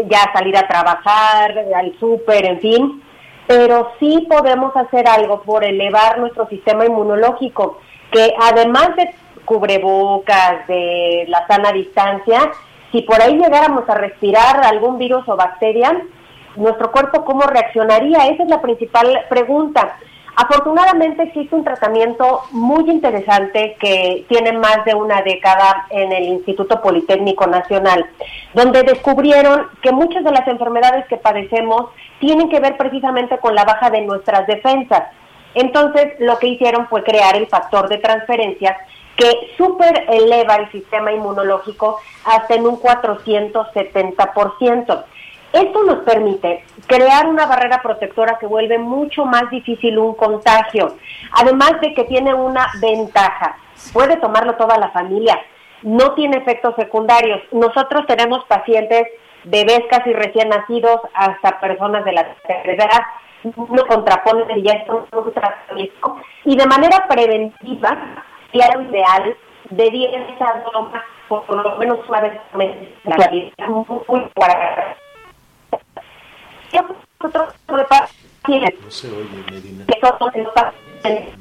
ya 0.09 0.31
salir 0.33 0.57
a 0.57 0.67
trabajar, 0.67 1.57
al 1.73 1.97
súper, 1.97 2.45
en 2.45 2.59
fin, 2.59 3.03
pero 3.47 3.93
sí 3.99 4.27
podemos 4.29 4.75
hacer 4.75 5.07
algo 5.07 5.41
por 5.43 5.63
elevar 5.63 6.19
nuestro 6.19 6.47
sistema 6.49 6.85
inmunológico, 6.85 7.79
que 8.11 8.33
además 8.41 8.97
de 8.97 9.15
cubrebocas, 9.45 10.67
de 10.67 11.23
la 11.29 11.47
sana 11.47 11.71
distancia, 11.71 12.51
si 12.91 13.01
por 13.01 13.21
ahí 13.21 13.37
llegáramos 13.37 13.89
a 13.89 13.95
respirar 13.95 14.63
algún 14.63 14.97
virus 14.97 15.27
o 15.27 15.35
bacteria, 15.35 16.01
nuestro 16.55 16.91
cuerpo 16.91 17.25
cómo 17.25 17.41
reaccionaría? 17.41 18.27
Esa 18.27 18.43
es 18.43 18.49
la 18.49 18.61
principal 18.61 19.25
pregunta. 19.29 19.97
Afortunadamente 20.39 21.23
existe 21.23 21.55
un 21.55 21.63
tratamiento 21.63 22.43
muy 22.51 22.87
interesante 22.91 23.75
que 23.79 24.23
tiene 24.29 24.53
más 24.53 24.85
de 24.85 24.93
una 24.93 25.23
década 25.23 25.87
en 25.89 26.11
el 26.11 26.25
Instituto 26.25 26.79
Politécnico 26.79 27.47
Nacional, 27.47 28.05
donde 28.53 28.83
descubrieron 28.83 29.67
que 29.81 29.91
muchas 29.91 30.23
de 30.23 30.31
las 30.31 30.47
enfermedades 30.47 31.07
que 31.07 31.17
padecemos 31.17 31.87
tienen 32.19 32.49
que 32.49 32.59
ver 32.59 32.77
precisamente 32.77 33.39
con 33.39 33.55
la 33.55 33.65
baja 33.65 33.89
de 33.89 34.01
nuestras 34.01 34.45
defensas. 34.45 35.05
Entonces, 35.55 36.13
lo 36.19 36.37
que 36.37 36.49
hicieron 36.49 36.87
fue 36.87 37.03
crear 37.03 37.35
el 37.35 37.47
factor 37.47 37.89
de 37.89 37.97
transferencia 37.97 38.77
que 39.17 39.51
super 39.57 40.05
eleva 40.07 40.55
el 40.55 40.71
sistema 40.71 41.11
inmunológico 41.11 41.99
hasta 42.23 42.53
en 42.53 42.65
un 42.67 42.79
470%. 42.79 45.03
Esto 45.53 45.83
nos 45.83 46.03
permite 46.03 46.63
crear 46.87 47.27
una 47.27 47.47
barrera 47.47 47.81
protectora 47.81 48.37
que 48.37 48.45
vuelve 48.45 48.77
mucho 48.77 49.25
más 49.25 49.49
difícil 49.49 49.97
un 49.97 50.13
contagio, 50.13 50.97
además 51.31 51.81
de 51.81 51.93
que 51.93 52.03
tiene 52.03 52.33
una 52.33 52.67
ventaja, 52.81 53.57
puede 53.91 54.17
tomarlo 54.17 54.55
toda 54.55 54.77
la 54.77 54.91
familia, 54.91 55.39
no 55.83 56.13
tiene 56.13 56.37
efectos 56.37 56.75
secundarios. 56.75 57.41
Nosotros 57.51 58.05
tenemos 58.07 58.43
pacientes, 58.45 59.07
bebés 59.45 59.81
casi 59.89 60.13
recién 60.13 60.49
nacidos, 60.49 61.01
hasta 61.13 61.59
personas 61.59 62.05
de 62.05 62.11
la 62.11 62.35
tercera 62.45 62.73
edad, 62.73 63.01
no 63.55 63.85
contraponen 63.87 64.63
ya 64.63 64.73
esto 64.73 65.07
un 65.11 65.33
tratamiento, 65.33 66.17
y 66.43 66.57
de 66.57 66.65
manera 66.65 67.07
preventiva, 67.07 68.25
sería 68.57 68.75
lo 68.75 68.81
ideal 68.89 69.37
de 69.69 69.89
10 69.89 70.41
a 70.41 70.53
bromas 70.69 71.03
por 71.27 71.49
lo 71.49 71.75
menos 71.77 71.99
una 72.07 72.21
vez 72.21 72.39
al 72.51 72.57
mes 72.57 72.89
la 73.03 73.27
vida 73.27 73.51
muy 73.67 74.21
para 74.33 74.95
nosotros 77.19 77.53
No 78.83 78.91
se 78.91 79.07
oye, 79.09 79.43
Medina. 79.51 79.85
que 79.85 79.99
son 79.99 80.43
los 80.43 80.53
pacientes 80.53 81.33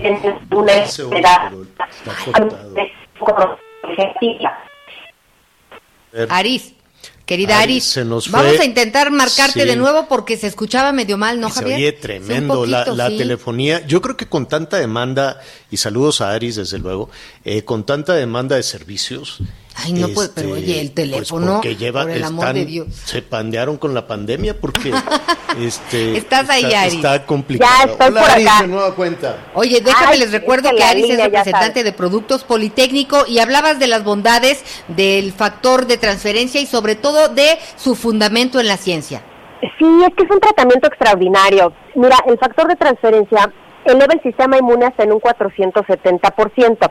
en 0.00 0.48
una 0.50 0.74
No 0.76 0.86
se 0.86 1.02
oye, 1.04 1.18
edad 1.20 1.50
pero 1.50 1.62
está 1.62 2.14
cortado. 3.20 3.58
Aris, 6.30 6.76
querida 7.26 7.64
se 7.80 8.04
nos 8.04 8.28
fue. 8.28 8.42
vamos 8.42 8.60
a 8.60 8.64
intentar 8.64 9.10
marcarte 9.10 9.62
Sí. 9.62 9.66
de 9.68 9.76
nuevo 9.76 10.06
porque 10.08 10.36
se 10.36 10.46
escuchaba 10.46 10.92
medio 10.92 11.16
mal, 11.18 11.40
¿no, 11.40 11.48
Y 11.48 11.50
se 11.50 11.60
Javier? 11.60 11.76
oye 11.78 11.90
Sí, 11.92 11.98
tremendo 12.02 12.66
la, 12.66 12.78
poquito, 12.84 12.96
la 12.96 13.08
sí. 13.08 13.16
telefonía. 13.18 13.86
Yo 13.86 14.00
creo 14.02 14.16
que 14.16 14.26
con 14.26 14.46
tanta 14.46 14.78
demanda, 14.78 15.40
y 15.70 15.76
saludos 15.76 16.20
a 16.20 16.32
Aris 16.32 16.56
desde 16.56 16.78
luego, 16.78 17.10
eh, 17.44 17.62
con 17.64 17.84
tanta 17.84 18.14
demanda 18.14 18.56
de 18.56 18.62
servicios, 18.62 19.38
Ay, 19.76 19.92
no, 19.94 20.08
pues, 20.08 20.30
pero 20.34 20.52
oye, 20.52 20.80
el 20.80 20.92
teléfono, 20.92 21.54
porque 21.54 21.76
lleva, 21.76 22.02
por 22.02 22.10
el 22.10 22.22
amor 22.24 22.44
están- 22.44 22.54
de 22.56 22.64
Dios. 22.66 22.86
Se 23.04 23.22
pandearon 23.22 23.76
con 23.78 23.94
la 23.94 24.06
pandemia 24.06 24.58
porque 24.60 24.92
este, 25.58 26.16
Estás 26.16 26.48
ahí, 26.50 26.64
está, 26.64 26.80
Aris. 26.82 26.94
está 26.94 27.26
complicado. 27.26 27.72
Ya 27.86 27.92
estoy 27.92 28.08
Hola, 28.08 28.20
por 28.20 28.30
Aris, 28.30 28.46
acá. 28.48 28.62
de 28.62 28.68
nueva 28.68 28.94
cuenta. 28.94 29.36
Oye, 29.54 29.80
déjame 29.80 30.06
Ay, 30.12 30.18
les 30.18 30.32
recuerdo 30.32 30.68
es 30.68 30.72
que 30.74 30.78
que 30.78 30.84
Aris 30.84 31.10
es 31.10 31.22
representante 31.22 31.82
de 31.84 31.92
Productos 31.92 32.44
Politécnico 32.44 33.24
y 33.26 33.38
hablabas 33.38 33.78
de 33.78 33.86
las 33.86 34.04
bondades 34.04 34.62
del 34.88 35.32
factor 35.32 35.86
de 35.86 35.96
transferencia 35.96 36.60
y 36.60 36.66
sobre 36.66 36.94
todo 36.94 37.28
de 37.28 37.58
su 37.76 37.94
fundamento 37.94 38.60
en 38.60 38.68
la 38.68 38.76
ciencia. 38.76 39.22
Sí, 39.78 39.86
es 40.06 40.14
que 40.16 40.24
es 40.24 40.30
un 40.30 40.40
tratamiento 40.40 40.88
extraordinario. 40.88 41.72
Mira, 41.94 42.16
el 42.26 42.38
factor 42.38 42.68
de 42.68 42.76
transferencia 42.76 43.52
eleva 43.84 44.12
el 44.14 44.22
sistema 44.22 44.58
inmune 44.58 44.86
hasta 44.86 45.04
en 45.04 45.12
un 45.12 45.20
470%. 45.20 46.90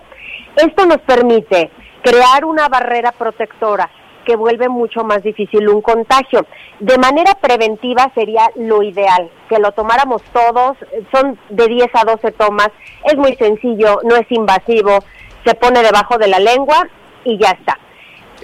Esto 0.57 0.85
nos 0.85 0.97
permite 1.01 1.69
crear 2.03 2.45
una 2.45 2.67
barrera 2.67 3.11
protectora 3.11 3.89
que 4.25 4.35
vuelve 4.35 4.69
mucho 4.69 5.03
más 5.03 5.23
difícil 5.23 5.67
un 5.67 5.81
contagio. 5.81 6.45
De 6.79 6.97
manera 6.97 7.33
preventiva 7.35 8.11
sería 8.13 8.49
lo 8.55 8.83
ideal, 8.83 9.29
que 9.49 9.59
lo 9.59 9.71
tomáramos 9.71 10.21
todos, 10.31 10.77
son 11.11 11.39
de 11.49 11.67
10 11.67 11.87
a 11.93 12.03
12 12.05 12.31
tomas, 12.33 12.69
es 13.05 13.17
muy 13.17 13.35
sencillo, 13.35 13.99
no 14.03 14.15
es 14.15 14.29
invasivo, 14.29 14.99
se 15.45 15.55
pone 15.55 15.81
debajo 15.81 16.17
de 16.17 16.27
la 16.27 16.39
lengua 16.39 16.87
y 17.23 17.37
ya 17.39 17.49
está. 17.51 17.77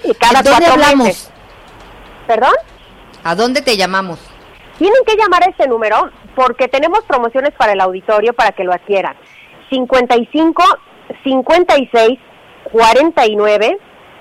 Y 0.04 0.14
cada 0.14 0.40
¿En 0.40 0.44
dónde 0.44 0.50
cuatro 0.50 0.72
hablamos? 0.72 1.06
meses. 1.06 1.32
¿Perdón? 2.26 2.54
¿A 3.24 3.34
dónde 3.34 3.62
te 3.62 3.76
llamamos? 3.76 4.18
Tienen 4.78 5.02
que 5.06 5.16
llamar 5.16 5.42
a 5.44 5.50
este 5.50 5.66
número 5.66 6.10
porque 6.34 6.68
tenemos 6.68 7.00
promociones 7.04 7.52
para 7.54 7.72
el 7.72 7.80
auditorio 7.80 8.32
para 8.32 8.52
que 8.52 8.64
lo 8.64 8.72
adquieran. 8.72 9.16
55 9.70 10.62
56 11.24 12.18
49 12.72 13.78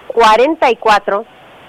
44 0.08 1.26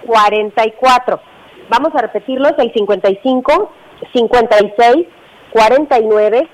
44. 0.06 1.20
Vamos 1.68 1.94
a 1.94 2.02
repetirlos, 2.02 2.52
el 2.58 2.72
55 2.72 3.72
56 4.12 5.06
49 5.50 6.48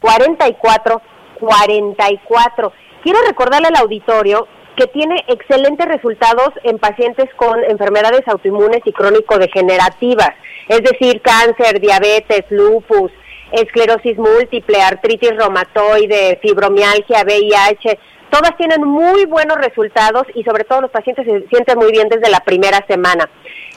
44 0.00 1.02
44. 1.40 2.72
Quiero 3.02 3.18
recordarle 3.26 3.68
al 3.68 3.76
auditorio 3.76 4.46
que 4.76 4.86
tiene 4.86 5.24
excelentes 5.26 5.86
resultados 5.86 6.50
en 6.62 6.78
pacientes 6.78 7.26
con 7.36 7.64
enfermedades 7.64 8.22
autoinmunes 8.26 8.80
y 8.84 8.92
crónico-degenerativas, 8.92 10.30
es 10.68 10.82
decir, 10.82 11.20
cáncer, 11.20 11.80
diabetes, 11.80 12.44
lupus, 12.50 13.10
esclerosis 13.52 14.16
múltiple, 14.18 14.80
artritis 14.80 15.34
reumatoide, 15.36 16.38
fibromialgia, 16.42 17.24
VIH. 17.24 17.98
Todas 18.30 18.56
tienen 18.56 18.84
muy 18.84 19.24
buenos 19.24 19.56
resultados 19.56 20.24
y 20.34 20.44
sobre 20.44 20.64
todo 20.64 20.82
los 20.82 20.90
pacientes 20.90 21.24
se 21.24 21.48
sienten 21.48 21.78
muy 21.78 21.90
bien 21.90 22.08
desde 22.08 22.30
la 22.30 22.40
primera 22.40 22.84
semana. 22.86 23.28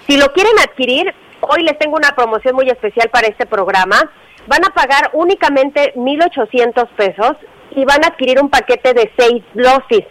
Si 0.08 0.18
lo 0.18 0.28
quieren 0.34 0.54
adquirir, 0.60 1.14
hoy 1.42 1.64
les 1.64 1.78
tengo 1.80 1.96
una 1.96 2.16
promoción 2.16 2.56
muy 2.56 2.70
especial 2.70 3.10
para 3.10 3.28
este 3.28 3.46
programa. 3.46 4.12
Van 4.48 4.66
a 4.66 4.74
pagar 4.74 5.12
únicamente 5.14 5.94
1.800 5.96 6.88
pesos 6.98 7.38
y 7.72 7.86
van 7.86 8.04
a 8.04 8.08
adquirir 8.08 8.42
un 8.42 8.50
paquete 8.50 8.94
de 8.94 9.12
seis 9.18 9.44
dosis. 9.54 10.06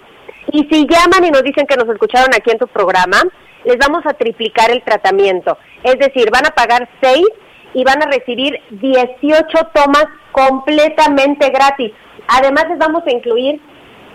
Y 0.53 0.67
si 0.71 0.87
llaman 0.87 1.25
y 1.25 1.31
nos 1.31 1.43
dicen 1.43 1.67
que 1.67 1.77
nos 1.77 1.89
escucharon 1.89 2.31
aquí 2.35 2.51
en 2.51 2.59
tu 2.59 2.67
programa, 2.67 3.23
les 3.65 3.77
vamos 3.77 4.05
a 4.07 4.15
triplicar 4.15 4.71
el 4.71 4.83
tratamiento. 4.83 5.59
Es 5.83 5.99
decir, 5.99 6.31
van 6.31 6.47
a 6.47 6.51
pagar 6.51 6.89
seis 7.03 7.27
y 7.75 7.85
van 7.85 8.03
a 8.03 8.07
recibir 8.07 8.59
18 8.71 9.59
tomas 9.75 10.07
completamente 10.33 11.51
gratis. 11.51 11.93
Además 12.29 12.67
les 12.69 12.79
vamos 12.79 13.03
a 13.07 13.11
incluir 13.11 13.61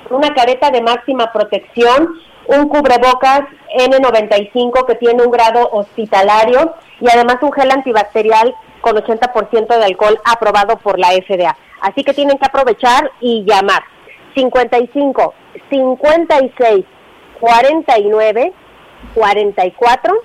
una 0.09 0.33
careta 0.33 0.71
de 0.71 0.81
máxima 0.81 1.31
protección, 1.31 2.19
un 2.47 2.69
cubrebocas 2.69 3.41
N95 3.77 4.85
que 4.85 4.95
tiene 4.95 5.23
un 5.23 5.31
grado 5.31 5.69
hospitalario 5.71 6.75
y 6.99 7.09
además 7.09 7.37
un 7.41 7.51
gel 7.51 7.71
antibacterial 7.71 8.53
con 8.81 8.95
80% 8.95 9.67
de 9.67 9.85
alcohol 9.85 10.19
aprobado 10.25 10.77
por 10.77 10.99
la 10.99 11.09
FDA. 11.09 11.57
Así 11.81 12.03
que 12.03 12.13
tienen 12.13 12.37
que 12.37 12.45
aprovechar 12.45 13.11
y 13.19 13.43
llamar. 13.45 13.83
55 14.35 15.33
56 15.69 16.85
49 17.39 18.53
44 19.13 20.15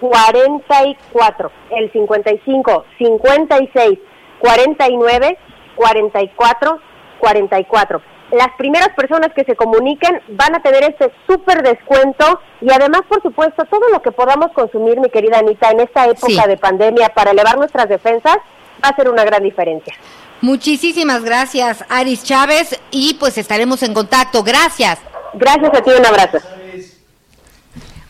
44. 0.00 1.50
El 1.70 1.92
55 1.92 2.84
56 2.98 3.98
49 4.38 5.38
44 5.74 6.80
44. 7.18 8.13
Las 8.32 8.48
primeras 8.56 8.88
personas 8.90 9.32
que 9.34 9.44
se 9.44 9.54
comuniquen 9.54 10.20
van 10.28 10.54
a 10.54 10.62
tener 10.62 10.82
este 10.84 11.12
súper 11.26 11.62
descuento 11.62 12.40
y 12.60 12.72
además, 12.72 13.02
por 13.08 13.22
supuesto, 13.22 13.64
todo 13.66 13.88
lo 13.90 14.02
que 14.02 14.12
podamos 14.12 14.50
consumir, 14.52 14.98
mi 14.98 15.10
querida 15.10 15.38
Anita, 15.38 15.70
en 15.70 15.80
esta 15.80 16.06
época 16.06 16.42
Sí. 16.42 16.48
de 16.48 16.56
pandemia 16.56 17.10
para 17.10 17.30
elevar 17.32 17.58
nuestras 17.58 17.88
defensas 17.88 18.36
va 18.84 18.88
a 18.88 18.96
ser 18.96 19.08
una 19.08 19.24
gran 19.24 19.42
diferencia. 19.42 19.94
Muchísimas 20.40 21.22
gracias, 21.24 21.84
Aris 21.88 22.24
Chávez, 22.24 22.78
y 22.90 23.14
pues 23.14 23.38
estaremos 23.38 23.82
en 23.82 23.94
contacto. 23.94 24.42
Gracias. 24.42 24.98
Gracias 25.34 25.72
a 25.74 25.82
ti, 25.82 25.90
un 25.90 26.04
abrazo. 26.06 26.38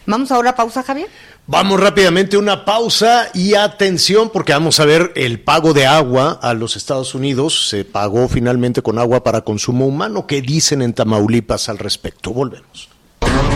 Vamos 0.06 0.30
ahora 0.32 0.50
a 0.50 0.54
pausa, 0.54 0.82
Javier. 0.82 1.08
Vamos 1.46 1.78
rápidamente 1.78 2.36
a 2.36 2.38
una 2.38 2.64
pausa 2.64 3.28
y 3.34 3.54
atención 3.54 4.30
porque 4.32 4.54
vamos 4.54 4.80
a 4.80 4.86
ver 4.86 5.12
el 5.14 5.40
pago 5.40 5.74
de 5.74 5.86
agua 5.86 6.38
a 6.40 6.54
los 6.54 6.74
Estados 6.74 7.14
Unidos. 7.14 7.68
Se 7.68 7.84
pagó 7.84 8.28
finalmente 8.28 8.80
con 8.80 8.98
agua 8.98 9.22
para 9.22 9.42
consumo 9.42 9.86
humano. 9.86 10.26
¿Qué 10.26 10.40
dicen 10.40 10.80
en 10.80 10.94
Tamaulipas 10.94 11.68
al 11.68 11.76
respecto? 11.76 12.32
Volvemos. 12.32 12.88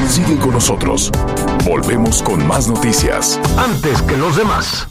Sigue 0.07 0.37
con 0.37 0.51
nosotros. 0.51 1.11
Volvemos 1.65 2.23
con 2.23 2.47
más 2.47 2.69
noticias. 2.69 3.41
Antes 3.57 4.03
que 4.03 4.19
los 4.19 4.37
demás. 4.37 4.87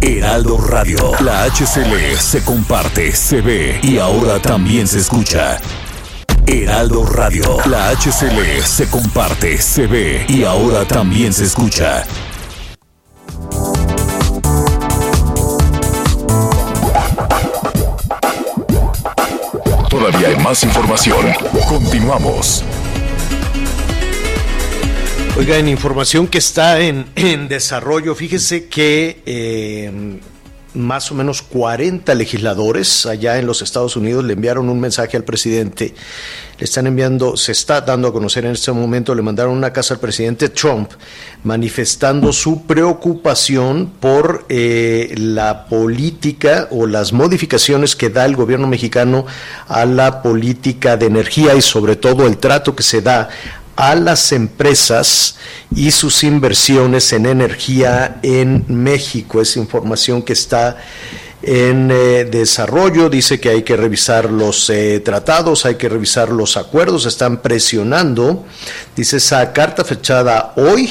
Heraldo 0.00 0.56
Radio. 0.56 1.12
La 1.22 1.44
HCL 1.44 2.16
se 2.18 2.42
comparte, 2.42 3.12
se 3.12 3.42
ve 3.42 3.80
y 3.82 3.98
ahora 3.98 4.40
también 4.40 4.86
se 4.86 5.00
escucha. 5.00 5.60
Heraldo 6.50 7.04
Radio. 7.04 7.58
La 7.66 7.90
HCL 7.90 8.62
se 8.64 8.88
comparte, 8.88 9.58
se 9.58 9.86
ve 9.86 10.24
y 10.28 10.44
ahora 10.44 10.86
también 10.86 11.30
se 11.30 11.44
escucha. 11.44 12.04
Todavía 19.90 20.28
hay 20.28 20.36
más 20.36 20.64
información. 20.64 21.26
Continuamos. 21.68 22.64
Oigan, 25.36 25.68
información 25.68 26.26
que 26.26 26.38
está 26.38 26.80
en, 26.80 27.10
en 27.14 27.48
desarrollo. 27.48 28.14
Fíjese 28.14 28.68
que 28.68 29.22
eh, 29.26 30.18
más 30.74 31.10
o 31.10 31.14
menos 31.14 31.42
40 31.42 32.14
legisladores 32.14 33.06
allá 33.06 33.38
en 33.38 33.46
los 33.46 33.62
Estados 33.62 33.96
Unidos 33.96 34.24
le 34.24 34.34
enviaron 34.34 34.68
un 34.68 34.80
mensaje 34.80 35.16
al 35.16 35.24
presidente. 35.24 35.94
Le 36.58 36.64
están 36.64 36.86
enviando, 36.86 37.36
se 37.36 37.52
está 37.52 37.80
dando 37.80 38.08
a 38.08 38.12
conocer 38.12 38.44
en 38.44 38.52
este 38.52 38.72
momento, 38.72 39.14
le 39.14 39.22
mandaron 39.22 39.56
una 39.56 39.72
casa 39.72 39.94
al 39.94 40.00
presidente 40.00 40.48
Trump 40.48 40.90
manifestando 41.44 42.32
su 42.32 42.66
preocupación 42.66 43.92
por 44.00 44.44
eh, 44.48 45.14
la 45.16 45.66
política 45.66 46.68
o 46.70 46.86
las 46.86 47.12
modificaciones 47.12 47.94
que 47.94 48.10
da 48.10 48.24
el 48.24 48.34
gobierno 48.34 48.66
mexicano 48.66 49.24
a 49.68 49.84
la 49.84 50.20
política 50.22 50.96
de 50.96 51.06
energía 51.06 51.54
y 51.54 51.62
sobre 51.62 51.96
todo 51.96 52.26
el 52.26 52.38
trato 52.38 52.74
que 52.74 52.82
se 52.82 53.02
da 53.02 53.28
a 53.78 53.94
las 53.94 54.32
empresas 54.32 55.36
y 55.72 55.92
sus 55.92 56.24
inversiones 56.24 57.12
en 57.12 57.26
energía 57.26 58.18
en 58.24 58.64
México. 58.66 59.40
Es 59.40 59.56
información 59.56 60.22
que 60.22 60.32
está 60.32 60.78
en 61.42 61.88
eh, 61.92 62.24
desarrollo. 62.24 63.08
Dice 63.08 63.38
que 63.38 63.50
hay 63.50 63.62
que 63.62 63.76
revisar 63.76 64.32
los 64.32 64.68
eh, 64.68 64.98
tratados, 64.98 65.64
hay 65.64 65.76
que 65.76 65.88
revisar 65.88 66.30
los 66.30 66.56
acuerdos. 66.56 67.06
Están 67.06 67.40
presionando. 67.40 68.44
Dice 68.96 69.18
esa 69.18 69.52
carta 69.52 69.84
fechada 69.84 70.54
hoy, 70.56 70.90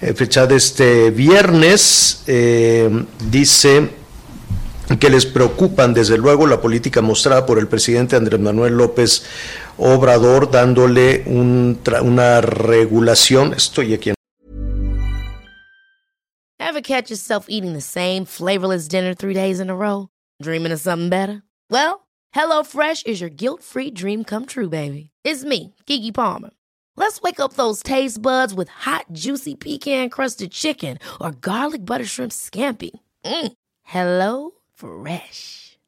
eh, 0.00 0.14
fechada 0.14 0.56
este 0.56 1.10
viernes, 1.10 2.22
dice 3.30 3.90
que 4.98 5.10
les 5.10 5.26
preocupan 5.26 5.92
desde 5.92 6.16
luego 6.16 6.46
la 6.46 6.60
política 6.62 7.02
mostrada 7.02 7.44
por 7.44 7.58
el 7.58 7.68
presidente 7.68 8.16
Andrés 8.16 8.40
Manuel 8.40 8.76
López 8.76 9.24
Obrador 9.78 10.50
dándole 10.50 11.24
un 11.26 11.78
una 12.02 12.40
regulación. 12.40 13.54
Estoy 13.54 13.94
aquí 13.94 14.12
Ever 16.58 16.80
catch 16.80 17.10
yourself 17.10 17.46
eating 17.48 17.74
the 17.74 17.82
same 17.82 18.24
flavorless 18.24 18.88
dinner 18.88 19.12
three 19.12 19.34
days 19.34 19.60
in 19.60 19.68
a 19.68 19.74
row? 19.74 20.08
Dreaming 20.40 20.72
of 20.72 20.80
something 20.80 21.10
better? 21.10 21.42
Well, 21.68 22.06
HelloFresh 22.34 23.06
is 23.06 23.20
your 23.20 23.28
guilt 23.28 23.62
free 23.62 23.90
dream 23.90 24.24
come 24.24 24.46
true, 24.46 24.70
baby. 24.70 25.10
It's 25.22 25.44
me, 25.44 25.74
Kiki 25.84 26.12
Palmer. 26.12 26.50
Let's 26.96 27.20
wake 27.20 27.40
up 27.40 27.54
those 27.54 27.82
taste 27.82 28.22
buds 28.22 28.54
with 28.54 28.68
hot, 28.68 29.06
juicy 29.12 29.54
pecan 29.54 30.08
crusted 30.08 30.50
chicken 30.50 30.98
or 31.20 31.32
garlic 31.32 31.84
butter 31.84 32.06
shrimp 32.06 32.32
scampi. 32.32 32.90
Mm. 33.24 33.52
Hello 33.82 34.52
Fresh. 34.74 35.61